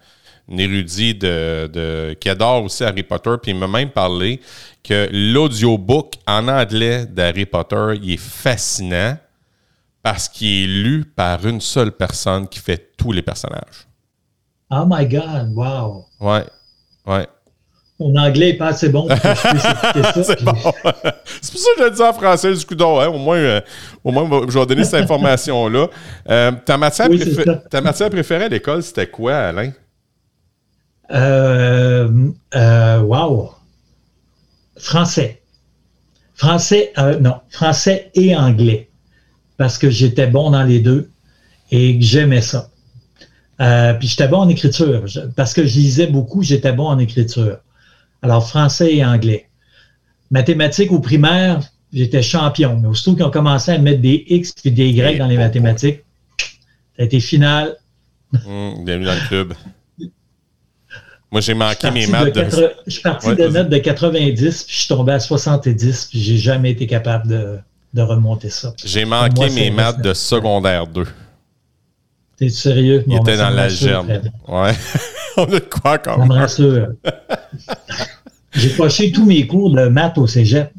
érudit 0.47 1.15
de, 1.15 2.13
qui 2.21 2.29
adore 2.29 2.65
aussi 2.65 2.85
Harry 2.85 3.03
Potter, 3.03 3.37
puis 3.43 3.53
il 3.53 3.59
m'a 3.59 3.67
même 3.67 3.89
parlé 3.89 4.43
que 4.85 5.09
l'audiobook 5.11 6.17
en 6.27 6.49
anglais 6.49 7.07
d'Harry 7.07 7.47
Potter, 7.47 7.99
il 8.03 8.13
est 8.13 8.21
fascinant 8.21 9.17
parce 10.03 10.29
qu'il 10.29 10.65
est 10.65 10.67
lu 10.67 11.07
par 11.07 11.47
une 11.47 11.63
seule 11.63 11.93
personne 11.93 12.47
qui 12.47 12.59
fait 12.59 12.93
tous 12.99 13.11
les 13.11 13.23
personnages. 13.23 13.89
Oh 14.71 14.85
my 14.87 15.07
God, 15.07 15.51
wow! 15.55 16.05
Ouais, 16.21 16.45
ouais. 17.07 17.27
Mon 17.99 18.15
anglais 18.17 18.53
n'est 18.53 18.59
pas 18.59 18.69
assez 18.69 18.91
bon 18.91 19.09
pour 19.09 19.19
que 19.21 19.29
je 19.29 19.49
puisse 19.49 19.65
écouter 19.65 20.03
ça. 20.15 20.23
c'est 20.23 20.45
bon. 20.45 20.53
c'est 21.41 21.53
pour 21.53 21.61
ça 21.61 21.69
que 21.77 21.79
je 21.79 21.85
le 21.85 21.91
dis 21.93 22.03
en 22.03 22.13
français, 22.13 22.53
du 22.53 22.65
coup, 22.67 22.75
hein. 22.83 23.09
au, 23.09 23.19
moins, 23.19 23.39
euh, 23.39 23.61
au 24.05 24.13
moins, 24.13 24.43
je 24.49 24.59
vais 24.59 24.67
donner 24.67 24.85
cette 24.85 25.03
information-là. 25.03 25.89
Euh, 26.29 26.53
ta, 26.65 26.77
matière 26.77 27.09
ta 27.71 27.81
matière 27.81 28.11
préférée 28.11 28.45
à 28.45 28.49
l'école, 28.49 28.83
c'était 28.83 29.07
quoi, 29.07 29.37
Alain? 29.37 29.73
Euh, 31.11 32.09
euh 32.55 33.01
wow. 33.01 33.53
Français. 34.77 35.41
Français, 36.35 36.93
non, 37.21 37.37
français 37.49 38.11
et 38.15 38.37
anglais. 38.37 38.91
Parce 39.57 39.79
que 39.79 39.89
j'étais 39.89 40.27
bon 40.27 40.51
dans 40.51 40.65
les 40.65 40.81
deux 40.81 41.09
et 41.71 41.99
que 41.99 42.05
j'aimais 42.05 42.43
ça. 42.43 42.69
puis 43.59 44.07
j'étais 44.07 44.29
bon 44.29 44.41
en 44.41 44.49
écriture. 44.51 45.03
Parce 45.35 45.55
que 45.55 45.65
je 45.65 45.79
lisais 45.79 46.09
beaucoup, 46.09 46.43
j'étais 46.43 46.75
bon 46.75 46.89
en 46.89 46.99
écriture. 46.99 47.57
Alors, 48.23 48.49
français 48.49 48.95
et 48.95 49.05
anglais. 49.05 49.49
Mathématiques 50.31 50.93
au 50.93 51.01
primaire, 51.01 51.61
j'étais 51.93 52.23
champion. 52.23 52.79
Mais 52.81 52.89
aussitôt 52.89 53.15
qu'ils 53.15 53.25
ont 53.25 53.31
commencé 53.31 53.73
à 53.73 53.79
mettre 53.79 54.01
des 54.01 54.25
X 54.29 54.55
et 54.65 54.71
des 54.71 54.89
Y 54.89 55.19
dans 55.19 55.27
les 55.27 55.37
mathématiques, 55.37 56.01
ça 56.97 57.03
a 57.03 57.05
été 57.05 57.21
final. 57.21 57.77
Mmh, 58.33 58.85
bienvenue 58.85 59.05
dans 59.05 59.15
le 59.15 59.29
club. 59.29 59.55
Moi, 61.31 61.41
j'ai 61.41 61.55
manqué 61.55 61.91
mes 61.91 62.07
maths 62.07 62.35
de. 62.35 62.73
Je 62.87 62.93
suis 62.93 63.03
parti 63.03 63.35
de 63.35 63.49
notes 63.49 63.69
de 63.69 63.79
90, 63.79 64.63
puis 64.65 64.75
je 64.75 64.79
suis 64.81 64.89
tombé 64.89 65.13
à 65.13 65.21
70, 65.21 66.07
puis 66.07 66.21
j'ai 66.21 66.39
jamais 66.39 66.71
été 66.71 66.87
capable 66.87 67.29
de, 67.29 67.61
remonter 68.01 68.51
ça. 68.51 68.73
J'ai 68.85 69.05
manqué 69.05 69.51
mes 69.51 69.71
maths 69.71 70.01
de 70.01 70.15
secondaire 70.15 70.87
2. 70.87 71.07
T'es 72.37 72.51
sérieux? 72.51 73.03
Il 73.07 73.17
était 73.17 73.39
dans 73.39 73.51
la 73.51 73.69
germe. 73.69 74.09
Ouais. 74.47 74.73
On 75.39 75.45
a 75.45 75.47
de 75.47 75.59
quoi 75.59 75.95
encore? 75.95 76.19
Ça 76.19 76.27
me 76.27 76.33
rassure. 76.33 76.89
J'ai 78.57 78.71
poché 78.71 79.13
tous 79.13 79.25
mes 79.25 79.47
cours 79.47 79.71
de 79.71 79.89
maths 79.89 80.19
au 80.19 80.27
cégep. 80.27 80.73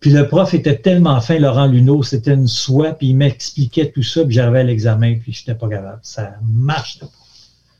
Puis 0.00 0.10
le 0.10 0.26
prof 0.26 0.52
était 0.52 0.78
tellement 0.78 1.20
fin, 1.20 1.38
Laurent 1.38 1.66
Luneau, 1.66 2.02
c'était 2.02 2.34
une 2.34 2.48
soie, 2.48 2.92
puis 2.92 3.08
il 3.08 3.16
m'expliquait 3.16 3.92
tout 3.92 4.02
ça, 4.02 4.24
puis 4.24 4.34
j'arrivais 4.34 4.60
à 4.60 4.64
l'examen, 4.64 5.16
puis 5.16 5.32
je 5.32 5.42
n'étais 5.42 5.54
pas 5.54 5.68
capable. 5.68 6.00
Ça 6.02 6.34
marche 6.44 6.98
pas. 6.98 7.06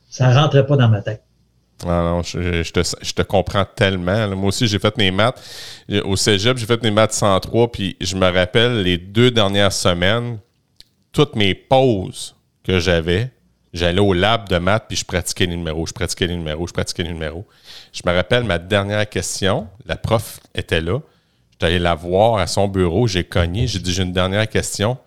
Ça 0.09 0.31
rentrait 0.31 0.65
pas 0.65 0.77
dans 0.77 0.87
ma 0.87 1.01
tête. 1.01 1.21
Ah 1.85 2.01
non, 2.03 2.21
je, 2.21 2.71
te, 2.71 3.21
comprends 3.23 3.65
tellement. 3.65 4.29
Moi 4.35 4.47
aussi, 4.47 4.67
j'ai 4.67 4.79
fait 4.79 4.97
mes 4.97 5.11
maths. 5.11 5.41
Au 6.05 6.15
cégep, 6.15 6.57
j'ai 6.57 6.65
fait 6.65 6.81
mes 6.81 6.91
maths 6.91 7.13
103, 7.13 7.71
puis 7.71 7.97
je 7.99 8.15
me 8.15 8.31
rappelle 8.31 8.83
les 8.83 8.97
deux 8.97 9.31
dernières 9.31 9.73
semaines, 9.73 10.37
toutes 11.11 11.35
mes 11.35 11.53
pauses 11.53 12.35
que 12.63 12.79
j'avais, 12.79 13.31
j'allais 13.73 13.99
au 13.99 14.13
lab 14.13 14.47
de 14.47 14.57
maths, 14.57 14.85
puis 14.87 14.97
je 14.97 15.05
pratiquais 15.05 15.45
les 15.45 15.55
numéros, 15.55 15.85
je 15.85 15.93
pratiquais 15.93 16.27
les 16.27 16.35
numéros, 16.37 16.67
je 16.67 16.73
pratiquais 16.73 17.03
les 17.03 17.11
numéros. 17.11 17.45
Je 17.91 18.01
me 18.05 18.13
rappelle 18.13 18.43
ma 18.43 18.59
dernière 18.59 19.09
question, 19.09 19.67
la 19.85 19.97
prof 19.97 20.39
était 20.53 20.81
là. 20.81 20.99
J'étais 21.51 21.65
allé 21.65 21.79
la 21.79 21.95
voir 21.95 22.37
à 22.37 22.47
son 22.47 22.67
bureau, 22.67 23.07
j'ai 23.07 23.23
cogné, 23.23 23.67
j'ai 23.67 23.79
dit 23.79 23.91
j'ai 23.91 24.03
une 24.03 24.13
dernière 24.13 24.47
question. 24.47 24.97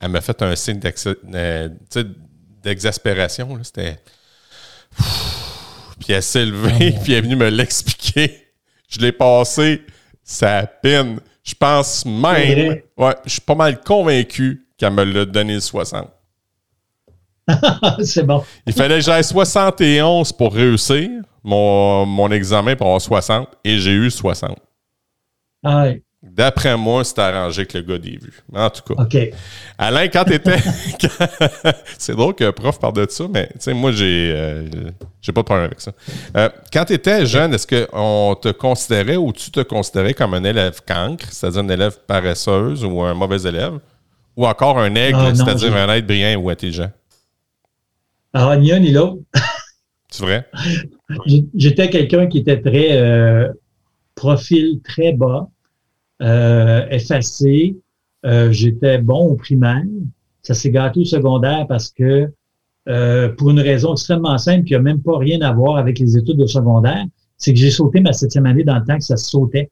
Elle 0.00 0.10
m'a 0.10 0.20
fait 0.20 0.40
un 0.42 0.54
signe 0.56 0.80
euh, 1.34 1.68
d'exaspération. 2.62 3.58
C'était. 3.62 3.98
Puis 5.98 6.12
elle 6.12 6.22
s'est 6.22 6.44
levée, 6.44 6.94
puis 7.02 7.12
elle 7.12 7.18
est 7.18 7.20
venue 7.22 7.36
me 7.36 7.48
l'expliquer. 7.48 8.48
Je 8.88 9.00
l'ai 9.00 9.12
passé, 9.12 9.82
ça 10.22 10.66
peine. 10.66 11.20
Je 11.42 11.54
pense 11.54 12.04
même, 12.04 12.80
ouais, 12.96 13.14
je 13.24 13.30
suis 13.30 13.40
pas 13.40 13.54
mal 13.54 13.80
convaincu 13.80 14.66
qu'elle 14.76 14.92
me 14.92 15.04
l'a 15.04 15.24
donné 15.24 15.54
le 15.54 15.60
60. 15.60 16.10
c'est 18.02 18.24
bon. 18.24 18.42
Il 18.66 18.72
fallait 18.72 18.96
que 18.96 19.04
j'aille 19.04 19.24
71 19.24 20.32
pour 20.32 20.52
réussir 20.52 21.08
mon, 21.44 22.04
mon 22.06 22.30
examen 22.30 22.74
pour 22.76 22.86
avoir 22.86 23.00
60 23.00 23.48
et 23.64 23.78
j'ai 23.78 23.92
eu 23.92 24.10
60. 24.10 24.56
Ah 25.64 25.86
D'après 26.22 26.76
moi, 26.76 27.04
c'est 27.04 27.18
arrangé 27.20 27.60
avec 27.60 27.74
le 27.74 27.82
gars 27.82 27.98
des 27.98 28.16
vues. 28.16 28.42
En 28.52 28.68
tout 28.68 28.82
cas. 28.82 29.02
OK. 29.02 29.16
Alain, 29.78 30.08
quand 30.08 30.24
tu 30.24 30.34
étais. 30.34 30.56
c'est 31.98 32.16
drôle 32.16 32.34
qu'un 32.34 32.52
prof 32.52 32.80
parle 32.80 32.94
de 32.94 33.06
ça, 33.08 33.24
mais 33.32 33.46
tu 33.48 33.54
sais, 33.60 33.74
moi, 33.74 33.92
j'ai 33.92 34.32
euh, 34.34 34.68
j'ai 35.20 35.32
pas 35.32 35.42
de 35.42 35.44
problème 35.44 35.66
avec 35.66 35.80
ça. 35.80 35.92
Euh, 36.36 36.48
quand 36.72 36.84
tu 36.86 36.94
étais 36.94 37.26
jeune, 37.26 37.54
est-ce 37.54 37.66
qu'on 37.66 38.34
te 38.34 38.48
considérait 38.48 39.16
ou 39.16 39.32
tu 39.32 39.50
te 39.50 39.60
considérais 39.60 40.14
comme 40.14 40.34
un 40.34 40.42
élève 40.42 40.80
cancre, 40.86 41.26
c'est-à-dire 41.30 41.60
un 41.60 41.68
élève 41.68 41.96
paresseuse 42.06 42.84
ou 42.84 43.02
un 43.02 43.14
mauvais 43.14 43.42
élève, 43.42 43.78
ou 44.36 44.46
encore 44.46 44.78
un 44.78 44.94
aigle, 44.94 45.18
Ah, 45.20 45.34
c'est-à-dire 45.34 45.76
un 45.76 45.88
être 45.94 46.06
brillant 46.06 46.40
ou 46.40 46.50
intelligent? 46.50 46.90
Ni 48.58 48.72
un 48.72 48.80
ni 48.80 48.92
l'autre. 48.92 49.18
C'est 50.10 50.24
vrai? 50.24 50.46
J'étais 51.54 51.90
quelqu'un 51.90 52.26
qui 52.26 52.38
était 52.38 52.60
très 52.60 52.96
euh, 52.96 53.48
profil 54.14 54.80
très 54.82 55.12
bas, 55.12 55.48
euh, 56.22 56.86
effacé. 56.90 57.76
Euh, 58.24 58.50
J'étais 58.50 58.98
bon 58.98 59.28
au 59.28 59.34
primaire. 59.36 59.82
Ça 60.42 60.54
s'est 60.54 60.70
gâté 60.70 61.00
au 61.00 61.04
secondaire 61.04 61.66
parce 61.68 61.90
que 61.90 62.30
euh, 62.88 63.28
pour 63.30 63.50
une 63.50 63.60
raison 63.60 63.92
extrêmement 63.92 64.38
simple 64.38 64.64
qui 64.64 64.72
n'a 64.74 64.78
même 64.78 65.02
pas 65.02 65.18
rien 65.18 65.40
à 65.40 65.52
voir 65.52 65.76
avec 65.76 65.98
les 65.98 66.16
études 66.16 66.40
au 66.40 66.46
secondaire, 66.46 67.04
c'est 67.36 67.52
que 67.52 67.58
j'ai 67.58 67.70
sauté 67.70 68.00
ma 68.00 68.12
septième 68.12 68.46
année 68.46 68.64
dans 68.64 68.76
le 68.76 68.84
temps 68.84 68.96
que 68.96 69.04
ça 69.04 69.16
se 69.16 69.28
sautait. 69.28 69.70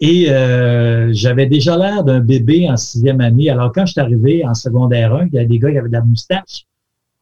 Et 0.00 0.30
euh, 0.30 1.10
j'avais 1.12 1.46
déjà 1.46 1.76
l'air 1.76 2.04
d'un 2.04 2.20
bébé 2.20 2.68
en 2.70 2.76
sixième 2.76 3.20
année. 3.20 3.50
Alors 3.50 3.72
quand 3.72 3.86
je 3.86 3.92
suis 3.92 4.00
arrivé 4.00 4.44
en 4.46 4.54
secondaire 4.54 5.14
1, 5.14 5.26
il 5.26 5.34
y 5.34 5.38
a 5.38 5.44
des 5.44 5.58
gars 5.58 5.70
qui 5.70 5.78
avaient 5.78 5.88
de 5.88 5.94
la 5.94 6.04
moustache. 6.04 6.66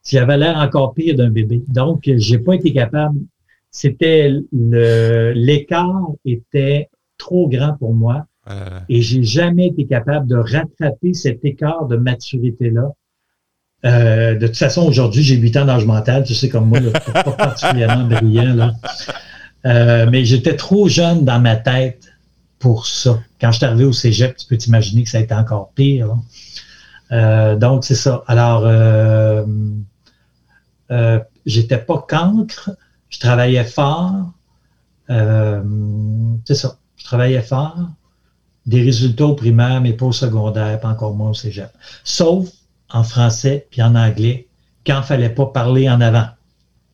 J'avais 0.09 0.37
l'air 0.37 0.57
encore 0.57 0.95
pire 0.95 1.15
d'un 1.15 1.31
bébé. 1.31 1.63
Donc, 1.69 2.11
j'ai 2.17 2.39
pas 2.39 2.55
été 2.55 2.73
capable. 2.73 3.19
C'était 3.71 4.33
le 4.53 5.33
l'écart 5.35 6.09
était 6.25 6.89
trop 7.19 7.49
grand 7.49 7.75
pour 7.79 7.95
moi 7.95 8.27
Euh, 8.51 8.81
et 8.89 9.03
j'ai 9.03 9.23
jamais 9.23 9.67
été 9.67 9.87
capable 9.87 10.27
de 10.27 10.37
rattraper 10.37 11.13
cet 11.13 11.45
écart 11.45 11.87
de 11.87 11.97
maturité-là. 11.97 12.93
Euh, 13.85 14.35
de 14.37 14.47
toute 14.47 14.57
façon, 14.57 14.87
aujourd'hui, 14.87 15.23
j'ai 15.23 15.37
8 15.37 15.57
ans 15.59 15.65
d'âge 15.67 15.85
mental, 15.85 16.25
tu 16.25 16.35
sais, 16.35 16.49
comme 16.49 16.67
moi, 16.67 16.81
là, 16.81 16.91
pas 16.99 17.23
pas 17.25 17.33
particulièrement 17.33 18.07
brillant. 18.07 18.55
Là. 18.55 18.73
Euh, 19.67 20.09
mais 20.11 20.25
j'étais 20.25 20.57
trop 20.57 20.89
jeune 20.89 21.25
dans 21.25 21.41
ma 21.41 21.57
tête 21.57 22.05
pour 22.59 22.87
ça. 22.87 23.21
Quand 23.41 23.53
je 23.53 23.59
suis 23.59 23.67
arrivé 23.67 23.85
au 23.85 23.93
cégep, 23.93 24.35
tu 24.37 24.47
peux 24.47 24.57
t'imaginer 24.57 25.05
que 25.05 25.11
ça 25.11 25.19
a 25.19 25.21
été 25.21 25.35
encore 25.35 25.73
pire. 25.75 26.17
Euh, 27.13 27.55
donc, 27.57 27.85
c'est 27.85 27.95
ça. 27.95 28.25
Alors, 28.29 28.63
euh, 30.91 31.21
j'étais 31.47 31.79
pas 31.79 32.05
cancre, 32.09 32.71
je 33.09 33.19
travaillais 33.19 33.65
fort. 33.65 34.33
Euh, 35.11 35.63
c'est 36.45 36.55
ça. 36.55 36.79
Je 36.97 37.05
travaillais 37.05 37.43
fort. 37.43 37.91
Des 38.67 38.83
résultats 38.83 39.27
au 39.27 39.35
primaire, 39.35 39.81
mais 39.81 39.95
pas 39.95 40.07
au 40.07 40.13
secondaire, 40.13 40.79
pas 40.81 40.89
encore 40.89 41.15
moins 41.15 41.31
au 41.31 41.35
cégep. 41.35 41.71
Sauf 42.05 42.49
en 42.91 43.03
français 43.03 43.67
puis 43.71 43.83
en 43.83 43.95
anglais, 43.95 44.49
quand 44.87 45.03
fallait 45.03 45.31
pas 45.31 45.47
parler 45.47 45.89
en 45.89 46.01
avant. 46.01 46.29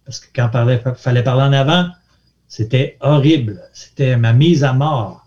Parce 0.04 0.20
que 0.20 0.26
quand 0.34 0.50
il 0.68 0.94
fallait 0.96 1.22
parler 1.22 1.42
en 1.42 1.52
avant, 1.52 1.88
c'était 2.48 2.98
horrible. 3.00 3.62
C'était 3.72 4.16
ma 4.16 4.32
mise 4.32 4.64
à 4.64 4.72
mort. 4.72 5.26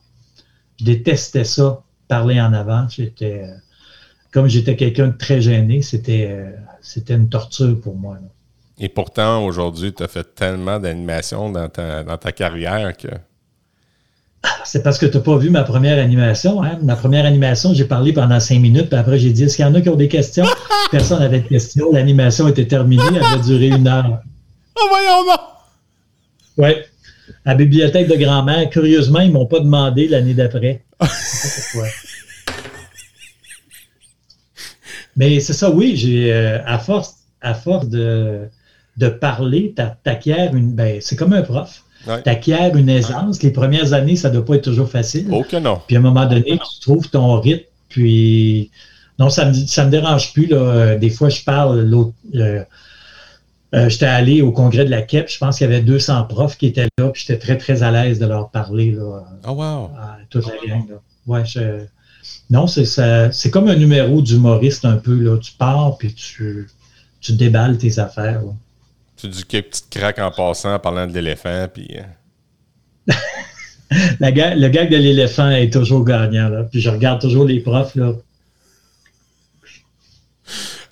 Je 0.80 0.86
détestais 0.86 1.44
ça, 1.44 1.82
parler 2.08 2.40
en 2.40 2.54
avant. 2.54 2.88
J'étais, 2.88 3.44
euh, 3.44 3.56
comme 4.32 4.48
j'étais 4.48 4.76
quelqu'un 4.76 5.08
de 5.08 5.18
très 5.18 5.42
gêné, 5.42 5.82
c'était, 5.82 6.28
euh, 6.30 6.52
c'était 6.82 7.16
une 7.16 7.30
torture 7.30 7.80
pour 7.82 7.96
moi. 7.96 8.20
Et 8.80 8.90
pourtant, 8.90 9.44
aujourd'hui, 9.44 9.94
tu 9.94 10.04
as 10.04 10.08
fait 10.08 10.36
tellement 10.36 10.80
d'animations 10.80 11.50
dans 11.50 11.68
ta, 11.68 12.04
dans 12.04 12.18
ta 12.18 12.32
carrière 12.32 12.96
que. 12.96 13.08
C'est 14.64 14.84
parce 14.84 15.00
que 15.00 15.08
tu 15.08 15.18
n'as 15.18 15.24
pas 15.24 15.38
vu 15.38 15.50
ma 15.50 15.64
première 15.64 15.98
animation. 15.98 16.62
Hein? 16.62 16.78
Ma 16.84 16.96
première 16.96 17.26
animation, 17.26 17.74
j'ai 17.74 17.86
parlé 17.86 18.14
pendant 18.14 18.40
cinq 18.40 18.60
minutes, 18.60 18.88
puis 18.90 19.00
après, 19.00 19.18
j'ai 19.18 19.32
dit 19.32 19.44
est-ce 19.44 19.56
qu'il 19.56 19.66
y 19.66 19.68
en 19.68 19.74
a 19.74 19.82
qui 19.82 19.90
ont 19.90 19.96
des 19.96 20.08
questions? 20.08 20.46
Personne 20.92 21.20
n'avait 21.20 21.40
de 21.40 21.48
questions. 21.48 21.92
L'animation 21.92 22.48
était 22.48 22.68
terminée, 22.68 23.04
elle 23.10 23.24
avait 23.24 23.44
duré 23.44 23.68
une 23.68 23.88
heure. 23.88 24.22
Oh, 24.80 24.88
voyons! 24.90 25.38
Oui. 26.58 26.84
À 27.46 27.52
la 27.52 27.56
bibliothèque 27.56 28.08
de 28.08 28.16
grand-mère, 28.16 28.70
curieusement, 28.70 29.20
ils 29.22 29.30
ne 29.30 29.34
m'ont 29.34 29.48
pas 29.48 29.60
demandé 29.60 30.08
l'année 30.08 30.34
d'après. 30.34 30.84
Je 31.02 31.08
sais 31.08 31.48
pas 31.48 31.54
pourquoi. 31.72 31.90
Mais 35.16 35.40
c'est 35.40 35.54
ça, 35.54 35.72
oui, 35.72 35.96
j'ai 35.96 36.32
euh, 36.32 36.60
à 36.66 36.78
force, 36.78 37.16
à 37.42 37.56
force 37.56 37.90
de, 37.90 38.48
de 38.98 39.10
parler, 39.10 39.74
t'a- 39.76 39.98
t'acquiers 40.04 40.50
une. 40.54 40.74
Ben, 40.74 40.98
c'est 41.02 41.16
comme 41.16 41.34
un 41.34 41.42
prof. 41.44 41.84
Ouais. 42.08 42.22
T'acquiers 42.22 42.72
une 42.76 42.90
aisance. 42.90 43.42
Les 43.44 43.52
premières 43.52 43.94
années, 43.94 44.16
ça 44.16 44.30
ne 44.30 44.36
doit 44.36 44.46
pas 44.46 44.56
être 44.56 44.64
toujours 44.64 44.90
facile. 44.90 45.28
Oh 45.32 45.44
que 45.44 45.58
non. 45.58 45.82
Puis 45.88 45.96
à 45.96 46.00
un 46.00 46.02
moment 46.02 46.26
donné, 46.26 46.58
tu 46.58 46.80
trouves 46.82 47.10
ton 47.10 47.40
rythme, 47.40 47.66
puis 47.90 48.72
non, 49.20 49.30
ça 49.30 49.46
me, 49.46 49.54
ça 49.54 49.84
me 49.86 49.92
dérange 49.92 50.32
plus. 50.34 50.46
Là. 50.48 50.58
Euh, 50.58 50.98
Des 50.98 51.10
fois, 51.10 51.30
je 51.30 51.44
parle, 51.44 51.82
l'autre, 51.82 52.14
euh, 52.36 52.64
euh, 53.76 53.90
j'étais 53.90 54.06
allé 54.06 54.42
au 54.42 54.52
congrès 54.52 54.86
de 54.86 54.90
la 54.90 55.02
KEP, 55.02 55.30
je 55.30 55.38
pense 55.38 55.58
qu'il 55.58 55.70
y 55.70 55.74
avait 55.74 55.82
200 55.82 56.24
profs 56.24 56.58
qui 56.58 56.68
étaient 56.68 56.88
là, 56.98 57.10
puis 57.10 57.24
j'étais 57.28 57.40
très, 57.40 57.58
très 57.58 57.84
à 57.84 57.92
l'aise 57.92 58.20
de 58.20 58.26
leur 58.26 58.50
parler 58.50 58.92
là, 58.92 59.24
Oh 59.46 59.52
wow. 59.52 59.64
à 60.00 60.18
toute 60.30 60.46
la 60.48 60.54
gang. 60.68 60.88
Là. 60.90 60.96
Ouais, 61.26 61.44
je- 61.46 61.84
Non, 62.50 62.68
c'est, 62.68 63.50
comme 63.52 63.68
un 63.68 63.76
numéro 63.76 64.22
d'humoriste 64.22 64.86
un 64.86 64.96
peu. 64.98 65.16
Là. 65.20 65.38
Tu 65.40 65.52
pars, 65.52 65.98
puis 65.98 66.14
tu, 66.14 66.70
tu 67.20 67.34
déballes 67.34 67.78
tes 67.78 68.00
affaires. 68.00 68.42
là. 68.42 68.54
Tu 69.18 69.28
dis 69.28 69.44
quelques 69.46 69.68
petites 69.70 69.90
craques 69.90 70.20
en 70.20 70.32
passant, 70.32 70.74
en 70.76 70.80
parlant 70.80 71.08
de 71.08 71.14
l'éléphant, 71.14 71.68
puis. 71.74 71.88
La 74.20 74.32
ga- 74.34 74.54
le 74.56 74.68
gag 74.68 74.90
de 74.92 74.98
l'éléphant 74.98 75.50
est 75.50 75.72
toujours 75.72 76.04
gagnant. 76.04 76.50
Là. 76.50 76.64
Puis 76.64 76.82
je 76.82 76.90
regarde 76.90 77.22
toujours 77.22 77.46
les 77.46 77.62
profs. 77.62 77.96
Là. 77.96 78.12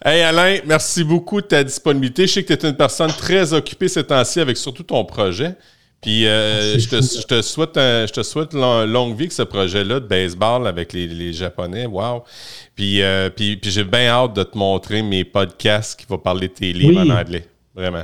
Hey 0.04 0.22
Alain, 0.22 0.60
merci 0.66 1.04
beaucoup 1.04 1.42
de 1.42 1.48
ta 1.48 1.64
disponibilité. 1.64 2.28
Je 2.28 2.34
sais 2.34 2.44
que 2.44 2.54
tu 2.54 2.66
es 2.66 2.70
une 2.70 2.76
personne 2.78 3.12
très 3.12 3.54
occupée 3.54 3.88
ces 3.88 4.04
temps-ci 4.04 4.40
avec 4.40 4.56
surtout 4.58 4.84
ton 4.84 5.04
projet. 5.04 5.56
Puis 6.02 6.28
euh, 6.28 6.74
C'est 6.74 6.80
je, 6.80 6.90
te, 6.90 6.96
fou, 7.02 7.02
là. 7.02 7.20
je 7.22 7.26
te 7.28 7.42
souhaite, 7.42 7.78
un- 7.78 8.06
je 8.06 8.14
te 8.14 8.24
souhaite 8.24 8.54
long- 8.54 8.86
longue 8.86 9.16
vie 9.16 9.24
avec 9.24 9.32
ce 9.34 9.42
projet-là 9.42 10.00
de 10.00 10.06
baseball 10.08 10.68
avec 10.68 10.94
les, 10.94 11.08
les 11.08 11.34
Japonais. 11.34 11.88
Wow. 11.88 12.24
Puis, 12.76 13.02
euh, 13.02 13.30
puis, 13.30 13.58
puis 13.58 13.72
j'ai 13.72 13.84
bien 13.84 14.08
hâte 14.10 14.34
de 14.36 14.44
te 14.44 14.58
montrer 14.58 15.02
mes 15.02 15.24
podcasts 15.26 16.00
qui 16.00 16.06
vont 16.08 16.18
parler 16.20 16.48
de 16.50 16.54
tes 16.54 16.72
livres 16.74 17.02
Oui. 17.02 17.12
en 17.12 17.16
anglais. 17.16 17.48
Vraiment. 17.74 18.04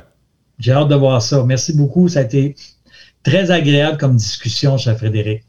J'ai 0.61 0.73
hâte 0.73 0.89
de 0.89 0.95
voir 0.95 1.19
ça. 1.23 1.43
Merci 1.43 1.73
beaucoup. 1.73 2.07
Ça 2.07 2.19
a 2.19 2.21
été 2.21 2.55
très 3.23 3.49
agréable 3.49 3.97
comme 3.97 4.15
discussion, 4.15 4.77
cher 4.77 4.95
Frédéric. 4.95 5.41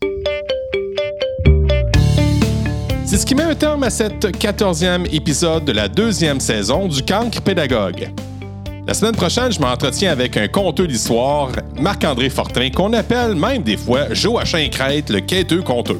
C'est 3.04 3.18
ce 3.18 3.26
qui 3.26 3.34
met 3.34 3.42
un 3.42 3.54
terme 3.54 3.82
à 3.82 3.90
cette 3.90 4.24
14e 4.24 5.06
épisode 5.14 5.66
de 5.66 5.72
la 5.72 5.86
deuxième 5.86 6.40
saison 6.40 6.88
du 6.88 7.02
Cancre 7.02 7.42
Pédagogue. 7.42 8.08
La 8.86 8.94
semaine 8.94 9.14
prochaine, 9.14 9.52
je 9.52 9.60
m'entretiens 9.60 10.12
avec 10.12 10.38
un 10.38 10.48
conteur 10.48 10.86
d'histoire, 10.86 11.50
Marc-André 11.78 12.30
Fortin, 12.30 12.70
qu'on 12.70 12.94
appelle 12.94 13.34
même 13.34 13.62
des 13.62 13.76
fois 13.76 14.14
Joachim 14.14 14.66
Crête, 14.70 15.10
le 15.10 15.20
quêteux 15.20 15.60
conteur. 15.60 15.98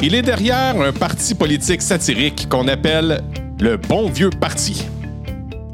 Il 0.00 0.14
est 0.14 0.22
derrière 0.22 0.80
un 0.80 0.92
parti 0.92 1.34
politique 1.34 1.82
satirique 1.82 2.48
qu'on 2.48 2.68
appelle 2.68 3.22
le 3.58 3.76
Bon 3.76 4.08
Vieux 4.08 4.30
Parti. 4.30 4.86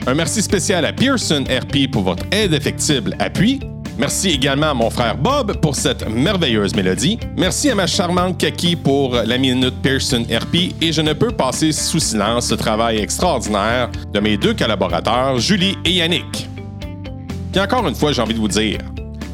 Un 0.09 0.15
merci 0.15 0.41
spécial 0.41 0.85
à 0.85 0.93
Pearson 0.93 1.43
RP 1.43 1.91
pour 1.91 2.05
votre 2.05 2.25
aide 2.31 2.53
effectible 2.53 3.17
appui. 3.19 3.59
Merci 3.99 4.31
également 4.31 4.71
à 4.71 4.75
mon 4.75 4.89
frère 4.89 5.17
Bob 5.17 5.61
pour 5.61 5.75
cette 5.75 6.09
merveilleuse 6.09 6.77
mélodie. 6.77 7.19
Merci 7.37 7.71
à 7.71 7.75
ma 7.75 7.89
charmante 7.89 8.39
Kaki 8.39 8.77
pour 8.77 9.15
la 9.15 9.37
minute 9.37 9.75
Pearson 9.83 10.23
RP 10.23 10.75
et 10.81 10.93
je 10.93 11.01
ne 11.01 11.13
peux 11.13 11.33
passer 11.33 11.73
sous 11.73 11.99
silence 11.99 12.47
ce 12.47 12.55
travail 12.55 12.99
extraordinaire 12.99 13.91
de 14.13 14.21
mes 14.21 14.37
deux 14.37 14.55
collaborateurs, 14.55 15.41
Julie 15.41 15.77
et 15.85 15.95
Yannick. 15.95 16.49
Puis 17.51 17.61
encore 17.61 17.89
une 17.89 17.97
fois, 17.97 18.13
j'ai 18.13 18.23
envie 18.23 18.35
de 18.35 18.39
vous 18.39 18.47
dire 18.47 18.79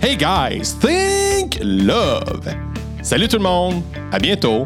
Hey 0.01 0.17
guys, 0.17 0.75
think 0.81 1.59
love! 1.63 2.49
Salut 3.03 3.29
tout 3.29 3.37
le 3.37 3.43
monde, 3.43 3.83
à 4.11 4.19
bientôt 4.19 4.65